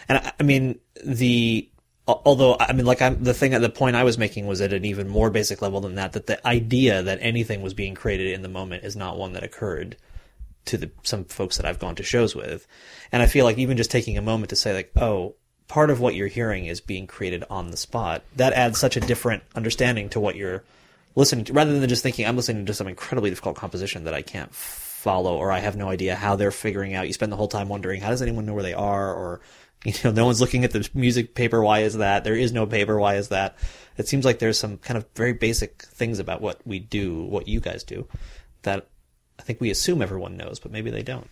and 0.10 0.18
I, 0.20 0.34
I 0.40 0.44
mean 0.44 0.80
the 1.04 1.70
although 2.08 2.58
I 2.60 2.74
mean 2.74 2.86
like 2.86 3.02
I'm 3.02 3.24
the 3.24 3.34
thing 3.34 3.54
at 3.54 3.62
the 3.62 3.70
point 3.70 3.96
I 3.96 4.04
was 4.04 4.18
making 4.18 4.46
was 4.46 4.62
at 4.62 4.74
an 4.74 4.84
even 4.84 5.08
more 5.08 5.30
basic 5.30 5.62
level 5.62 5.80
than 5.80 5.96
that 5.96 6.14
that 6.14 6.28
the 6.28 6.46
idea 6.46 7.02
that 7.02 7.20
anything 7.22 7.62
was 7.62 7.74
being 7.74 7.96
created 7.96 8.34
in 8.34 8.42
the 8.42 8.50
moment 8.50 8.84
is 8.84 8.96
not 8.96 9.18
one 9.18 9.34
that 9.34 9.44
occurred 9.44 9.96
to 10.66 10.78
the 10.78 10.92
some 11.04 11.26
folks 11.26 11.58
that 11.58 11.66
I've 11.66 11.80
gone 11.80 11.96
to 11.96 12.04
shows 12.04 12.36
with, 12.36 12.68
and 13.12 13.22
I 13.22 13.28
feel 13.28 13.46
like 13.46 13.58
even 13.58 13.78
just 13.78 13.92
taking 13.92 14.18
a 14.18 14.22
moment 14.22 14.50
to 14.50 14.56
say 14.56 14.74
like 14.74 14.92
oh 14.98 15.36
part 15.68 15.90
of 15.90 16.00
what 16.00 16.16
you're 16.16 16.28
hearing 16.28 16.66
is 16.66 16.80
being 16.82 17.08
created 17.08 17.44
on 17.50 17.72
the 17.72 17.78
spot 17.78 18.22
that 18.36 18.54
adds 18.54 18.80
such 18.80 18.98
a 18.98 19.00
different 19.00 19.44
understanding 19.56 20.10
to 20.10 20.20
what 20.20 20.36
you're 20.36 20.64
listening 21.16 21.46
to 21.46 21.54
rather 21.54 21.80
than 21.80 21.90
just 21.90 22.04
thinking 22.04 22.26
I'm 22.26 22.36
listening 22.36 22.66
to 22.66 22.74
some 22.74 22.88
incredibly 22.88 23.30
difficult 23.30 23.56
composition 23.56 24.04
that 24.04 24.14
I 24.14 24.22
can't 24.22 24.54
follow 24.54 25.38
or 25.38 25.52
I 25.52 25.60
have 25.60 25.76
no 25.76 25.90
idea 25.90 26.16
how 26.16 26.36
they're 26.36 26.52
figuring 26.52 26.94
out. 26.94 27.08
You 27.08 27.14
spend 27.14 27.32
the 27.32 27.36
whole 27.38 27.48
time 27.48 27.70
wondering 27.70 28.02
how 28.02 28.10
does 28.10 28.22
anyone 28.22 28.46
know 28.46 28.54
where 28.54 28.64
they 28.64 28.74
are 28.74 29.14
or 29.14 29.42
you 29.86 29.94
know 30.04 30.12
no 30.12 30.26
one's 30.26 30.42
looking 30.42 30.64
at 30.64 30.72
the 30.72 30.88
music 30.94 31.36
paper 31.36 31.64
why 31.64 31.80
is 31.80 31.98
that? 31.98 32.24
There 32.24 32.36
is 32.36 32.52
no 32.52 32.66
paper 32.66 33.00
why 33.00 33.16
is 33.16 33.30
that? 33.30 33.58
It 33.98 34.08
seems 34.08 34.26
like 34.26 34.40
there's 34.40 34.60
some 34.60 34.78
kind 34.78 34.98
of 34.98 35.06
very 35.16 35.34
basic 35.34 35.84
things 35.84 36.20
about 36.20 36.42
what 36.42 36.60
we 36.66 36.80
do, 36.80 37.24
what 37.24 37.48
you 37.48 37.60
guys 37.60 37.84
do 37.84 38.08
that 38.64 38.88
I 39.40 39.44
think 39.44 39.62
we 39.62 39.70
assume 39.70 40.02
everyone 40.02 40.38
knows, 40.38 40.60
but 40.60 40.72
maybe 40.72 40.90
they 40.90 41.04
don't. 41.04 41.30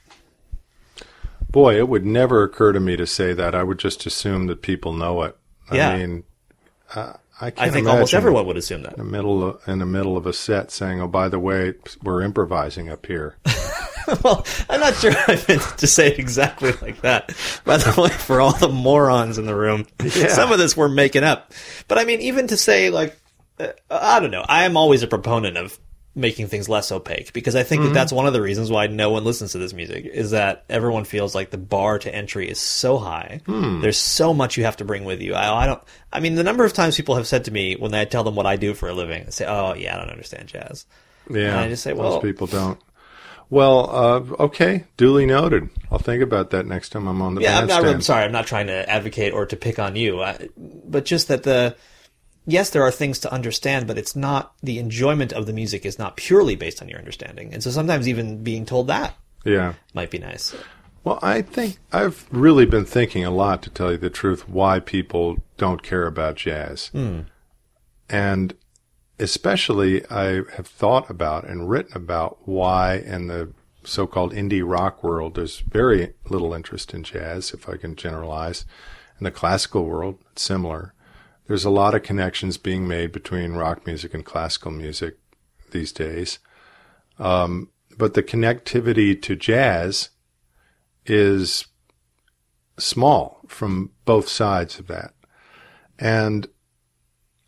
Boy, 1.50 1.78
it 1.78 1.88
would 1.88 2.06
never 2.06 2.44
occur 2.44 2.72
to 2.72 2.80
me 2.80 2.96
to 2.96 3.06
say 3.06 3.34
that. 3.34 3.54
I 3.54 3.64
would 3.64 3.78
just 3.78 4.06
assume 4.06 4.48
that 4.48 4.62
people 4.62 4.94
know 4.94 5.22
it. 5.24 5.38
Yeah. 5.72 5.90
I 5.90 5.98
mean, 5.98 6.24
uh, 6.96 7.14
I 7.40 7.52
can't 7.52 7.68
I 7.68 7.72
think 7.72 7.88
almost 7.88 8.14
everyone 8.14 8.46
would 8.48 8.58
assume 8.58 8.84
that. 8.84 8.94
in 8.94 9.00
the 9.00 9.12
middle 9.12 9.44
of, 9.44 9.68
in 9.68 9.80
the 9.80 9.86
middle 9.86 10.18
of 10.18 10.26
a 10.26 10.34
set 10.34 10.72
saying, 10.72 11.02
"Oh, 11.02 11.08
by 11.08 11.30
the 11.30 11.40
way, 11.40 11.74
we're 12.04 12.22
improvising 12.22 12.90
up 12.90 13.06
here." 13.06 13.38
well, 14.24 14.46
I'm 14.70 14.80
not 14.80 14.96
sure 14.96 15.14
I 15.28 15.42
meant 15.48 15.62
to 15.80 15.88
say 15.88 16.08
it 16.08 16.20
exactly 16.20 16.74
like 16.82 17.02
that. 17.02 17.36
By 17.66 17.78
the 17.78 18.02
way, 18.02 18.10
for 18.10 18.40
all 18.40 18.54
the 18.54 18.70
morons 18.70 19.38
in 19.38 19.46
the 19.46 19.56
room, 19.56 19.86
some 20.08 20.52
of 20.52 20.60
this 20.60 20.78
we're 20.78 20.90
making 20.90 21.24
up. 21.24 21.52
But 21.88 21.98
I 21.98 22.06
mean, 22.06 22.22
even 22.22 22.48
to 22.48 22.58
say 22.58 22.90
like, 22.90 23.20
uh, 23.60 23.70
I 23.90 24.20
don't 24.20 24.32
know. 24.32 24.46
I 24.48 24.66
am 24.66 24.78
always 24.78 25.04
a 25.04 25.08
proponent 25.08 25.58
of 25.58 25.78
making 26.16 26.48
things 26.48 26.70
less 26.70 26.92
opaque 26.92 27.34
because 27.34 27.56
I 27.56 27.64
think 27.64 27.82
that 27.84 27.94
that's 27.94 28.12
one 28.14 28.28
of 28.28 28.34
the 28.34 28.42
reasons 28.42 28.70
why 28.70 28.86
no 28.86 29.10
one 29.10 29.24
listens 29.24 29.54
to 29.54 29.58
this 29.58 29.74
music 29.74 30.06
is 30.06 30.30
that 30.32 30.64
everyone 30.70 31.06
feels 31.06 31.34
like 31.34 31.50
the 31.50 31.58
bar 31.58 31.98
to 31.98 32.14
entry 32.14 32.48
is 32.48 32.60
so 32.60 32.98
high. 33.00 33.42
There's 33.48 33.98
so 33.98 34.32
much 34.34 34.56
you 34.56 34.66
have 34.66 34.78
to 34.78 34.86
bring 34.86 35.06
with 35.06 35.22
you. 35.22 35.34
I, 35.34 35.64
I 35.64 35.66
don't. 35.66 35.82
I 36.12 36.20
mean, 36.20 36.36
the 36.36 36.44
number 36.44 36.64
of 36.66 36.74
times 36.74 36.96
people 36.96 37.16
have 37.16 37.26
said 37.28 37.46
to 37.46 37.52
me 37.52 37.76
when 37.76 37.94
I 37.96 38.06
tell 38.06 38.24
them 38.24 38.36
what 38.36 38.46
I 38.46 38.58
do 38.58 38.76
for 38.76 38.88
a 38.90 38.94
living, 38.94 39.26
they 39.26 39.32
say, 39.32 39.46
"Oh, 39.48 39.74
yeah, 39.74 39.96
I 39.96 40.00
don't 40.00 40.12
understand 40.12 40.50
jazz." 40.50 40.86
Yeah, 41.32 41.48
And 41.52 41.60
I 41.62 41.68
just 41.70 41.82
say, 41.84 41.94
most 41.94 42.00
well- 42.00 42.22
people 42.22 42.46
don't. 42.48 42.80
Well, 43.50 43.90
uh, 43.96 44.44
okay, 44.46 44.86
duly 44.98 45.26
noted. 45.26 45.70
I'll 45.92 46.00
think 46.00 46.24
about 46.24 46.50
that 46.52 46.66
next 46.66 46.90
time 46.90 47.08
I'm 47.08 47.22
on 47.22 47.36
the 47.36 47.42
Yeah, 47.42 47.58
I'm 47.60 47.68
not. 47.68 47.84
bandstand. 47.84 47.96
I'm 47.96 48.02
sorry. 48.02 48.24
I'm 48.26 48.32
not 48.32 48.48
trying 48.48 48.68
to 48.68 48.90
advocate 48.90 49.34
or 49.34 49.46
to 49.46 49.56
pick 49.56 49.78
on 49.80 49.96
you, 49.96 50.24
I, 50.24 50.50
but 50.58 51.06
just 51.06 51.28
that 51.28 51.44
the 51.44 51.76
yes, 52.46 52.70
there 52.70 52.84
are 52.84 52.92
things 52.92 53.20
to 53.20 53.32
understand, 53.32 53.88
but 53.88 53.98
it's 53.98 54.16
not 54.16 54.54
the 54.62 54.80
enjoyment 54.80 55.32
of 55.34 55.46
the 55.46 55.54
music 55.54 55.86
is 55.86 55.98
not 56.00 56.18
purely 56.18 56.56
based 56.56 56.82
on 56.82 56.90
your 56.90 57.00
understanding, 57.00 57.54
and 57.54 57.64
so 57.64 57.72
sometimes 57.72 58.08
even 58.08 58.44
being 58.44 58.66
told 58.66 58.88
that 58.88 59.16
Yeah. 59.46 59.74
might 59.94 60.12
be 60.12 60.20
nice. 60.20 60.56
Well, 61.04 61.20
I 61.22 61.42
think 61.42 61.80
I've 61.92 62.26
really 62.32 62.66
been 62.66 62.86
thinking 62.86 63.26
a 63.26 63.32
lot, 63.32 63.62
to 63.64 63.70
tell 63.70 63.92
you 63.92 63.98
the 63.98 64.10
truth, 64.10 64.48
why 64.48 64.80
people 64.80 65.44
don't 65.58 65.84
care 65.84 66.08
about 66.08 66.36
jazz. 66.36 66.88
Hmm. 66.88 67.22
And 68.10 68.54
especially 69.20 70.06
I 70.10 70.42
have 70.56 70.68
thought 70.68 71.10
about 71.10 71.46
and 71.48 71.70
written 71.70 71.96
about 71.96 72.48
why 72.48 72.96
in 72.96 73.28
the 73.28 73.52
so-called 73.84 74.34
indie 74.34 74.64
rock 74.66 75.04
world 75.04 75.36
there's 75.36 75.60
very 75.60 76.14
little 76.30 76.54
interest 76.54 76.94
in 76.94 77.04
jazz, 77.04 77.52
if 77.52 77.68
I 77.68 77.76
can 77.76 77.96
generalize. 77.98 78.66
In 79.20 79.26
the 79.26 79.32
classical 79.32 79.84
world, 79.86 80.20
it's 80.32 80.42
similar. 80.42 80.94
There's 81.48 81.66
a 81.66 81.70
lot 81.70 81.94
of 81.94 82.04
connections 82.04 82.58
being 82.58 82.88
made 82.88 83.12
between 83.12 83.54
rock 83.54 83.86
music 83.86 84.14
and 84.14 84.24
classical 84.26 84.72
music 84.72 85.18
these 85.72 85.92
days. 85.92 86.40
Um, 87.20 87.70
but 87.98 88.14
the 88.14 88.24
connectivity 88.24 89.22
to 89.22 89.36
jazz 89.36 90.10
is 91.06 91.66
small 92.78 93.42
from 93.48 93.92
both 94.06 94.28
sides 94.28 94.80
of 94.80 94.88
that. 94.88 95.14
And 96.00 96.48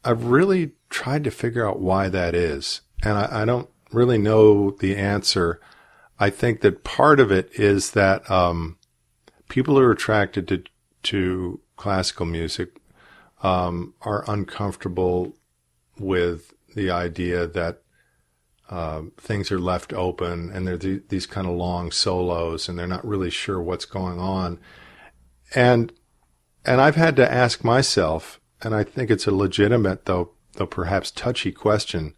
I've 0.03 0.25
really 0.25 0.73
tried 0.89 1.23
to 1.23 1.31
figure 1.31 1.67
out 1.67 1.79
why 1.79 2.09
that 2.09 2.35
is. 2.35 2.81
And 3.03 3.17
I, 3.17 3.41
I 3.41 3.45
don't 3.45 3.69
really 3.91 4.17
know 4.17 4.71
the 4.71 4.95
answer. 4.95 5.59
I 6.19 6.29
think 6.29 6.61
that 6.61 6.83
part 6.83 7.19
of 7.19 7.31
it 7.31 7.49
is 7.53 7.91
that 7.91 8.29
um, 8.29 8.77
people 9.49 9.79
are 9.79 9.91
attracted 9.91 10.47
to, 10.49 10.63
to 11.03 11.59
classical 11.75 12.25
music 12.25 12.77
um, 13.45 13.93
are 14.01 14.25
uncomfortable 14.27 15.37
with 15.99 16.51
the 16.75 16.89
idea 16.89 17.45
that 17.45 17.83
uh, 18.71 19.03
things 19.17 19.51
are 19.51 19.59
left 19.59 19.93
open 19.93 20.49
and 20.49 20.65
there 20.65 20.73
are 20.73 20.99
these 21.09 21.27
kind 21.27 21.45
of 21.45 21.55
long 21.55 21.91
solos 21.91 22.67
and 22.67 22.79
they're 22.79 22.87
not 22.87 23.05
really 23.05 23.29
sure 23.29 23.61
what's 23.61 23.85
going 23.85 24.19
on. 24.19 24.59
And 25.53 25.93
and 26.65 26.81
I've 26.81 26.95
had 26.95 27.15
to 27.17 27.31
ask 27.31 27.63
myself, 27.63 28.41
and 28.63 28.73
I 28.73 28.83
think 28.83 29.11
it's 29.11 29.27
a 29.27 29.31
legitimate 29.31 30.05
though 30.05 30.31
though 30.53 30.65
perhaps 30.65 31.11
touchy 31.11 31.51
question, 31.51 32.15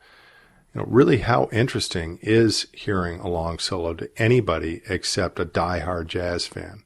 you 0.73 0.79
know, 0.79 0.85
really 0.87 1.17
how 1.17 1.49
interesting 1.51 2.19
is 2.21 2.67
hearing 2.71 3.19
a 3.19 3.27
long 3.27 3.59
solo 3.59 3.93
to 3.95 4.09
anybody 4.15 4.81
except 4.87 5.41
a 5.41 5.45
die-hard 5.45 6.07
jazz 6.07 6.47
fan? 6.47 6.83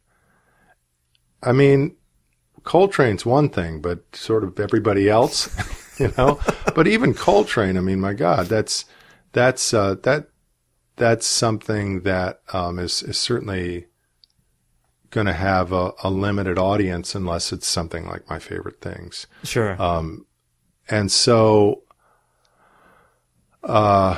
I 1.44 1.52
mean, 1.52 1.98
Coltrane's 2.64 3.26
one 3.26 3.50
thing, 3.50 3.82
but 3.82 4.16
sort 4.16 4.44
of 4.44 4.60
everybody 4.60 5.10
else, 5.10 5.50
you 6.00 6.14
know. 6.18 6.40
but 6.76 6.88
even 6.88 7.14
Coltrane, 7.14 7.78
I 7.78 7.82
mean, 7.82 8.00
my 8.00 8.14
God, 8.14 8.48
that's 8.48 8.86
that's 9.32 9.74
uh, 9.74 9.96
that 10.04 10.28
that's 10.96 11.26
something 11.26 12.02
that 12.02 12.42
um, 12.54 12.80
is 12.80 13.02
is 13.04 13.18
certainly 13.18 13.88
going 15.10 15.28
to 15.28 15.34
have 15.34 15.74
a, 15.74 15.92
a, 16.04 16.10
limited 16.10 16.58
audience 16.58 17.16
unless 17.16 17.52
it's 17.52 17.68
something 17.68 18.08
like 18.08 18.30
my 18.30 18.40
favorite 18.40 18.80
things. 18.80 19.28
Sure. 19.44 19.80
Um, 19.82 20.26
and 20.90 21.12
so, 21.12 21.84
uh, 23.62 24.18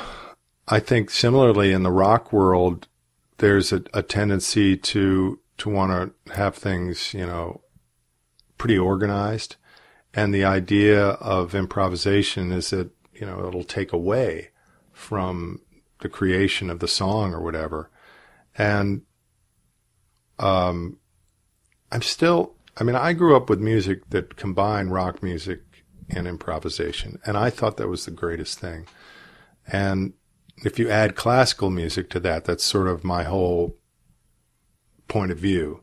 I 0.68 0.80
think 0.80 1.10
similarly 1.10 1.74
in 1.74 1.82
the 1.82 1.91
rock 1.91 2.32
world, 2.32 2.88
there's 3.38 3.74
a, 3.74 3.84
a 3.94 4.04
tendency 4.04 4.78
to 4.78 5.39
to 5.58 5.70
want 5.70 6.14
to 6.26 6.34
have 6.34 6.56
things, 6.56 7.14
you 7.14 7.26
know, 7.26 7.62
pretty 8.64 8.80
organized. 8.80 9.57
And 10.14 10.34
the 10.34 10.45
idea 10.45 11.01
of 11.03 11.53
improvisation 11.53 12.53
is 12.53 12.70
that, 12.70 12.91
you 13.14 13.26
know, 13.26 13.45
it'll 13.45 13.66
take 13.66 13.91
away 13.91 14.51
from 14.93 15.59
the 15.99 16.07
creation 16.07 16.70
of 16.70 16.80
the 16.80 16.88
song 16.88 17.34
or 17.34 17.41
whatever. 17.41 17.89
And, 18.57 19.01
um, 20.39 20.97
I'm 21.91 22.03
still, 22.03 22.55
I 22.78 22.86
mean, 22.86 22.95
I 22.95 23.11
grew 23.11 23.36
up 23.36 23.49
with 23.49 23.59
music 23.59 24.09
that 24.11 24.38
combined 24.38 24.93
rock 24.93 25.22
music 25.22 25.59
and 26.09 26.26
improvisation. 26.26 27.20
And 27.26 27.36
I 27.36 27.49
thought 27.49 27.76
that 27.76 27.89
was 27.89 28.05
the 28.05 28.11
greatest 28.11 28.59
thing. 28.59 28.88
And 29.68 30.14
if 30.64 30.80
you 30.80 30.89
add 30.89 31.16
classical 31.16 31.70
music 31.70 32.09
to 32.11 32.20
that, 32.22 32.45
that's 32.45 32.64
sort 32.64 32.88
of 32.88 33.03
my 33.03 33.24
whole 33.24 33.76
point 35.09 35.34
of 35.34 35.38
view. 35.38 35.82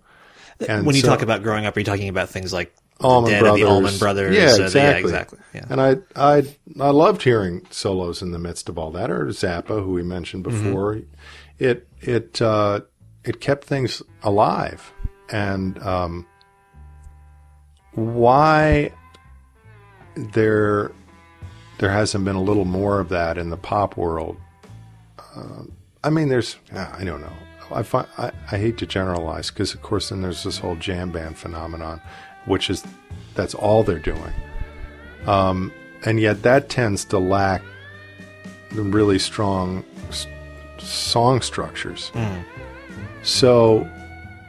And 0.69 0.87
when 0.87 0.95
you 0.95 1.03
so, 1.03 1.09
talk 1.09 1.23
about 1.23 1.43
growing 1.43 1.67
up, 1.67 1.77
are 1.77 1.81
you 1.81 1.85
talking 1.85 2.09
about 2.09 2.29
things 2.29 2.53
like 2.53 2.75
Allman 3.01 3.39
Brothers. 3.41 3.61
the 3.61 3.67
Allman 3.67 3.99
Brothers? 3.99 4.37
Yeah, 4.37 4.65
exactly. 4.65 4.71
The, 4.71 4.79
yeah, 4.79 4.97
exactly. 4.97 5.39
Yeah. 5.55 5.67
And 5.71 5.81
I, 5.81 5.97
I, 6.15 6.57
I 6.79 6.91
loved 6.91 7.23
hearing 7.23 7.67
solos 7.71 8.21
in 8.23 8.33
the 8.33 8.39
midst 8.39 8.69
of 8.69 8.79
all 8.79 8.91
that, 8.93 9.11
or 9.11 9.27
Zappa, 9.27 9.83
who 9.83 9.93
we 9.93 10.03
mentioned 10.03 10.45
mm-hmm. 10.45 10.65
before. 10.65 10.95
Mm-hmm. 10.97 11.15
It, 11.59 11.89
it, 12.01 12.43
uh, 12.43 12.81
it 13.25 13.41
kept 13.41 13.65
things 13.65 14.03
alive. 14.23 14.93
And 15.31 15.83
um, 15.83 16.27
why 17.93 18.93
there, 20.15 20.93
there 21.79 21.91
hasn't 21.91 22.25
been 22.25 22.37
a 22.37 22.43
little 22.43 22.65
more 22.65 23.01
of 23.01 23.09
that 23.11 23.39
in 23.39 23.51
the 23.51 23.57
pop 23.57 23.97
world? 23.97 24.37
Uh, 25.35 25.63
I 26.03 26.11
mean, 26.11 26.29
there's, 26.29 26.57
I 26.73 27.05
don't 27.05 27.21
know. 27.21 27.33
I, 27.73 27.83
find, 27.83 28.07
I, 28.19 28.33
I 28.51 28.59
hate 28.59 28.79
to 28.79 28.87
generalize 28.87 29.51
because, 29.51 29.75
of 29.75 29.83
course, 29.83 30.09
then 30.11 30.23
there's 30.23 30.43
this 30.43 30.59
whole 30.59 30.77
jam 30.77 31.11
band 31.11 31.39
phenomenon, 31.39 32.01
which 32.47 32.71
is 32.71 32.85
that's 33.35 33.55
all 33.55 33.83
they're 33.83 33.99
doing. 33.99 34.33
Um, 35.27 35.73
and 36.05 36.19
yet 36.19 36.43
that 36.43 36.69
tends 36.69 37.05
to 37.07 37.19
lack 37.19 37.63
the 38.73 38.83
really 38.83 39.19
strong 39.19 39.85
s- 40.09 40.27
song 40.79 41.43
structures. 41.43 42.11
Mm. 42.15 42.45
So, 43.23 43.89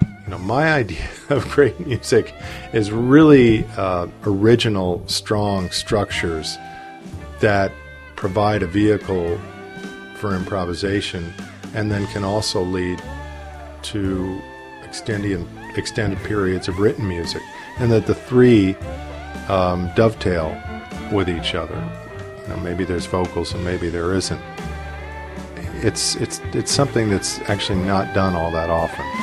you 0.01 0.29
know, 0.29 0.37
my 0.37 0.71
idea 0.73 1.07
of 1.29 1.47
great 1.49 1.79
music 1.79 2.33
is 2.73 2.91
really 2.91 3.65
uh, 3.77 4.07
original, 4.23 5.07
strong 5.07 5.69
structures 5.71 6.57
that 7.39 7.71
provide 8.15 8.63
a 8.63 8.67
vehicle 8.67 9.39
for 10.15 10.35
improvisation 10.35 11.33
and 11.73 11.91
then 11.91 12.07
can 12.07 12.23
also 12.23 12.61
lead 12.61 13.01
to 13.83 14.41
extended, 14.83 15.47
extended 15.75 16.19
periods 16.19 16.67
of 16.67 16.79
written 16.79 17.07
music, 17.07 17.41
and 17.79 17.91
that 17.91 18.05
the 18.05 18.15
three 18.15 18.75
um, 19.47 19.89
dovetail 19.95 20.55
with 21.11 21.29
each 21.29 21.55
other. 21.55 21.75
You 22.43 22.47
know, 22.49 22.57
maybe 22.57 22.83
there's 22.83 23.05
vocals 23.05 23.53
and 23.53 23.63
maybe 23.63 23.89
there 23.89 24.13
isn't. 24.13 24.41
It's 25.83 26.15
it's 26.15 26.41
it's 26.53 26.71
something 26.71 27.09
that's 27.09 27.39
actually 27.49 27.79
not 27.79 28.13
done 28.13 28.35
all 28.35 28.51
that 28.51 28.69
often. 28.69 29.20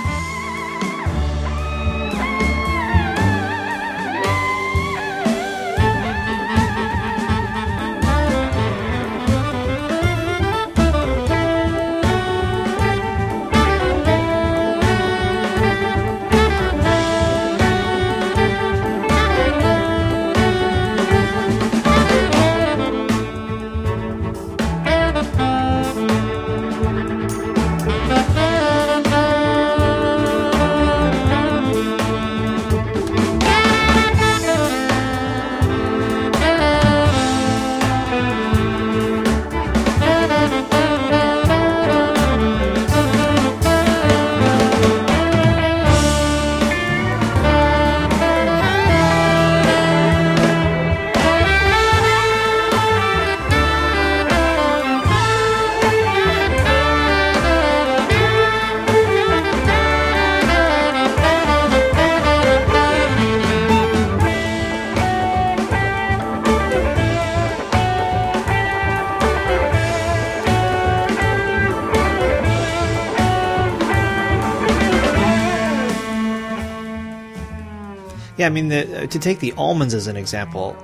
I 78.47 78.51
mean, 78.51 78.69
the, 78.69 79.05
uh, 79.05 79.07
to 79.07 79.19
take 79.19 79.41
the 79.41 79.53
Allmans 79.53 79.95
as 79.95 80.07
an 80.07 80.17
example, 80.17 80.77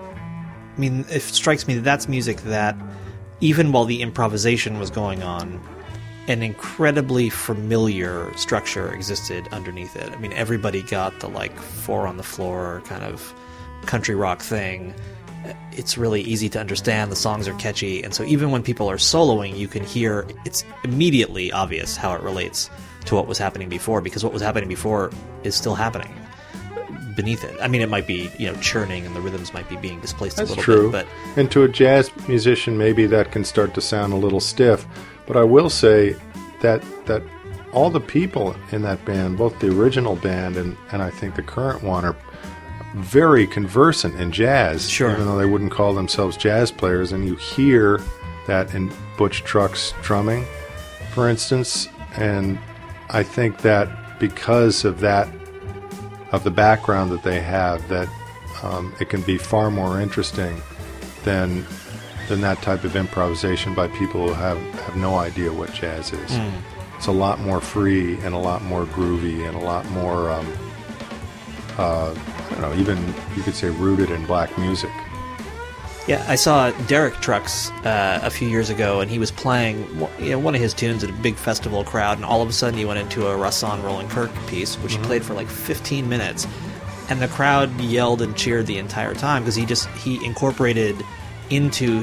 I 0.77 0.81
mean, 0.81 1.05
it 1.09 1.23
strikes 1.23 1.67
me 1.67 1.75
that 1.75 1.85
that's 1.85 2.09
music 2.09 2.39
that, 2.43 2.77
even 3.41 3.73
while 3.73 3.85
the 3.85 4.03
improvisation 4.03 4.79
was 4.79 4.91
going 4.91 5.23
on, 5.23 5.61
an 6.27 6.43
incredibly 6.43 7.29
familiar 7.29 8.35
structure 8.37 8.93
existed 8.93 9.47
underneath 9.53 9.95
it. 9.95 10.11
I 10.11 10.17
mean, 10.17 10.33
everybody 10.33 10.83
got 10.83 11.21
the 11.21 11.29
like 11.29 11.57
four 11.59 12.07
on 12.07 12.17
the 12.17 12.23
floor 12.23 12.83
kind 12.87 13.05
of 13.05 13.35
country 13.87 14.15
rock 14.15 14.41
thing, 14.41 14.95
it's 15.73 15.99
really 15.99 16.23
easy 16.23 16.49
to 16.49 16.59
understand. 16.59 17.13
The 17.13 17.17
songs 17.17 17.47
are 17.47 17.55
catchy, 17.55 18.03
and 18.03 18.15
so 18.15 18.25
even 18.25 18.51
when 18.51 18.63
people 18.63 18.91
are 18.91 18.97
soloing, 18.97 19.57
you 19.57 19.69
can 19.69 19.85
hear 19.85 20.27
it's 20.45 20.65
immediately 20.85 21.53
obvious 21.53 21.97
how 21.97 22.15
it 22.15 22.23
relates 22.23 22.71
to 23.05 23.15
what 23.15 23.27
was 23.27 23.37
happening 23.37 23.69
before 23.69 24.01
because 24.01 24.25
what 24.25 24.33
was 24.33 24.41
happening 24.41 24.69
before 24.69 25.11
is 25.43 25.55
still 25.55 25.75
happening 25.75 26.11
beneath 27.17 27.45
it. 27.45 27.57
I 27.61 27.69
mean, 27.69 27.81
it 27.83 27.89
might 27.89 28.07
be 28.07 28.31
you 28.39 28.51
know 28.51 28.59
churning 28.61 29.07
and 29.07 29.15
the 29.15 29.21
rhythms 29.21 29.53
might 29.55 29.69
be 29.69 29.77
being 29.77 30.01
displaced 30.01 30.37
That's 30.37 30.51
a 30.51 30.53
little 30.55 30.65
true. 30.65 30.91
bit, 30.91 31.07
But 31.35 31.39
and 31.39 31.51
to 31.53 31.62
a 31.62 31.69
jazz 31.69 32.11
musician, 32.29 32.77
maybe 32.79 33.07
that 33.07 33.33
can 33.33 33.45
start 33.45 33.75
to 33.75 33.81
sound 33.81 34.12
a 34.12 34.17
little 34.17 34.41
stiff. 34.41 34.87
But 35.27 35.37
I 35.37 35.45
will 35.45 35.71
say 35.71 36.17
that 36.61 36.83
that 37.07 37.23
all 37.73 37.91
the 37.91 38.01
people 38.01 38.55
in 38.71 38.83
that 38.83 39.05
band, 39.05 39.37
both 39.39 39.59
the 39.59 39.69
original 39.77 40.15
band 40.17 40.57
and, 40.57 40.77
and 40.93 41.03
I 41.03 41.11
think 41.11 41.35
the 41.35 41.43
current 41.43 41.83
one, 41.83 42.05
are 42.05 42.15
very 42.95 43.47
conversant 43.49 44.15
in 44.21 44.31
jazz, 44.31 44.89
Sure. 44.89 45.11
even 45.11 45.27
though 45.27 45.37
they 45.37 45.47
wouldn't 45.47 45.73
call 45.73 45.93
themselves 45.95 46.37
jazz 46.37 46.71
players. 46.71 47.11
And 47.11 47.27
you 47.27 47.35
hear 47.35 48.01
that 48.47 48.73
in 48.75 48.93
Butch 49.19 49.43
Trucks 49.43 49.93
drumming, 50.03 50.45
for 51.12 51.29
instance. 51.29 51.89
And 52.17 52.59
I 53.11 53.25
think 53.25 53.59
that 53.62 54.21
because 54.21 54.85
of 54.85 55.01
that, 55.01 55.29
of 56.35 56.43
the 56.45 56.51
background 56.51 57.11
that 57.12 57.22
they 57.22 57.41
have, 57.41 57.87
that 57.89 58.09
um, 58.62 58.93
it 59.01 59.09
can 59.09 59.22
be 59.22 59.39
far 59.39 59.70
more 59.70 60.01
interesting 60.01 60.61
than 61.24 61.64
than 62.28 62.41
that 62.41 62.61
type 62.62 62.85
of 62.85 62.97
improvisation 62.97 63.74
by 63.74 63.87
people 63.89 64.28
who 64.28 64.32
have, 64.32 64.59
have 64.87 64.97
no 64.97 65.16
idea 65.16 65.53
what 65.53 65.70
jazz 65.74 66.11
is. 66.12 66.32
It's 66.97 67.07
a 67.07 67.12
lot 67.12 67.39
more 67.41 67.61
free 67.61 68.16
and 68.20 68.35
a 68.35 68.39
lot 68.39 68.62
more 68.62 68.87
groovy 68.87 69.47
and 69.47 69.55
a 69.55 69.61
lot 69.61 69.85
more, 69.91 70.30
um, 70.30 70.51
uh, 71.76 72.14
I 72.14 72.51
don't 72.53 72.62
know, 72.62 72.74
even 72.76 72.97
you 73.37 73.43
could 73.43 73.55
say 73.55 73.68
rooted 73.68 74.11
in 74.11 74.24
black 74.24 74.57
music. 74.57 74.91
Yeah, 76.07 76.23
I 76.29 76.35
saw 76.35 76.71
Derek 76.87 77.15
Trucks 77.15 77.71
uh, 77.83 78.21
a 78.23 78.31
few 78.31 78.47
years 78.47 78.69
ago, 78.69 79.01
and 79.01 79.11
he 79.11 79.19
was 79.19 79.31
playing 79.31 79.89
you 80.19 80.31
know, 80.31 80.39
one 80.39 80.55
of 80.55 80.61
his 80.61 80.75
tunes 80.75 81.03
at 81.03 81.09
a 81.09 81.15
big 81.15 81.35
festival 81.35 81.83
crowd, 81.83 82.19
and 82.19 82.27
all 82.27 82.43
of 82.43 82.49
a 82.49 82.53
sudden 82.53 82.79
he 82.79 82.85
went 82.85 82.99
into 82.99 83.27
a 83.27 83.35
Rahsaan 83.35 83.83
Roland 83.83 84.11
Kirk 84.11 84.31
piece, 84.47 84.77
which 84.77 84.93
he 84.97 84.99
played 84.99 85.25
for 85.25 85.33
like 85.33 85.49
15 85.49 86.07
minutes, 86.07 86.47
and 87.09 87.23
the 87.23 87.29
crowd 87.29 87.81
yelled 87.81 88.21
and 88.21 88.37
cheered 88.37 88.67
the 88.67 88.77
entire 88.77 89.15
time 89.15 89.43
because 89.43 89.55
he 89.55 89.65
just 89.65 89.89
he 89.91 90.23
incorporated 90.27 91.03
into 91.49 92.01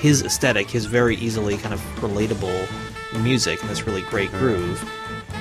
his 0.00 0.22
aesthetic, 0.22 0.68
his 0.68 0.86
very 0.86 1.14
easily 1.16 1.56
kind 1.58 1.72
of 1.72 1.80
relatable 2.00 2.68
music, 3.22 3.60
and 3.60 3.70
this 3.70 3.86
really 3.86 4.02
great 4.02 4.30
groove. 4.32 4.82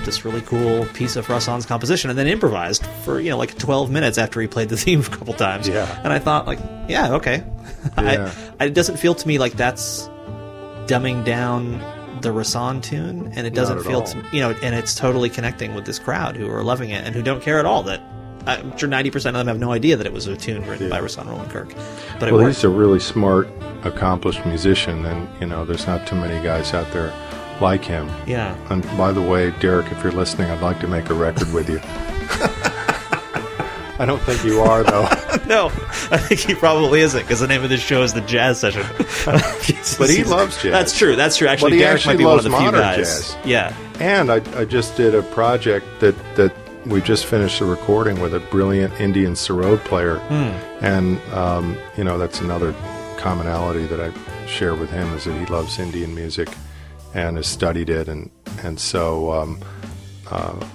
This 0.06 0.26
really 0.26 0.41
cool 0.41 0.86
piece 0.93 1.16
of 1.16 1.28
Rahsaan's 1.28 1.66
composition, 1.66 2.10
and 2.10 2.18
then 2.18 2.28
improvised 2.28 2.86
for 3.04 3.20
you 3.20 3.30
know 3.30 3.38
like 3.38 3.58
12 3.58 3.89
minutes 3.91 4.18
after 4.18 4.41
he 4.41 4.47
played 4.47 4.70
the 4.70 4.78
theme 4.84 5.02
a 5.02 5.04
couple 5.04 5.34
times. 5.34 5.68
Yeah. 5.68 6.02
and 6.04 6.12
I 6.12 6.20
thought 6.20 6.47
like, 6.47 6.60
yeah, 6.88 7.14
okay. 7.14 7.43
Yeah. 7.97 8.32
I, 8.60 8.66
it 8.66 8.74
doesn't 8.74 8.97
feel 8.97 9.16
to 9.16 9.28
me 9.28 9.38
like 9.39 9.54
that's 9.54 10.08
dumbing 10.88 11.24
down 11.26 11.80
the 12.22 12.30
Rahsaan 12.30 12.82
tune, 12.84 13.32
and 13.36 13.47
it 13.47 13.54
doesn't 13.54 13.84
feel 13.84 14.04
to 14.04 14.24
you 14.32 14.39
know, 14.41 14.52
and 14.62 14.76
it's 14.76 14.93
totally 14.95 15.30
connecting 15.30 15.74
with 15.74 15.86
this 15.86 15.97
crowd 15.99 16.36
who 16.36 16.49
are 16.49 16.64
loving 16.64 16.89
it 16.91 17.04
and 17.06 17.16
who 17.16 17.22
don't 17.24 17.41
care 17.41 17.60
at 17.60 17.66
all 17.66 17.84
that. 17.84 18.02
I'm 18.47 18.76
sure 18.76 18.89
90% 18.89 19.16
of 19.16 19.34
them 19.34 19.47
have 19.47 19.60
no 19.60 19.72
idea 19.72 19.95
that 19.97 20.08
it 20.08 20.14
was 20.14 20.26
a 20.26 20.36
tune 20.36 20.66
written 20.68 20.89
by 20.89 20.99
Rahsaan 20.99 21.28
Roland 21.28 21.52
Kirk, 21.52 21.76
but 22.20 22.32
Well, 22.32 22.41
worked. 22.41 22.56
he's 22.56 22.64
a 22.64 22.70
really 22.70 22.99
smart, 22.99 23.47
accomplished 23.84 24.43
musician, 24.47 25.06
and 25.06 25.28
you 25.39 25.45
know, 25.47 25.64
there's 25.64 25.86
not 25.86 26.08
too 26.08 26.16
many 26.16 26.43
guys 26.43 26.74
out 26.74 26.91
there 26.91 27.14
like 27.62 27.84
him. 27.86 28.09
Yeah, 28.28 28.55
And 28.70 28.84
by 28.97 29.12
the 29.12 29.22
way, 29.22 29.51
Derek, 29.59 29.91
if 29.91 30.03
you're 30.03 30.12
listening, 30.12 30.49
I'd 30.49 30.62
like 30.62 30.80
to 30.82 30.88
make 30.88 31.09
a 31.09 31.14
record 31.14 31.51
with 31.53 31.70
you. 31.70 31.80
I 33.99 34.05
don't 34.05 34.22
think 34.24 34.43
you 34.43 34.62
are, 34.62 34.84
though. 34.84 35.03
no, 35.47 35.68
I 36.09 36.18
think 36.18 36.39
he 36.39 36.55
probably 36.55 37.01
isn't 37.01 37.22
because 37.22 37.39
the 37.39 37.47
name 37.47 37.64
of 37.64 37.70
this 37.70 37.82
show 37.82 38.01
is 38.01 38.14
the 38.14 38.22
Jazz 38.22 38.59
Session. 38.59 38.82
But 39.99 40.09
he 40.09 40.24
loves 40.24 40.59
jazz. 40.62 40.72
That's 40.72 40.97
true. 40.97 41.16
That's 41.16 41.38
true. 41.38 41.47
Actually, 41.47 41.78
Derek 41.78 41.95
actually 41.95 42.14
might 42.16 42.18
be 42.18 42.26
one 42.26 42.38
of 42.39 42.43
the 42.43 42.49
few 42.49 42.72
guys. 42.72 42.97
jazz. 42.97 43.38
Yeah, 43.45 43.76
And 43.99 44.32
I, 44.32 44.41
I 44.59 44.66
just 44.66 44.97
did 44.97 45.14
a 45.14 45.22
project 45.22 45.86
that, 45.99 46.16
that 46.36 46.55
we 46.88 47.01
just 47.01 47.28
finished 47.28 47.59
the 47.59 47.66
recording 47.66 48.20
with 48.20 48.34
a 48.34 48.39
brilliant 48.39 48.99
Indian 48.99 49.34
sarod 49.34 49.78
player. 49.86 50.18
And, 50.82 51.20
um, 51.34 51.78
you 51.95 52.03
know, 52.03 52.18
that's 52.18 52.41
another 52.41 52.74
commonality 53.18 53.86
that 53.86 53.99
I 53.99 54.12
share 54.47 54.74
with 54.74 54.89
him 54.89 55.14
is 55.14 55.26
that 55.26 55.38
he 55.39 55.45
loves 55.45 55.78
Indian 55.78 56.16
music 56.16 56.49
and 57.14 57.38
has 57.38 57.47
studied 57.47 57.89
it. 57.89 58.07
And, 58.07 58.30
and 58.64 58.80
so, 58.80 59.32
um, 59.34 59.59
uh, 60.30 60.66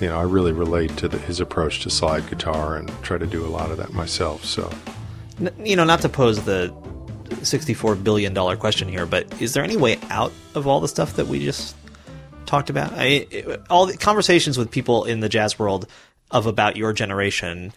you 0.00 0.08
know, 0.08 0.18
I 0.18 0.22
really 0.22 0.52
relate 0.52 0.96
to 0.98 1.08
the, 1.08 1.18
his 1.18 1.40
approach 1.40 1.80
to 1.82 1.90
slide 1.90 2.28
guitar 2.28 2.76
and 2.76 2.90
try 3.02 3.18
to 3.18 3.26
do 3.26 3.44
a 3.44 3.48
lot 3.48 3.70
of 3.70 3.76
that 3.76 3.92
myself. 3.92 4.44
So, 4.44 4.70
you 5.58 5.76
know, 5.76 5.84
not 5.84 6.00
to 6.02 6.08
pose 6.08 6.44
the 6.44 6.74
sixty-four 7.42 7.94
billion 7.96 8.34
dollar 8.34 8.56
question 8.56 8.88
here, 8.88 9.06
but 9.06 9.40
is 9.40 9.54
there 9.54 9.64
any 9.64 9.76
way 9.76 9.98
out 10.10 10.32
of 10.54 10.66
all 10.66 10.80
the 10.80 10.88
stuff 10.88 11.14
that 11.16 11.26
we 11.26 11.44
just 11.44 11.74
talked 12.46 12.70
about? 12.70 12.92
I, 12.92 13.26
it- 13.30 13.60
all 13.70 13.86
the 13.86 13.96
conversations 13.96 14.58
with 14.58 14.70
people 14.70 15.04
in 15.04 15.20
the 15.20 15.28
jazz 15.28 15.58
world 15.58 15.86
of 16.30 16.46
about 16.46 16.76
your 16.76 16.92
generation, 16.92 17.72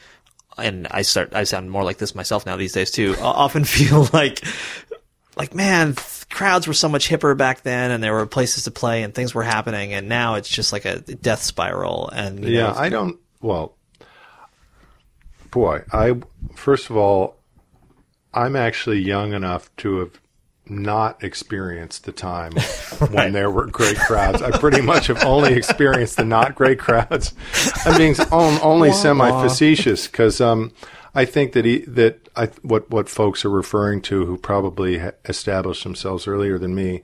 and 0.58 0.88
I 0.92 1.04
start, 1.04 1.34
I 1.36 1.44
sound 1.44 1.70
more 1.72 1.84
like 1.84 1.98
this 1.98 2.14
myself 2.16 2.46
now 2.46 2.58
these 2.58 2.74
days 2.74 2.92
too. 2.92 3.16
often 3.22 3.64
feel 3.66 4.08
like, 4.14 4.44
like 5.38 5.54
man, 5.56 5.96
crowds 6.30 6.68
were 6.68 6.74
so 6.74 6.90
much 6.90 7.08
hipper 7.10 7.38
back 7.38 7.62
then, 7.62 7.92
and 7.92 8.04
there 8.04 8.14
were 8.14 8.26
places 8.26 8.64
to 8.66 8.72
play, 8.72 9.04
and 9.04 9.14
things 9.14 9.34
were 9.34 9.44
happening, 9.44 9.94
and 9.94 10.10
now 10.10 10.36
it's 10.36 10.50
just 10.50 10.74
like 10.74 10.86
a 10.86 11.00
death 11.00 11.42
spiral. 11.44 12.10
And 12.10 12.44
you 12.44 12.52
Yeah, 12.58 12.68
know, 12.68 12.74
I 12.76 12.90
don't. 12.90 13.20
Well, 13.42 13.76
boy, 15.52 15.84
I 15.92 16.16
first 16.56 16.90
of 16.90 16.98
all, 16.98 17.38
I'm 18.34 18.56
actually 18.56 19.00
young 19.00 19.34
enough 19.34 19.74
to 19.78 20.00
have 20.00 20.20
not 20.70 21.24
experienced 21.24 22.04
the 22.04 22.12
time 22.12 22.52
when 23.12 23.32
there 23.32 23.50
were 23.50 23.68
great 23.68 23.98
crowds. 23.98 24.42
I 24.42 24.52
pretty 24.52 24.82
much 24.82 25.08
have 25.08 25.24
only 25.24 25.54
experienced 25.54 26.18
the 26.18 26.26
not 26.26 26.56
great 26.56 26.78
crowds. 26.80 27.34
I'm 27.86 27.98
being 27.98 28.20
on- 28.32 28.60
only 28.62 28.92
semi 28.92 29.30
facetious 29.30 30.08
because 30.08 30.42
um, 30.42 30.72
I 31.18 31.26
think 31.26 31.54
that 31.54 31.66
he, 31.66 31.80
that 31.80 32.30
I, 32.36 32.46
what 32.62 32.92
what 32.92 33.10
folks 33.10 33.44
are 33.44 33.50
referring 33.50 34.04
to 34.04 34.28
who 34.28 34.38
probably 34.38 34.98
established 35.26 35.84
themselves 35.84 36.28
earlier 36.28 36.60
than 36.60 36.76
me 36.76 37.02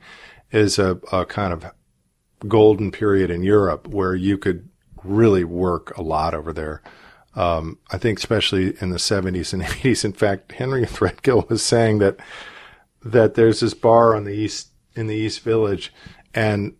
is 0.51 0.77
a, 0.77 0.99
a 1.11 1.25
kind 1.25 1.51
of 1.51 1.65
golden 2.47 2.91
period 2.91 3.31
in 3.31 3.41
Europe 3.41 3.87
where 3.87 4.13
you 4.13 4.37
could 4.37 4.69
really 5.03 5.43
work 5.43 5.97
a 5.97 6.03
lot 6.03 6.35
over 6.35 6.53
there. 6.53 6.83
Um, 7.35 7.79
I 7.91 7.97
think 7.97 8.19
especially 8.19 8.75
in 8.79 8.91
the 8.91 8.97
70s 8.97 9.51
and 9.51 9.63
80s. 9.81 10.05
In 10.05 10.13
fact, 10.13 10.51
Henry 10.51 10.85
Threadgill 10.85 11.49
was 11.49 11.63
saying 11.63 11.97
that 11.97 12.17
that 13.03 13.33
there's 13.33 13.61
this 13.61 13.73
bar 13.73 14.15
on 14.15 14.25
the 14.25 14.35
east 14.35 14.69
in 14.95 15.07
the 15.07 15.15
East 15.15 15.39
Village, 15.39 15.91
and 16.35 16.75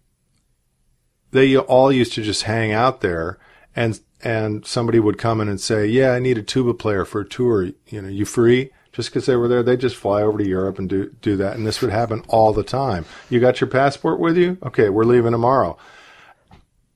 they 1.31 1.57
all 1.57 1.91
used 1.91 2.13
to 2.13 2.21
just 2.21 2.43
hang 2.43 2.71
out 2.71 3.01
there, 3.01 3.39
and 3.75 3.99
and 4.23 4.65
somebody 4.65 4.99
would 4.99 5.17
come 5.17 5.41
in 5.41 5.49
and 5.49 5.59
say, 5.59 5.85
"Yeah, 5.85 6.11
I 6.11 6.19
need 6.19 6.37
a 6.37 6.43
tuba 6.43 6.73
player 6.73 7.05
for 7.05 7.21
a 7.21 7.27
tour. 7.27 7.69
You 7.87 8.01
know, 8.01 8.09
you 8.09 8.25
free?" 8.25 8.71
Just 8.91 9.09
because 9.09 9.25
they 9.25 9.35
were 9.35 9.47
there, 9.47 9.63
they 9.63 9.75
just 9.75 9.95
fly 9.95 10.21
over 10.21 10.37
to 10.37 10.47
Europe 10.47 10.77
and 10.77 10.87
do 10.87 11.09
do 11.21 11.35
that, 11.37 11.55
and 11.55 11.65
this 11.65 11.81
would 11.81 11.91
happen 11.91 12.23
all 12.27 12.53
the 12.53 12.63
time. 12.63 13.05
You 13.29 13.39
got 13.39 13.59
your 13.59 13.69
passport 13.69 14.19
with 14.19 14.37
you? 14.37 14.57
Okay, 14.63 14.89
we're 14.89 15.03
leaving 15.03 15.31
tomorrow. 15.31 15.77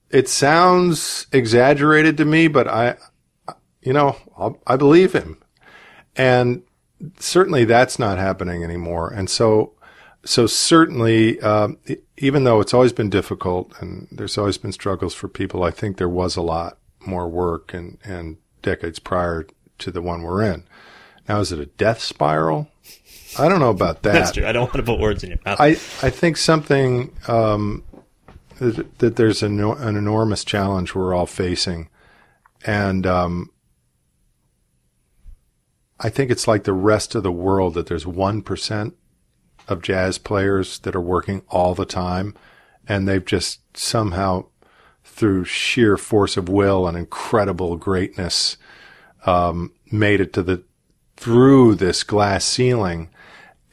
It 0.10 0.30
sounds 0.30 1.28
exaggerated 1.34 2.16
to 2.18 2.26
me, 2.26 2.48
but 2.48 2.68
I, 2.68 2.96
you 3.82 3.94
know, 3.94 4.16
I'll, 4.38 4.60
I 4.66 4.78
believe 4.78 5.14
him, 5.14 5.38
and 6.16 6.64
certainly 7.20 7.66
that's 7.66 8.00
not 8.00 8.18
happening 8.18 8.64
anymore. 8.64 9.12
And 9.12 9.30
so, 9.30 9.74
so 10.24 10.48
certainly, 10.48 11.40
um, 11.42 11.78
even 12.18 12.44
though 12.44 12.60
it's 12.60 12.74
always 12.74 12.94
been 12.94 13.10
difficult 13.10 13.74
and 13.80 14.08
there's 14.12 14.38
always 14.38 14.58
been 14.58 14.72
struggles 14.72 15.14
for 15.14 15.28
people, 15.28 15.64
I 15.64 15.72
think 15.72 15.98
there 15.98 16.10
was 16.10 16.36
a 16.36 16.42
lot 16.42 16.77
more 17.08 17.28
work 17.28 17.74
and, 17.74 17.98
and 18.04 18.38
decades 18.62 19.00
prior 19.00 19.48
to 19.80 19.92
the 19.92 20.02
one 20.02 20.22
we're 20.22 20.44
in. 20.44 20.64
Now, 21.28 21.40
is 21.40 21.52
it 21.52 21.60
a 21.60 21.66
death 21.66 22.02
spiral? 22.02 22.70
I 23.38 23.50
don't 23.50 23.60
know 23.60 23.70
about 23.70 24.04
that. 24.04 24.14
that's 24.14 24.32
true. 24.32 24.46
I 24.46 24.52
don't 24.52 24.64
want 24.64 24.78
to 24.78 24.84
put 24.84 25.00
words 25.00 25.24
in 25.24 25.30
your 25.30 25.40
mouth. 25.46 25.60
I, 25.60 25.70
I 25.70 26.10
think 26.10 26.38
something 26.38 27.16
um, 27.28 27.84
that, 28.60 29.00
that 29.00 29.16
there's 29.16 29.44
an, 29.44 29.60
an 29.60 29.96
enormous 29.96 30.44
challenge 30.44 30.96
we're 30.96 31.14
all 31.14 31.26
facing, 31.26 31.90
and 32.66 33.06
um, 33.06 33.52
I 36.00 36.10
think 36.10 36.32
it's 36.32 36.48
like 36.48 36.64
the 36.64 36.74
rest 36.74 37.16
of 37.16 37.24
the 37.24 37.32
world 37.32 37.74
that 37.74 37.88
there's 37.88 38.08
one 38.08 38.42
percent 38.42 38.96
of 39.68 39.82
jazz 39.82 40.18
players 40.18 40.80
that 40.80 40.96
are 40.96 41.02
working 41.02 41.44
all 41.50 41.76
the 41.76 41.86
time, 41.86 42.34
and 42.88 43.08
they've 43.08 43.26
just 43.26 43.60
somehow, 43.78 44.46
through 45.18 45.44
sheer 45.46 45.98
force 45.98 46.38
of 46.38 46.48
will 46.48 46.88
and 46.88 46.96
incredible 46.96 47.76
greatness, 47.76 48.56
um, 49.26 49.74
made 49.92 50.22
it 50.22 50.32
to 50.34 50.44
the 50.44 50.64
through 51.18 51.74
this 51.76 52.04
glass 52.04 52.46
ceiling, 52.46 53.10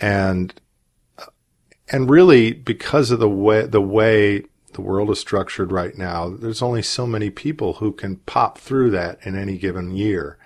and 0.01 0.55
and 1.93 2.09
really 2.09 2.53
because 2.53 3.11
of 3.11 3.21
the 3.21 3.29
way 3.29 3.67
the 3.67 3.81
way 3.81 4.45
the 4.73 4.81
world 4.81 5.11
is 5.11 5.21
structured 5.21 5.71
right 5.71 5.97
now, 5.99 6.29
there's 6.29 6.63
only 6.63 6.83
so 6.83 7.07
many 7.07 7.31
people 7.31 7.75
who 7.75 7.93
can 7.93 8.17
pop 8.27 8.59
through 8.59 8.91
that 8.91 9.19
in 9.25 9.37
any 9.39 9.57
given 9.59 9.95
year. 9.95 10.39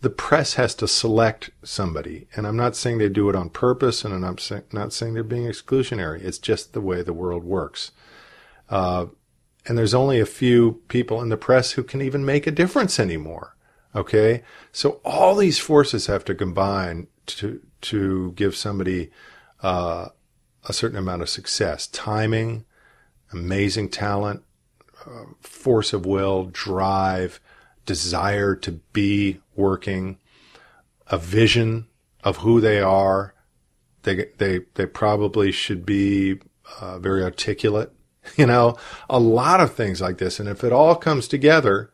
the 0.00 0.10
press 0.10 0.54
has 0.54 0.74
to 0.76 0.86
select 0.86 1.50
somebody, 1.64 2.28
and 2.36 2.46
I'm 2.46 2.56
not 2.56 2.76
saying 2.76 2.98
they 2.98 3.08
do 3.08 3.28
it 3.28 3.34
on 3.34 3.50
purpose, 3.50 4.04
and 4.04 4.14
I'm 4.14 4.36
not 4.72 4.92
saying 4.92 5.14
they're 5.14 5.24
being 5.24 5.48
exclusionary. 5.48 6.22
It's 6.22 6.38
just 6.38 6.72
the 6.72 6.80
way 6.80 7.02
the 7.02 7.12
world 7.12 7.42
works. 7.44 7.90
Uh, 8.70 9.06
and 9.66 9.78
there's 9.78 9.94
only 9.94 10.20
a 10.20 10.26
few 10.26 10.82
people 10.88 11.22
in 11.22 11.28
the 11.28 11.36
press 11.36 11.72
who 11.72 11.82
can 11.82 12.02
even 12.02 12.24
make 12.24 12.46
a 12.46 12.50
difference 12.52 13.00
anymore. 13.00 13.56
Okay, 13.96 14.42
so 14.72 15.00
all 15.04 15.36
these 15.36 15.58
forces 15.58 16.06
have 16.06 16.24
to 16.24 16.34
combine 16.34 17.06
to 17.26 17.60
to 17.82 18.32
give 18.32 18.56
somebody 18.56 19.10
uh, 19.62 20.08
a 20.68 20.72
certain 20.72 20.98
amount 20.98 21.22
of 21.22 21.28
success. 21.28 21.86
Timing, 21.86 22.64
amazing 23.32 23.90
talent, 23.90 24.42
uh, 25.06 25.26
force 25.40 25.92
of 25.92 26.06
will, 26.06 26.46
drive, 26.46 27.40
desire 27.86 28.56
to 28.56 28.72
be 28.92 29.40
working, 29.54 30.18
a 31.06 31.18
vision 31.18 31.86
of 32.22 32.38
who 32.38 32.60
they 32.60 32.80
are. 32.80 33.34
They 34.02 34.26
they 34.38 34.60
they 34.74 34.86
probably 34.86 35.52
should 35.52 35.86
be 35.86 36.40
uh, 36.80 36.98
very 36.98 37.22
articulate. 37.22 37.92
You 38.36 38.46
know, 38.46 38.76
a 39.08 39.20
lot 39.20 39.60
of 39.60 39.74
things 39.74 40.00
like 40.00 40.18
this, 40.18 40.40
and 40.40 40.48
if 40.48 40.64
it 40.64 40.72
all 40.72 40.96
comes 40.96 41.28
together, 41.28 41.90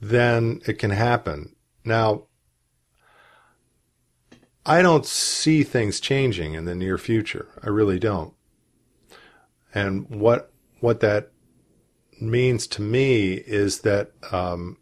then 0.00 0.60
it 0.66 0.78
can 0.78 0.90
happen. 0.90 1.54
Now, 1.84 2.24
I 4.64 4.82
don't 4.82 5.06
see 5.06 5.62
things 5.62 6.00
changing 6.00 6.54
in 6.54 6.64
the 6.64 6.74
near 6.74 6.96
future. 6.96 7.48
I 7.62 7.68
really 7.68 7.98
don't. 7.98 8.34
And 9.74 10.08
what 10.08 10.50
what 10.80 11.00
that 11.00 11.30
means 12.20 12.66
to 12.68 12.82
me 12.82 13.34
is 13.34 13.80
that 13.80 14.12
um, 14.30 14.78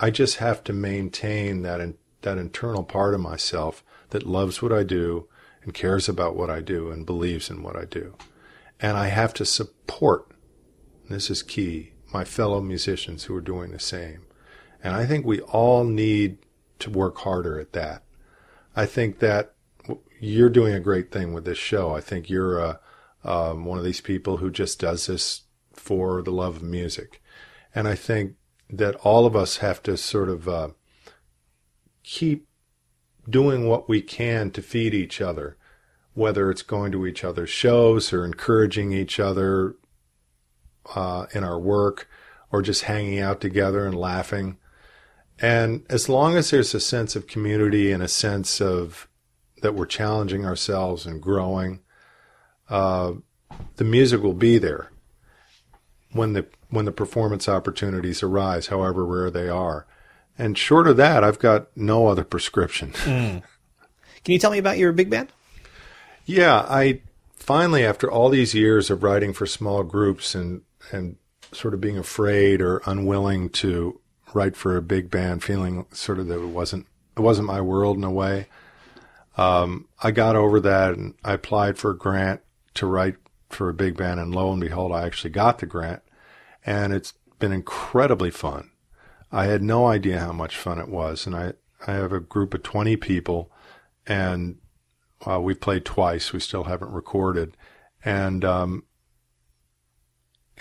I 0.00 0.10
just 0.10 0.36
have 0.36 0.64
to 0.64 0.72
maintain 0.72 1.62
that 1.62 1.80
in, 1.80 1.96
that 2.22 2.38
internal 2.38 2.82
part 2.82 3.14
of 3.14 3.20
myself 3.20 3.84
that 4.10 4.26
loves 4.26 4.60
what 4.62 4.72
I 4.72 4.82
do 4.82 5.28
and 5.62 5.74
cares 5.74 6.08
about 6.08 6.36
what 6.36 6.50
I 6.50 6.60
do 6.60 6.90
and 6.90 7.06
believes 7.06 7.50
in 7.50 7.62
what 7.62 7.76
I 7.76 7.84
do. 7.84 8.14
And 8.82 8.98
I 8.98 9.06
have 9.06 9.32
to 9.34 9.46
support, 9.46 10.32
this 11.08 11.30
is 11.30 11.42
key, 11.42 11.92
my 12.12 12.24
fellow 12.24 12.60
musicians 12.60 13.24
who 13.24 13.36
are 13.36 13.40
doing 13.40 13.70
the 13.70 13.78
same. 13.78 14.26
And 14.82 14.94
I 14.94 15.06
think 15.06 15.24
we 15.24 15.40
all 15.40 15.84
need 15.84 16.38
to 16.80 16.90
work 16.90 17.18
harder 17.18 17.60
at 17.60 17.72
that. 17.72 18.02
I 18.74 18.86
think 18.86 19.20
that 19.20 19.54
you're 20.18 20.50
doing 20.50 20.74
a 20.74 20.80
great 20.80 21.12
thing 21.12 21.32
with 21.32 21.44
this 21.44 21.58
show. 21.58 21.94
I 21.94 22.00
think 22.00 22.28
you're 22.28 22.58
a, 22.58 22.80
um, 23.22 23.64
one 23.64 23.78
of 23.78 23.84
these 23.84 24.00
people 24.00 24.38
who 24.38 24.50
just 24.50 24.80
does 24.80 25.06
this 25.06 25.42
for 25.72 26.20
the 26.20 26.32
love 26.32 26.56
of 26.56 26.62
music. 26.62 27.22
And 27.74 27.86
I 27.86 27.94
think 27.94 28.34
that 28.68 28.96
all 28.96 29.26
of 29.26 29.36
us 29.36 29.58
have 29.58 29.80
to 29.84 29.96
sort 29.96 30.28
of 30.28 30.48
uh, 30.48 30.68
keep 32.02 32.48
doing 33.28 33.68
what 33.68 33.88
we 33.88 34.02
can 34.02 34.50
to 34.50 34.62
feed 34.62 34.92
each 34.92 35.20
other, 35.20 35.56
whether 36.14 36.50
it's 36.50 36.62
going 36.62 36.92
to 36.92 37.06
each 37.06 37.24
other's 37.24 37.50
shows 37.50 38.12
or 38.12 38.24
encouraging 38.24 38.92
each 38.92 39.18
other 39.18 39.76
uh, 40.94 41.26
in 41.34 41.42
our 41.44 41.58
work 41.58 42.08
or 42.50 42.62
just 42.62 42.84
hanging 42.84 43.18
out 43.18 43.40
together 43.40 43.86
and 43.86 43.96
laughing. 43.96 44.58
And 45.40 45.84
as 45.88 46.08
long 46.08 46.36
as 46.36 46.50
there's 46.50 46.74
a 46.74 46.80
sense 46.80 47.16
of 47.16 47.26
community 47.26 47.90
and 47.90 48.02
a 48.02 48.08
sense 48.08 48.60
of 48.60 49.08
that 49.62 49.74
we're 49.74 49.86
challenging 49.86 50.44
ourselves 50.44 51.06
and 51.06 51.22
growing, 51.22 51.80
uh, 52.68 53.14
the 53.76 53.84
music 53.84 54.22
will 54.22 54.34
be 54.34 54.58
there 54.58 54.90
when 56.12 56.34
the 56.34 56.46
when 56.68 56.84
the 56.84 56.92
performance 56.92 57.48
opportunities 57.48 58.22
arise, 58.22 58.68
however 58.68 59.04
rare 59.04 59.30
they 59.30 59.48
are. 59.48 59.86
And 60.38 60.56
short 60.56 60.88
of 60.88 60.96
that, 60.96 61.22
I've 61.22 61.38
got 61.38 61.68
no 61.76 62.06
other 62.06 62.24
prescription. 62.24 62.92
Mm. 62.92 63.42
Can 64.24 64.32
you 64.32 64.38
tell 64.38 64.50
me 64.50 64.58
about 64.58 64.78
your 64.78 64.92
big 64.92 65.10
band? 65.10 65.30
Yeah, 66.24 66.64
I 66.68 67.00
finally, 67.34 67.84
after 67.84 68.10
all 68.10 68.28
these 68.28 68.54
years 68.54 68.90
of 68.90 69.02
writing 69.02 69.32
for 69.32 69.46
small 69.46 69.82
groups 69.82 70.34
and 70.34 70.62
and 70.90 71.16
sort 71.52 71.74
of 71.74 71.80
being 71.80 71.98
afraid 71.98 72.60
or 72.60 72.82
unwilling 72.86 73.48
to 73.50 74.00
write 74.34 74.56
for 74.56 74.76
a 74.76 74.82
big 74.82 75.10
band, 75.10 75.42
feeling 75.42 75.86
sort 75.92 76.18
of 76.18 76.28
that 76.28 76.40
it 76.40 76.46
wasn't 76.46 76.86
it 77.16 77.20
wasn't 77.20 77.46
my 77.46 77.60
world 77.60 77.96
in 77.96 78.04
a 78.04 78.10
way. 78.10 78.46
Um, 79.36 79.88
I 80.02 80.10
got 80.10 80.36
over 80.36 80.60
that 80.60 80.94
and 80.94 81.14
I 81.24 81.32
applied 81.32 81.78
for 81.78 81.90
a 81.90 81.96
grant 81.96 82.40
to 82.74 82.86
write 82.86 83.16
for 83.48 83.68
a 83.68 83.74
big 83.74 83.96
band, 83.96 84.20
and 84.20 84.34
lo 84.34 84.52
and 84.52 84.60
behold, 84.60 84.92
I 84.92 85.04
actually 85.04 85.30
got 85.30 85.58
the 85.58 85.66
grant 85.66 86.02
and 86.64 86.92
it's 86.92 87.14
been 87.38 87.52
incredibly 87.52 88.30
fun. 88.30 88.70
I 89.32 89.46
had 89.46 89.62
no 89.62 89.86
idea 89.86 90.20
how 90.20 90.32
much 90.32 90.56
fun 90.56 90.78
it 90.78 90.88
was, 90.88 91.26
and 91.26 91.34
I 91.34 91.54
I 91.86 91.92
have 91.94 92.12
a 92.12 92.20
group 92.20 92.54
of 92.54 92.62
twenty 92.62 92.96
people, 92.96 93.50
and 94.06 94.58
uh, 95.26 95.40
we 95.40 95.54
played 95.54 95.84
twice. 95.84 96.32
We 96.32 96.40
still 96.40 96.64
haven't 96.64 96.92
recorded, 96.92 97.56
and 98.04 98.44
um, 98.44 98.84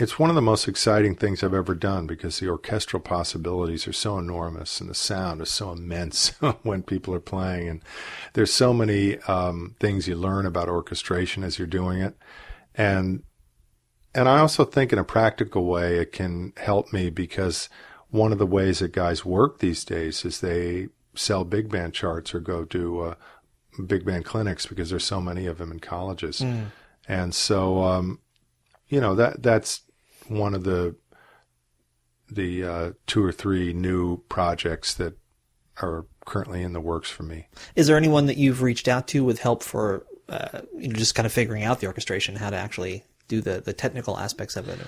it's 0.01 0.17
one 0.17 0.29
of 0.29 0.35
the 0.35 0.41
most 0.41 0.67
exciting 0.67 1.15
things 1.15 1.43
I've 1.43 1.53
ever 1.53 1.75
done 1.75 2.07
because 2.07 2.39
the 2.39 2.49
orchestral 2.49 3.01
possibilities 3.01 3.87
are 3.87 3.93
so 3.93 4.17
enormous 4.17 4.81
and 4.81 4.89
the 4.89 4.95
sound 4.95 5.41
is 5.41 5.49
so 5.49 5.71
immense 5.71 6.29
when 6.63 6.81
people 6.81 7.13
are 7.13 7.19
playing. 7.19 7.67
And 7.67 7.81
there's 8.33 8.53
so 8.53 8.73
many 8.73 9.17
um, 9.19 9.75
things 9.79 10.07
you 10.07 10.15
learn 10.15 10.45
about 10.45 10.69
orchestration 10.69 11.43
as 11.43 11.59
you're 11.59 11.67
doing 11.67 12.01
it. 12.01 12.15
And 12.75 13.23
and 14.13 14.27
I 14.27 14.39
also 14.39 14.65
think 14.65 14.91
in 14.91 14.99
a 14.99 15.05
practical 15.05 15.65
way, 15.65 15.97
it 15.97 16.11
can 16.11 16.51
help 16.57 16.91
me 16.91 17.09
because 17.09 17.69
one 18.09 18.33
of 18.33 18.39
the 18.39 18.45
ways 18.45 18.79
that 18.79 18.91
guys 18.91 19.23
work 19.23 19.59
these 19.59 19.85
days 19.85 20.25
is 20.25 20.41
they 20.41 20.89
sell 21.15 21.45
big 21.45 21.69
band 21.69 21.93
charts 21.93 22.33
or 22.33 22.41
go 22.41 22.65
to 22.65 23.01
uh, 23.01 23.15
big 23.85 24.05
band 24.05 24.25
clinics 24.25 24.65
because 24.65 24.89
there's 24.89 25.03
so 25.03 25.21
many 25.21 25.45
of 25.45 25.57
them 25.57 25.71
in 25.71 25.79
colleges. 25.79 26.41
Mm. 26.41 26.67
And 27.07 27.33
so, 27.33 27.83
um, 27.83 28.19
you 28.87 29.01
know, 29.01 29.15
that, 29.15 29.41
that's 29.41 29.81
one 30.27 30.53
of 30.53 30.63
the, 30.63 30.95
the, 32.29 32.63
uh, 32.63 32.91
two 33.07 33.23
or 33.23 33.31
three 33.31 33.73
new 33.73 34.17
projects 34.29 34.93
that 34.95 35.17
are 35.81 36.05
currently 36.25 36.61
in 36.61 36.73
the 36.73 36.81
works 36.81 37.09
for 37.09 37.23
me. 37.23 37.47
Is 37.75 37.87
there 37.87 37.97
anyone 37.97 38.27
that 38.27 38.37
you've 38.37 38.61
reached 38.61 38.87
out 38.87 39.07
to 39.09 39.23
with 39.23 39.39
help 39.39 39.63
for, 39.63 40.05
uh, 40.29 40.61
you 40.77 40.89
know, 40.89 40.95
just 40.95 41.15
kind 41.15 41.25
of 41.25 41.31
figuring 41.31 41.63
out 41.63 41.79
the 41.79 41.87
orchestration, 41.87 42.35
how 42.35 42.49
to 42.49 42.57
actually 42.57 43.03
do 43.27 43.41
the, 43.41 43.61
the 43.61 43.73
technical 43.73 44.17
aspects 44.17 44.55
of 44.55 44.69
it? 44.69 44.79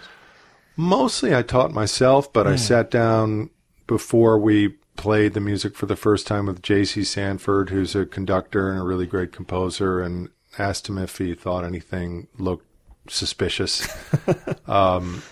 Mostly 0.75 1.35
I 1.35 1.41
taught 1.41 1.71
myself, 1.71 2.31
but 2.31 2.45
mm. 2.45 2.49
I 2.49 2.51
hmm. 2.51 2.57
sat 2.57 2.91
down 2.91 3.49
before 3.87 4.39
we 4.39 4.75
played 4.95 5.33
the 5.33 5.39
music 5.39 5.75
for 5.75 5.85
the 5.85 5.95
first 5.95 6.27
time 6.27 6.45
with 6.45 6.61
J.C. 6.61 7.03
Sanford, 7.03 7.69
who's 7.69 7.95
a 7.95 8.05
conductor 8.05 8.69
and 8.69 8.79
a 8.79 8.83
really 8.83 9.07
great 9.07 9.31
composer, 9.31 10.01
and 10.01 10.29
asked 10.57 10.87
him 10.87 10.97
if 10.97 11.17
he 11.17 11.33
thought 11.33 11.63
anything 11.63 12.27
looked 12.37 12.67
suspicious. 13.07 13.87
um, 14.67 15.23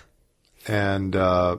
and, 0.67 1.15
uh, 1.15 1.57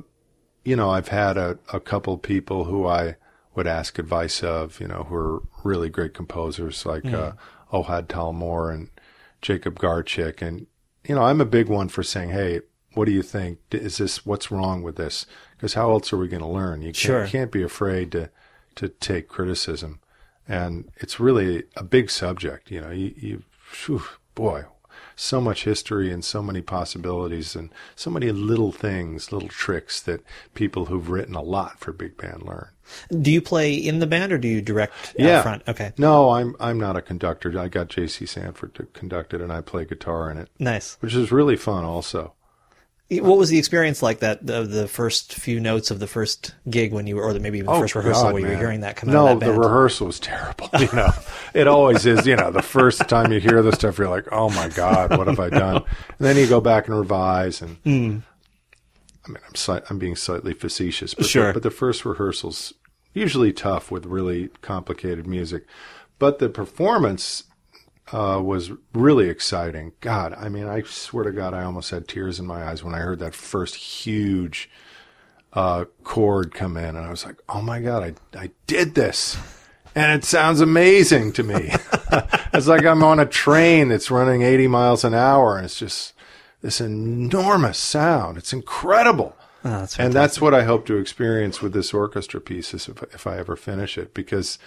you 0.64 0.76
know, 0.76 0.90
I've 0.90 1.08
had 1.08 1.36
a, 1.36 1.58
a 1.72 1.80
couple 1.80 2.16
people 2.18 2.64
who 2.64 2.86
I 2.86 3.16
would 3.54 3.66
ask 3.66 3.98
advice 3.98 4.42
of, 4.42 4.80
you 4.80 4.88
know, 4.88 5.04
who 5.08 5.14
are 5.14 5.42
really 5.64 5.90
great 5.90 6.14
composers 6.14 6.86
like 6.86 7.02
mm. 7.02 7.14
uh, 7.14 7.32
Ohad 7.72 8.06
Talmor 8.06 8.72
and 8.72 8.90
Jacob 9.40 9.78
Garchick. 9.78 10.40
And 10.40 10.66
you 11.04 11.14
know, 11.14 11.22
I'm 11.22 11.40
a 11.40 11.46
big 11.46 11.68
one 11.68 11.88
for 11.88 12.02
saying, 12.02 12.30
hey, 12.30 12.60
what 12.94 13.06
do 13.06 13.12
you 13.12 13.22
think? 13.22 13.58
Is 13.70 13.98
this 13.98 14.24
what's 14.24 14.50
wrong 14.50 14.82
with 14.82 14.96
this? 14.96 15.26
Because 15.62 15.74
how 15.74 15.92
else 15.92 16.12
are 16.12 16.16
we 16.16 16.26
going 16.26 16.42
to 16.42 16.48
learn? 16.48 16.82
You 16.82 16.88
can't, 16.88 16.96
sure. 16.96 17.26
can't 17.28 17.52
be 17.52 17.62
afraid 17.62 18.10
to 18.10 18.30
to 18.74 18.88
take 18.88 19.28
criticism, 19.28 20.00
and 20.48 20.90
it's 20.96 21.20
really 21.20 21.62
a 21.76 21.84
big 21.84 22.10
subject. 22.10 22.68
You 22.68 22.80
know, 22.80 22.90
you, 22.90 23.14
you 23.16 23.42
whew, 23.86 24.02
boy, 24.34 24.64
so 25.14 25.40
much 25.40 25.62
history 25.62 26.10
and 26.10 26.24
so 26.24 26.42
many 26.42 26.62
possibilities 26.62 27.54
and 27.54 27.72
so 27.94 28.10
many 28.10 28.32
little 28.32 28.72
things, 28.72 29.30
little 29.30 29.48
tricks 29.48 30.00
that 30.00 30.24
people 30.54 30.86
who've 30.86 31.08
written 31.08 31.36
a 31.36 31.42
lot 31.42 31.78
for 31.78 31.92
big 31.92 32.16
band 32.16 32.42
learn. 32.42 32.66
Do 33.20 33.30
you 33.30 33.40
play 33.40 33.72
in 33.72 34.00
the 34.00 34.08
band 34.08 34.32
or 34.32 34.38
do 34.38 34.48
you 34.48 34.62
direct 34.62 35.14
yeah. 35.16 35.42
front? 35.42 35.62
Okay. 35.68 35.92
No, 35.96 36.30
I'm 36.30 36.56
I'm 36.58 36.80
not 36.80 36.96
a 36.96 37.02
conductor. 37.02 37.56
I 37.56 37.68
got 37.68 37.86
J.C. 37.86 38.26
Sanford 38.26 38.74
to 38.74 38.86
conduct 38.86 39.32
it, 39.32 39.40
and 39.40 39.52
I 39.52 39.60
play 39.60 39.84
guitar 39.84 40.28
in 40.28 40.38
it. 40.38 40.48
Nice, 40.58 40.96
which 40.98 41.14
is 41.14 41.30
really 41.30 41.56
fun, 41.56 41.84
also. 41.84 42.34
What 43.20 43.38
was 43.38 43.50
the 43.50 43.58
experience 43.58 44.02
like 44.02 44.20
that 44.20 44.46
the, 44.46 44.62
the 44.62 44.88
first 44.88 45.34
few 45.34 45.60
notes 45.60 45.90
of 45.90 45.98
the 45.98 46.06
first 46.06 46.54
gig 46.70 46.92
when 46.92 47.06
you 47.06 47.16
were, 47.16 47.24
or 47.24 47.38
maybe 47.38 47.58
even 47.58 47.66
the 47.66 47.72
oh, 47.72 47.80
first 47.80 47.94
rehearsal 47.94 48.24
God, 48.24 48.32
where 48.34 48.42
you 48.42 48.48
were 48.48 48.56
hearing 48.56 48.80
that 48.80 48.96
come 48.96 49.10
no, 49.10 49.28
out 49.28 49.40
that 49.40 49.46
the 49.46 49.52
rehearsal 49.52 50.06
was 50.06 50.20
terrible. 50.20 50.70
You 50.78 50.88
know, 50.92 51.10
it 51.54 51.68
always 51.68 52.06
is. 52.06 52.26
You 52.26 52.36
know, 52.36 52.50
the 52.50 52.62
first 52.62 53.08
time 53.08 53.32
you 53.32 53.40
hear 53.40 53.62
the 53.62 53.72
stuff, 53.72 53.98
you're 53.98 54.08
like, 54.08 54.26
"Oh 54.32 54.50
my 54.50 54.68
God, 54.68 55.16
what 55.16 55.26
have 55.26 55.38
I 55.38 55.50
done?" 55.50 55.76
And 55.76 55.84
then 56.18 56.36
you 56.36 56.46
go 56.46 56.60
back 56.60 56.88
and 56.88 56.96
revise, 56.96 57.62
and 57.62 57.82
mm. 57.84 58.22
I 59.24 59.28
mean, 59.28 59.38
I'm 59.68 59.82
I'm 59.90 59.98
being 59.98 60.16
slightly 60.16 60.54
facetious, 60.54 61.14
but 61.14 61.26
sure. 61.26 61.48
The, 61.48 61.52
but 61.54 61.62
the 61.62 61.70
first 61.70 62.04
rehearsals 62.04 62.72
usually 63.14 63.52
tough 63.52 63.90
with 63.90 64.06
really 64.06 64.48
complicated 64.62 65.26
music, 65.26 65.66
but 66.18 66.38
the 66.38 66.48
performance 66.48 67.44
uh, 68.12 68.40
was 68.42 68.70
really 68.92 69.28
exciting. 69.28 69.92
God, 70.00 70.34
I 70.34 70.48
mean, 70.48 70.68
I 70.68 70.82
swear 70.82 71.24
to 71.24 71.32
God, 71.32 71.54
I 71.54 71.64
almost 71.64 71.90
had 71.90 72.06
tears 72.06 72.38
in 72.38 72.46
my 72.46 72.64
eyes 72.64 72.84
when 72.84 72.94
I 72.94 72.98
heard 72.98 73.18
that 73.20 73.34
first 73.34 73.74
huge 73.74 74.70
uh, 75.54 75.86
chord 76.04 76.54
come 76.54 76.76
in, 76.76 76.96
and 76.96 77.06
I 77.06 77.10
was 77.10 77.24
like, 77.24 77.36
"Oh 77.48 77.62
my 77.62 77.80
god, 77.80 78.02
I 78.34 78.38
I 78.38 78.50
did 78.66 78.94
this!" 78.94 79.36
And 79.94 80.12
it 80.12 80.24
sounds 80.24 80.62
amazing 80.62 81.32
to 81.34 81.42
me. 81.42 81.70
it's 82.54 82.66
like 82.66 82.84
I'm 82.86 83.02
on 83.02 83.20
a 83.20 83.26
train 83.26 83.88
that's 83.88 84.10
running 84.10 84.40
80 84.40 84.68
miles 84.68 85.04
an 85.04 85.12
hour, 85.12 85.56
and 85.56 85.66
it's 85.66 85.78
just 85.78 86.14
this 86.62 86.80
enormous 86.80 87.76
sound. 87.76 88.38
It's 88.38 88.54
incredible. 88.54 89.36
Oh, 89.64 89.80
that's 89.80 89.98
and 89.98 90.12
that's 90.12 90.40
what 90.40 90.54
I 90.54 90.64
hope 90.64 90.86
to 90.86 90.96
experience 90.96 91.60
with 91.60 91.74
this 91.74 91.92
orchestra 91.92 92.40
piece 92.40 92.72
is 92.72 92.88
if, 92.88 93.02
if 93.14 93.26
I 93.26 93.36
ever 93.36 93.54
finish 93.54 93.98
it, 93.98 94.14
because 94.14 94.58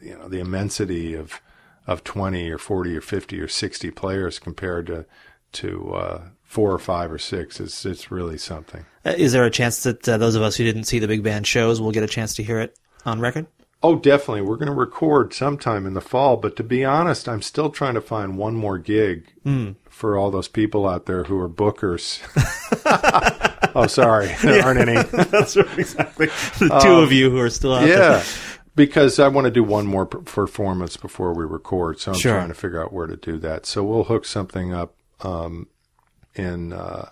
you 0.00 0.18
know 0.18 0.28
the 0.28 0.40
immensity 0.40 1.14
of 1.14 1.40
of 1.86 2.04
20 2.04 2.50
or 2.50 2.58
40 2.58 2.96
or 2.96 3.00
50 3.00 3.40
or 3.40 3.48
60 3.48 3.90
players 3.90 4.38
compared 4.38 4.86
to 4.86 5.04
to 5.52 5.94
uh, 5.94 6.22
four 6.42 6.72
or 6.72 6.78
five 6.78 7.12
or 7.12 7.18
six 7.18 7.60
is 7.60 7.84
it's 7.84 8.10
really 8.10 8.38
something. 8.38 8.84
Uh, 9.04 9.14
Is 9.16 9.32
there 9.32 9.44
a 9.44 9.50
chance 9.50 9.82
that 9.82 10.08
uh, 10.08 10.16
those 10.16 10.34
of 10.34 10.42
us 10.42 10.56
who 10.56 10.64
didn't 10.64 10.84
see 10.84 10.98
the 10.98 11.08
big 11.08 11.22
band 11.22 11.46
shows 11.46 11.80
will 11.80 11.92
get 11.92 12.02
a 12.02 12.06
chance 12.08 12.34
to 12.34 12.42
hear 12.42 12.60
it 12.60 12.78
on 13.04 13.20
record? 13.20 13.46
Oh, 13.82 13.96
definitely. 13.96 14.42
We're 14.42 14.56
going 14.56 14.68
to 14.68 14.74
record 14.74 15.34
sometime 15.34 15.86
in 15.86 15.94
the 15.94 16.00
fall, 16.00 16.36
but 16.36 16.54
to 16.56 16.62
be 16.62 16.84
honest, 16.84 17.28
I'm 17.28 17.42
still 17.42 17.68
trying 17.68 17.94
to 17.94 18.00
find 18.00 18.38
one 18.38 18.54
more 18.54 18.78
gig 18.78 19.26
for 19.88 20.16
all 20.16 20.30
those 20.30 20.46
people 20.46 20.88
out 20.88 21.06
there 21.06 21.24
who 21.24 21.36
are 21.38 21.48
bookers. 21.48 22.20
oh, 23.74 23.88
sorry. 23.88 24.30
There 24.42 24.62
aren't 24.64 24.80
any. 24.88 25.02
That's 25.30 25.56
right, 25.56 25.78
exactly. 25.78 26.26
The 26.60 26.78
two 26.80 26.94
of 26.94 27.10
you 27.10 27.28
who 27.30 27.40
are 27.40 27.50
still 27.50 27.74
out 27.74 27.86
there. 27.86 28.22
Because 28.74 29.18
I 29.18 29.28
want 29.28 29.44
to 29.44 29.50
do 29.50 29.62
one 29.62 29.86
more 29.86 30.06
performance 30.06 30.96
before 30.96 31.34
we 31.34 31.44
record, 31.44 32.00
so 32.00 32.12
I'm 32.12 32.18
Sure. 32.18 32.32
trying 32.36 32.48
to 32.48 32.54
figure 32.54 32.82
out 32.82 32.92
where 32.92 33.06
to 33.06 33.16
do 33.16 33.36
that. 33.38 33.66
So 33.66 33.84
we'll 33.84 34.04
hook 34.04 34.24
something 34.24 34.72
up 34.72 34.94
um, 35.20 35.66
in 36.34 36.72
uh, 36.72 37.10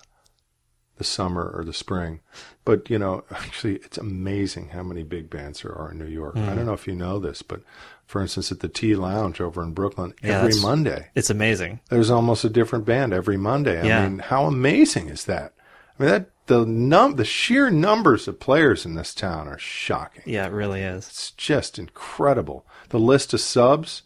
the 0.97 1.03
summer 1.03 1.51
or 1.53 1.63
the 1.63 1.73
spring. 1.73 2.21
But 2.65 2.89
you 2.89 2.97
know, 2.97 3.23
actually, 3.31 3.75
it's 3.75 3.97
amazing 3.99 4.69
how 4.69 4.81
many 4.83 5.03
big 5.03 5.29
bands 5.29 5.61
there 5.61 5.73
are 5.73 5.91
in 5.91 5.99
New 5.99 6.07
York. 6.07 6.35
Mm. 6.35 6.49
I 6.49 6.55
don't 6.55 6.65
know 6.65 6.73
if 6.73 6.87
you 6.87 6.95
know 6.95 7.19
this, 7.19 7.43
but 7.43 7.61
for 8.07 8.21
instance, 8.21 8.51
at 8.51 8.59
the 8.59 8.67
Tea 8.67 8.95
Lounge 8.95 9.39
over 9.39 9.61
in 9.63 9.71
Brooklyn, 9.73 10.13
Yeah, 10.23 10.41
every 10.41 10.59
Monday 10.59 11.09
It's 11.15 11.29
amazing. 11.29 11.79
there's 11.89 12.09
almost 12.09 12.43
a 12.43 12.49
different 12.49 12.85
band 12.85 13.13
every 13.13 13.37
Monday. 13.37 13.79
I 13.79 13.85
Yeah. 13.85 14.07
mean, 14.09 14.19
how 14.19 14.45
amazing 14.45 15.09
is 15.09 15.25
that? 15.25 15.53
I 16.01 16.03
mean, 16.03 16.11
that 16.13 16.31
the 16.47 16.65
num 16.65 17.15
the 17.17 17.25
sheer 17.25 17.69
numbers 17.69 18.27
of 18.27 18.39
players 18.39 18.87
in 18.87 18.95
this 18.95 19.13
town 19.13 19.47
are 19.47 19.59
shocking. 19.59 20.23
Yeah, 20.25 20.47
it 20.47 20.51
really 20.51 20.81
is. 20.81 21.07
It's 21.07 21.31
just 21.31 21.77
incredible. 21.77 22.65
The 22.89 22.97
list 22.97 23.35
of 23.35 23.39
subs 23.39 24.01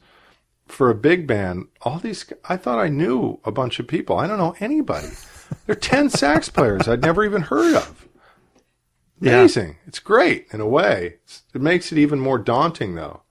for 0.67 0.89
a 0.89 0.95
big 0.95 1.25
band, 1.25 1.67
all 1.83 1.99
these, 1.99 2.25
I 2.49 2.57
thought 2.57 2.79
I 2.79 2.89
knew 2.89 3.39
a 3.45 3.51
bunch 3.51 3.79
of 3.79 3.87
people. 3.87 4.17
I 4.17 4.27
don't 4.27 4.39
know 4.39 4.55
anybody. 4.59 5.07
there 5.65 5.75
are 5.77 5.79
10 5.79 6.09
sax 6.09 6.49
players 6.49 6.85
I'd 6.85 7.01
never 7.01 7.23
even 7.23 7.43
heard 7.43 7.75
of. 7.75 8.09
Yeah. 9.21 9.39
Amazing. 9.39 9.77
It's 9.87 9.99
great 9.99 10.47
in 10.51 10.59
a 10.59 10.67
way. 10.67 11.19
It's, 11.23 11.43
it 11.53 11.61
makes 11.61 11.93
it 11.93 11.97
even 11.97 12.19
more 12.19 12.39
daunting, 12.39 12.95
though. 12.95 13.21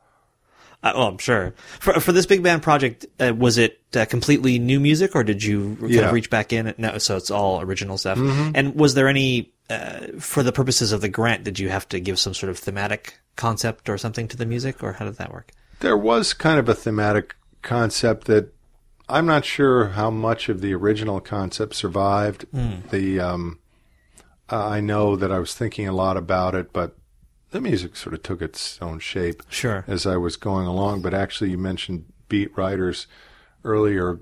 Uh, 0.84 0.92
well, 0.94 1.08
I'm 1.08 1.18
sure. 1.18 1.54
For 1.80 1.98
for 1.98 2.12
this 2.12 2.26
big 2.26 2.42
band 2.42 2.62
project, 2.62 3.06
uh, 3.18 3.32
was 3.34 3.56
it 3.58 3.80
uh, 3.96 4.04
completely 4.04 4.58
new 4.58 4.78
music, 4.78 5.16
or 5.16 5.24
did 5.24 5.42
you 5.42 5.76
kind 5.80 5.90
Yeah. 5.90 5.98
Mm-hmm. 6.00 6.08
of 6.08 6.12
reach 6.12 6.28
back 6.30 6.52
in? 6.52 6.74
No, 6.78 6.98
so 6.98 7.16
it's 7.16 7.30
all 7.30 7.60
original 7.62 7.96
stuff. 7.98 8.18
And 8.18 8.74
was 8.74 8.92
there 8.94 9.08
any, 9.08 9.52
uh, 9.70 10.08
for 10.20 10.42
the 10.42 10.52
purposes 10.52 10.92
of 10.92 11.00
the 11.00 11.08
grant, 11.08 11.42
did 11.44 11.58
you 11.58 11.70
have 11.70 11.88
to 11.88 11.98
give 12.00 12.18
some 12.18 12.34
sort 12.34 12.50
of 12.50 12.58
thematic 12.58 13.18
concept 13.36 13.88
or 13.88 13.96
something 13.98 14.28
to 14.28 14.36
the 14.36 14.44
music, 14.46 14.82
or 14.82 14.92
how 14.92 15.06
did 15.06 15.16
that 15.16 15.32
work? 15.32 15.52
There 15.80 15.96
was 15.96 16.34
kind 16.34 16.58
of 16.58 16.68
a 16.68 16.74
thematic 16.74 17.34
concept 17.62 18.26
that 18.26 18.52
I'm 19.08 19.26
not 19.26 19.44
sure 19.46 19.88
how 19.88 20.10
much 20.10 20.48
of 20.50 20.60
the 20.60 20.74
original 20.74 21.18
concept 21.20 21.74
survived. 21.74 22.44
The 22.90 23.20
um, 23.20 23.58
uh, 24.52 24.68
I 24.68 24.80
know 24.80 25.16
that 25.16 25.32
I 25.32 25.38
was 25.38 25.54
thinking 25.54 25.88
a 25.88 25.92
lot 25.92 26.16
about 26.18 26.54
it, 26.54 26.72
but 26.74 26.94
the 27.54 27.60
music 27.60 27.94
sort 27.94 28.12
of 28.12 28.20
took 28.24 28.42
its 28.42 28.82
own 28.82 28.98
shape 28.98 29.40
Sure. 29.48 29.84
as 29.86 30.06
I 30.06 30.16
was 30.16 30.36
going 30.36 30.66
along. 30.66 31.02
But 31.02 31.14
actually, 31.14 31.52
you 31.52 31.56
mentioned 31.58 32.06
beat 32.28 32.54
writers 32.58 33.06
earlier. 33.62 34.18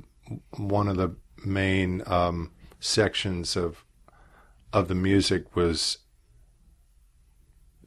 One 0.59 0.87
of 0.87 0.99
the 0.99 1.17
main 1.43 2.03
um, 2.07 2.53
sections 2.79 3.57
of 3.57 3.87
of 4.71 4.89
the 4.89 4.95
music 4.95 5.57
was 5.57 5.99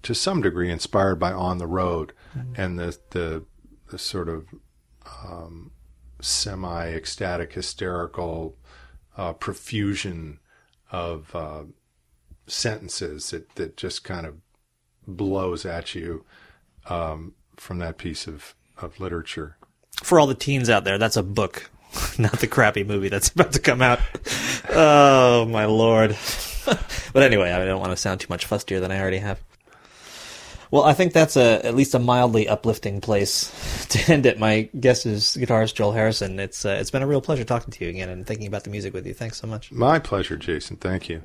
to 0.02 0.16
some 0.16 0.42
degree 0.42 0.72
inspired 0.72 1.20
by 1.20 1.32
On 1.32 1.60
the 1.60 1.68
Road 1.68 2.12
and 2.56 2.80
the 2.80 2.98
the, 3.12 3.46
the 3.92 4.00
sort 4.00 4.28
of 4.30 4.48
um, 5.24 5.70
semi 6.22 6.88
ecstatic, 6.90 7.54
hysterical 7.54 8.58
uh, 9.16 9.34
profusion 9.34 10.40
of 10.92 11.36
uh, 11.36 11.66
sentences 12.48 13.30
that, 13.30 13.54
that 13.56 13.78
just 13.78 14.04
kind 14.04 14.26
of 14.26 14.36
blows 15.08 15.66
at 15.66 15.96
you 15.96 16.24
um, 16.88 17.34
from 17.58 17.80
that 17.80 17.98
piece 17.98 18.28
of, 18.28 18.56
of 18.78 19.00
literature. 19.00 19.58
For 20.04 20.20
all 20.20 20.28
the 20.28 20.36
teens 20.36 20.70
out 20.70 20.84
there, 20.84 20.98
that's 20.98 21.18
a 21.18 21.24
book, 21.24 21.70
not 22.18 22.40
the 22.40 22.48
crappy 22.48 22.84
movie 22.84 23.10
that's 23.10 23.30
about 23.30 23.54
to 23.54 23.60
come 23.60 23.82
out. 23.82 24.00
oh 24.70 25.46
my 25.46 25.66
lord! 25.66 26.18
but 27.14 27.24
anyway, 27.24 27.52
I 27.52 27.64
don't 27.66 27.80
want 27.80 27.92
to 27.92 27.98
sound 27.98 28.20
too 28.20 28.28
much 28.30 28.48
fustier 28.48 28.82
than 28.82 28.92
I 28.92 29.00
already 29.00 29.20
have. 29.20 29.40
Well, 30.72 30.84
I 30.84 30.94
think 30.94 31.14
that's 31.14 31.38
a 31.38 31.66
at 31.66 31.76
least 31.76 31.94
a 31.94 32.00
mildly 32.00 32.50
uplifting 32.50 33.02
place 33.02 33.88
to 33.90 34.12
end 34.12 34.26
it. 34.26 34.40
My 34.40 34.70
guest 34.80 35.06
is 35.06 35.38
guitarist 35.40 35.76
Joel 35.76 35.94
Harrison. 35.94 36.40
It's 36.40 36.66
uh, 36.66 36.78
it's 36.80 36.92
been 36.92 37.02
a 37.02 37.08
real 37.08 37.22
pleasure 37.22 37.44
talking 37.44 37.72
to 37.72 37.84
you 37.84 37.90
again 37.90 38.10
and 38.10 38.26
thinking 38.26 38.48
about 38.48 38.64
the 38.64 38.70
music 38.70 38.94
with 38.94 39.06
you. 39.08 39.14
Thanks 39.14 39.40
so 39.40 39.48
much. 39.48 39.72
My 39.72 40.00
pleasure, 40.00 40.38
Jason. 40.38 40.78
Thank 40.78 41.10
you. 41.10 41.22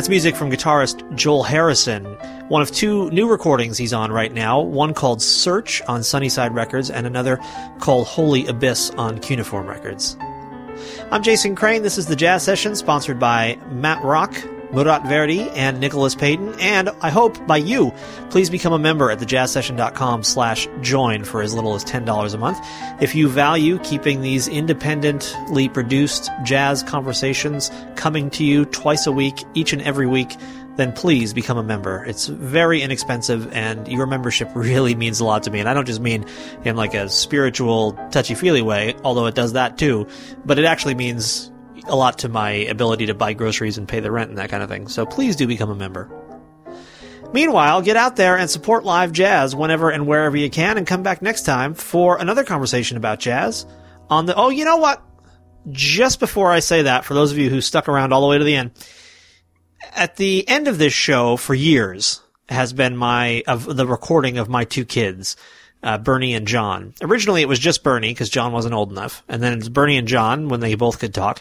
That's 0.00 0.08
music 0.08 0.34
from 0.34 0.50
guitarist 0.50 1.14
Joel 1.14 1.42
Harrison, 1.42 2.06
one 2.48 2.62
of 2.62 2.70
two 2.70 3.10
new 3.10 3.28
recordings 3.28 3.76
he's 3.76 3.92
on 3.92 4.10
right 4.10 4.32
now, 4.32 4.58
one 4.58 4.94
called 4.94 5.20
Search 5.20 5.82
on 5.88 6.02
Sunnyside 6.02 6.54
Records 6.54 6.88
and 6.90 7.06
another 7.06 7.38
called 7.80 8.06
Holy 8.06 8.46
Abyss 8.46 8.88
on 8.92 9.18
Cuneiform 9.18 9.66
Records. 9.66 10.16
I'm 11.10 11.22
Jason 11.22 11.54
Crane. 11.54 11.82
This 11.82 11.98
is 11.98 12.06
the 12.06 12.16
Jazz 12.16 12.42
Session 12.42 12.76
sponsored 12.76 13.18
by 13.18 13.58
Matt 13.70 14.02
Rock, 14.02 14.34
Murat 14.72 15.06
Verdi, 15.06 15.48
and 15.50 15.80
Nicholas 15.80 16.14
Payton, 16.14 16.54
and 16.60 16.90
I 17.00 17.10
hope 17.10 17.46
by 17.46 17.56
you. 17.56 17.92
Please 18.30 18.50
become 18.50 18.72
a 18.72 18.78
member 18.78 19.10
at 19.10 19.18
thejazzsession.com 19.18 20.22
slash 20.22 20.68
join 20.80 21.24
for 21.24 21.42
as 21.42 21.54
little 21.54 21.74
as 21.74 21.84
$10 21.84 22.34
a 22.34 22.38
month. 22.38 22.58
If 23.00 23.14
you 23.14 23.28
value 23.28 23.78
keeping 23.80 24.20
these 24.20 24.46
independently 24.48 25.68
produced 25.68 26.30
jazz 26.44 26.82
conversations 26.82 27.70
coming 27.96 28.30
to 28.30 28.44
you 28.44 28.64
twice 28.64 29.06
a 29.06 29.12
week, 29.12 29.44
each 29.54 29.72
and 29.72 29.82
every 29.82 30.06
week, 30.06 30.36
then 30.76 30.92
please 30.92 31.34
become 31.34 31.58
a 31.58 31.62
member. 31.62 32.04
It's 32.04 32.26
very 32.26 32.80
inexpensive 32.80 33.52
and 33.52 33.86
your 33.88 34.06
membership 34.06 34.48
really 34.54 34.94
means 34.94 35.20
a 35.20 35.24
lot 35.24 35.42
to 35.42 35.50
me. 35.50 35.60
And 35.60 35.68
I 35.68 35.74
don't 35.74 35.86
just 35.86 36.00
mean 36.00 36.24
in 36.64 36.76
like 36.76 36.94
a 36.94 37.08
spiritual, 37.08 37.92
touchy-feely 38.10 38.62
way, 38.62 38.94
although 39.04 39.26
it 39.26 39.34
does 39.34 39.54
that 39.54 39.76
too, 39.76 40.06
but 40.44 40.58
it 40.58 40.64
actually 40.64 40.94
means 40.94 41.50
a 41.90 41.96
lot 41.96 42.20
to 42.20 42.28
my 42.28 42.50
ability 42.50 43.06
to 43.06 43.14
buy 43.14 43.34
groceries 43.34 43.76
and 43.78 43.86
pay 43.86 44.00
the 44.00 44.10
rent 44.10 44.30
and 44.30 44.38
that 44.38 44.48
kind 44.48 44.62
of 44.62 44.68
thing. 44.68 44.88
So 44.88 45.04
please 45.04 45.36
do 45.36 45.46
become 45.46 45.70
a 45.70 45.74
member. 45.74 46.10
Meanwhile, 47.32 47.82
get 47.82 47.96
out 47.96 48.16
there 48.16 48.36
and 48.36 48.50
support 48.50 48.84
live 48.84 49.12
jazz 49.12 49.54
whenever 49.54 49.90
and 49.90 50.06
wherever 50.06 50.36
you 50.36 50.50
can 50.50 50.78
and 50.78 50.86
come 50.86 51.02
back 51.02 51.22
next 51.22 51.42
time 51.42 51.74
for 51.74 52.18
another 52.18 52.44
conversation 52.44 52.96
about 52.96 53.20
jazz 53.20 53.66
on 54.08 54.26
the, 54.26 54.34
oh, 54.34 54.48
you 54.48 54.64
know 54.64 54.78
what? 54.78 55.02
Just 55.70 56.18
before 56.18 56.50
I 56.50 56.58
say 56.60 56.82
that, 56.82 57.04
for 57.04 57.14
those 57.14 57.30
of 57.30 57.38
you 57.38 57.48
who 57.48 57.60
stuck 57.60 57.88
around 57.88 58.12
all 58.12 58.22
the 58.22 58.26
way 58.26 58.38
to 58.38 58.44
the 58.44 58.56
end, 58.56 58.72
at 59.92 60.16
the 60.16 60.48
end 60.48 60.66
of 60.66 60.78
this 60.78 60.92
show 60.92 61.36
for 61.36 61.54
years 61.54 62.20
has 62.48 62.72
been 62.72 62.96
my, 62.96 63.44
of 63.46 63.76
the 63.76 63.86
recording 63.86 64.38
of 64.38 64.48
my 64.48 64.64
two 64.64 64.84
kids. 64.84 65.36
Uh, 65.82 65.96
Bernie 65.96 66.34
and 66.34 66.46
John. 66.46 66.92
Originally, 67.00 67.40
it 67.40 67.48
was 67.48 67.58
just 67.58 67.82
Bernie 67.82 68.10
because 68.10 68.28
John 68.28 68.52
wasn't 68.52 68.74
old 68.74 68.92
enough, 68.92 69.22
and 69.28 69.42
then 69.42 69.56
it's 69.56 69.70
Bernie 69.70 69.96
and 69.96 70.06
John 70.06 70.50
when 70.50 70.60
they 70.60 70.74
both 70.74 70.98
could 70.98 71.14
talk. 71.14 71.40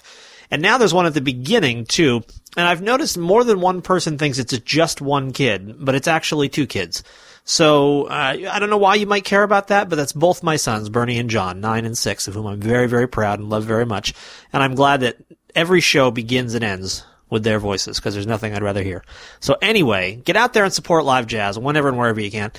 And 0.51 0.61
now 0.61 0.77
there's 0.77 0.93
one 0.93 1.05
at 1.05 1.13
the 1.13 1.21
beginning 1.21 1.85
too. 1.85 2.23
And 2.57 2.67
I've 2.67 2.81
noticed 2.81 3.17
more 3.17 3.43
than 3.43 3.61
one 3.61 3.81
person 3.81 4.17
thinks 4.17 4.39
it's 4.39 4.57
just 4.59 5.01
one 5.01 5.31
kid, 5.31 5.75
but 5.83 5.95
it's 5.95 6.07
actually 6.07 6.49
two 6.49 6.65
kids. 6.65 7.03
So 7.43 8.03
uh, 8.03 8.37
I 8.51 8.59
don't 8.59 8.69
know 8.69 8.77
why 8.77 8.95
you 8.95 9.07
might 9.07 9.23
care 9.25 9.43
about 9.43 9.69
that, 9.69 9.89
but 9.89 9.95
that's 9.95 10.13
both 10.13 10.43
my 10.43 10.55
sons, 10.55 10.89
Bernie 10.89 11.19
and 11.19 11.29
John, 11.29 11.61
nine 11.61 11.85
and 11.85 11.97
six, 11.97 12.27
of 12.27 12.35
whom 12.35 12.45
I'm 12.45 12.59
very, 12.59 12.87
very 12.87 13.07
proud 13.07 13.39
and 13.39 13.49
love 13.49 13.65
very 13.65 13.85
much. 13.85 14.13
And 14.53 14.61
I'm 14.61 14.75
glad 14.75 15.01
that 15.01 15.17
every 15.55 15.81
show 15.81 16.11
begins 16.11 16.53
and 16.53 16.63
ends 16.63 17.03
with 17.29 17.43
their 17.43 17.59
voices 17.59 17.97
because 17.97 18.13
there's 18.13 18.27
nothing 18.27 18.53
I'd 18.53 18.63
rather 18.63 18.83
hear. 18.83 19.03
So 19.39 19.55
anyway, 19.61 20.15
get 20.15 20.35
out 20.35 20.53
there 20.53 20.63
and 20.63 20.73
support 20.73 21.05
live 21.05 21.27
jazz 21.27 21.57
whenever 21.57 21.87
and 21.87 21.97
wherever 21.97 22.19
you 22.19 22.31
can. 22.31 22.51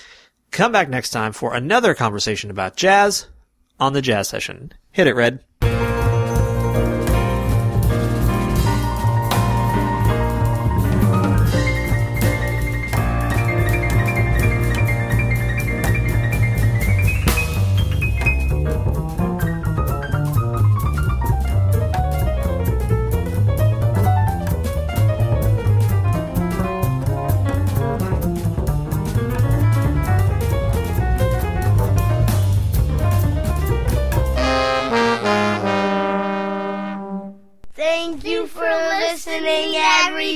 Come 0.51 0.72
back 0.72 0.88
next 0.88 1.11
time 1.11 1.32
for 1.32 1.55
another 1.55 1.95
conversation 1.95 2.51
about 2.51 2.76
jazz 2.76 3.26
on 3.78 3.93
the 3.93 4.03
jazz 4.03 4.28
session. 4.28 4.72
Hit 4.91 5.07
it, 5.07 5.14
Red. 5.14 5.45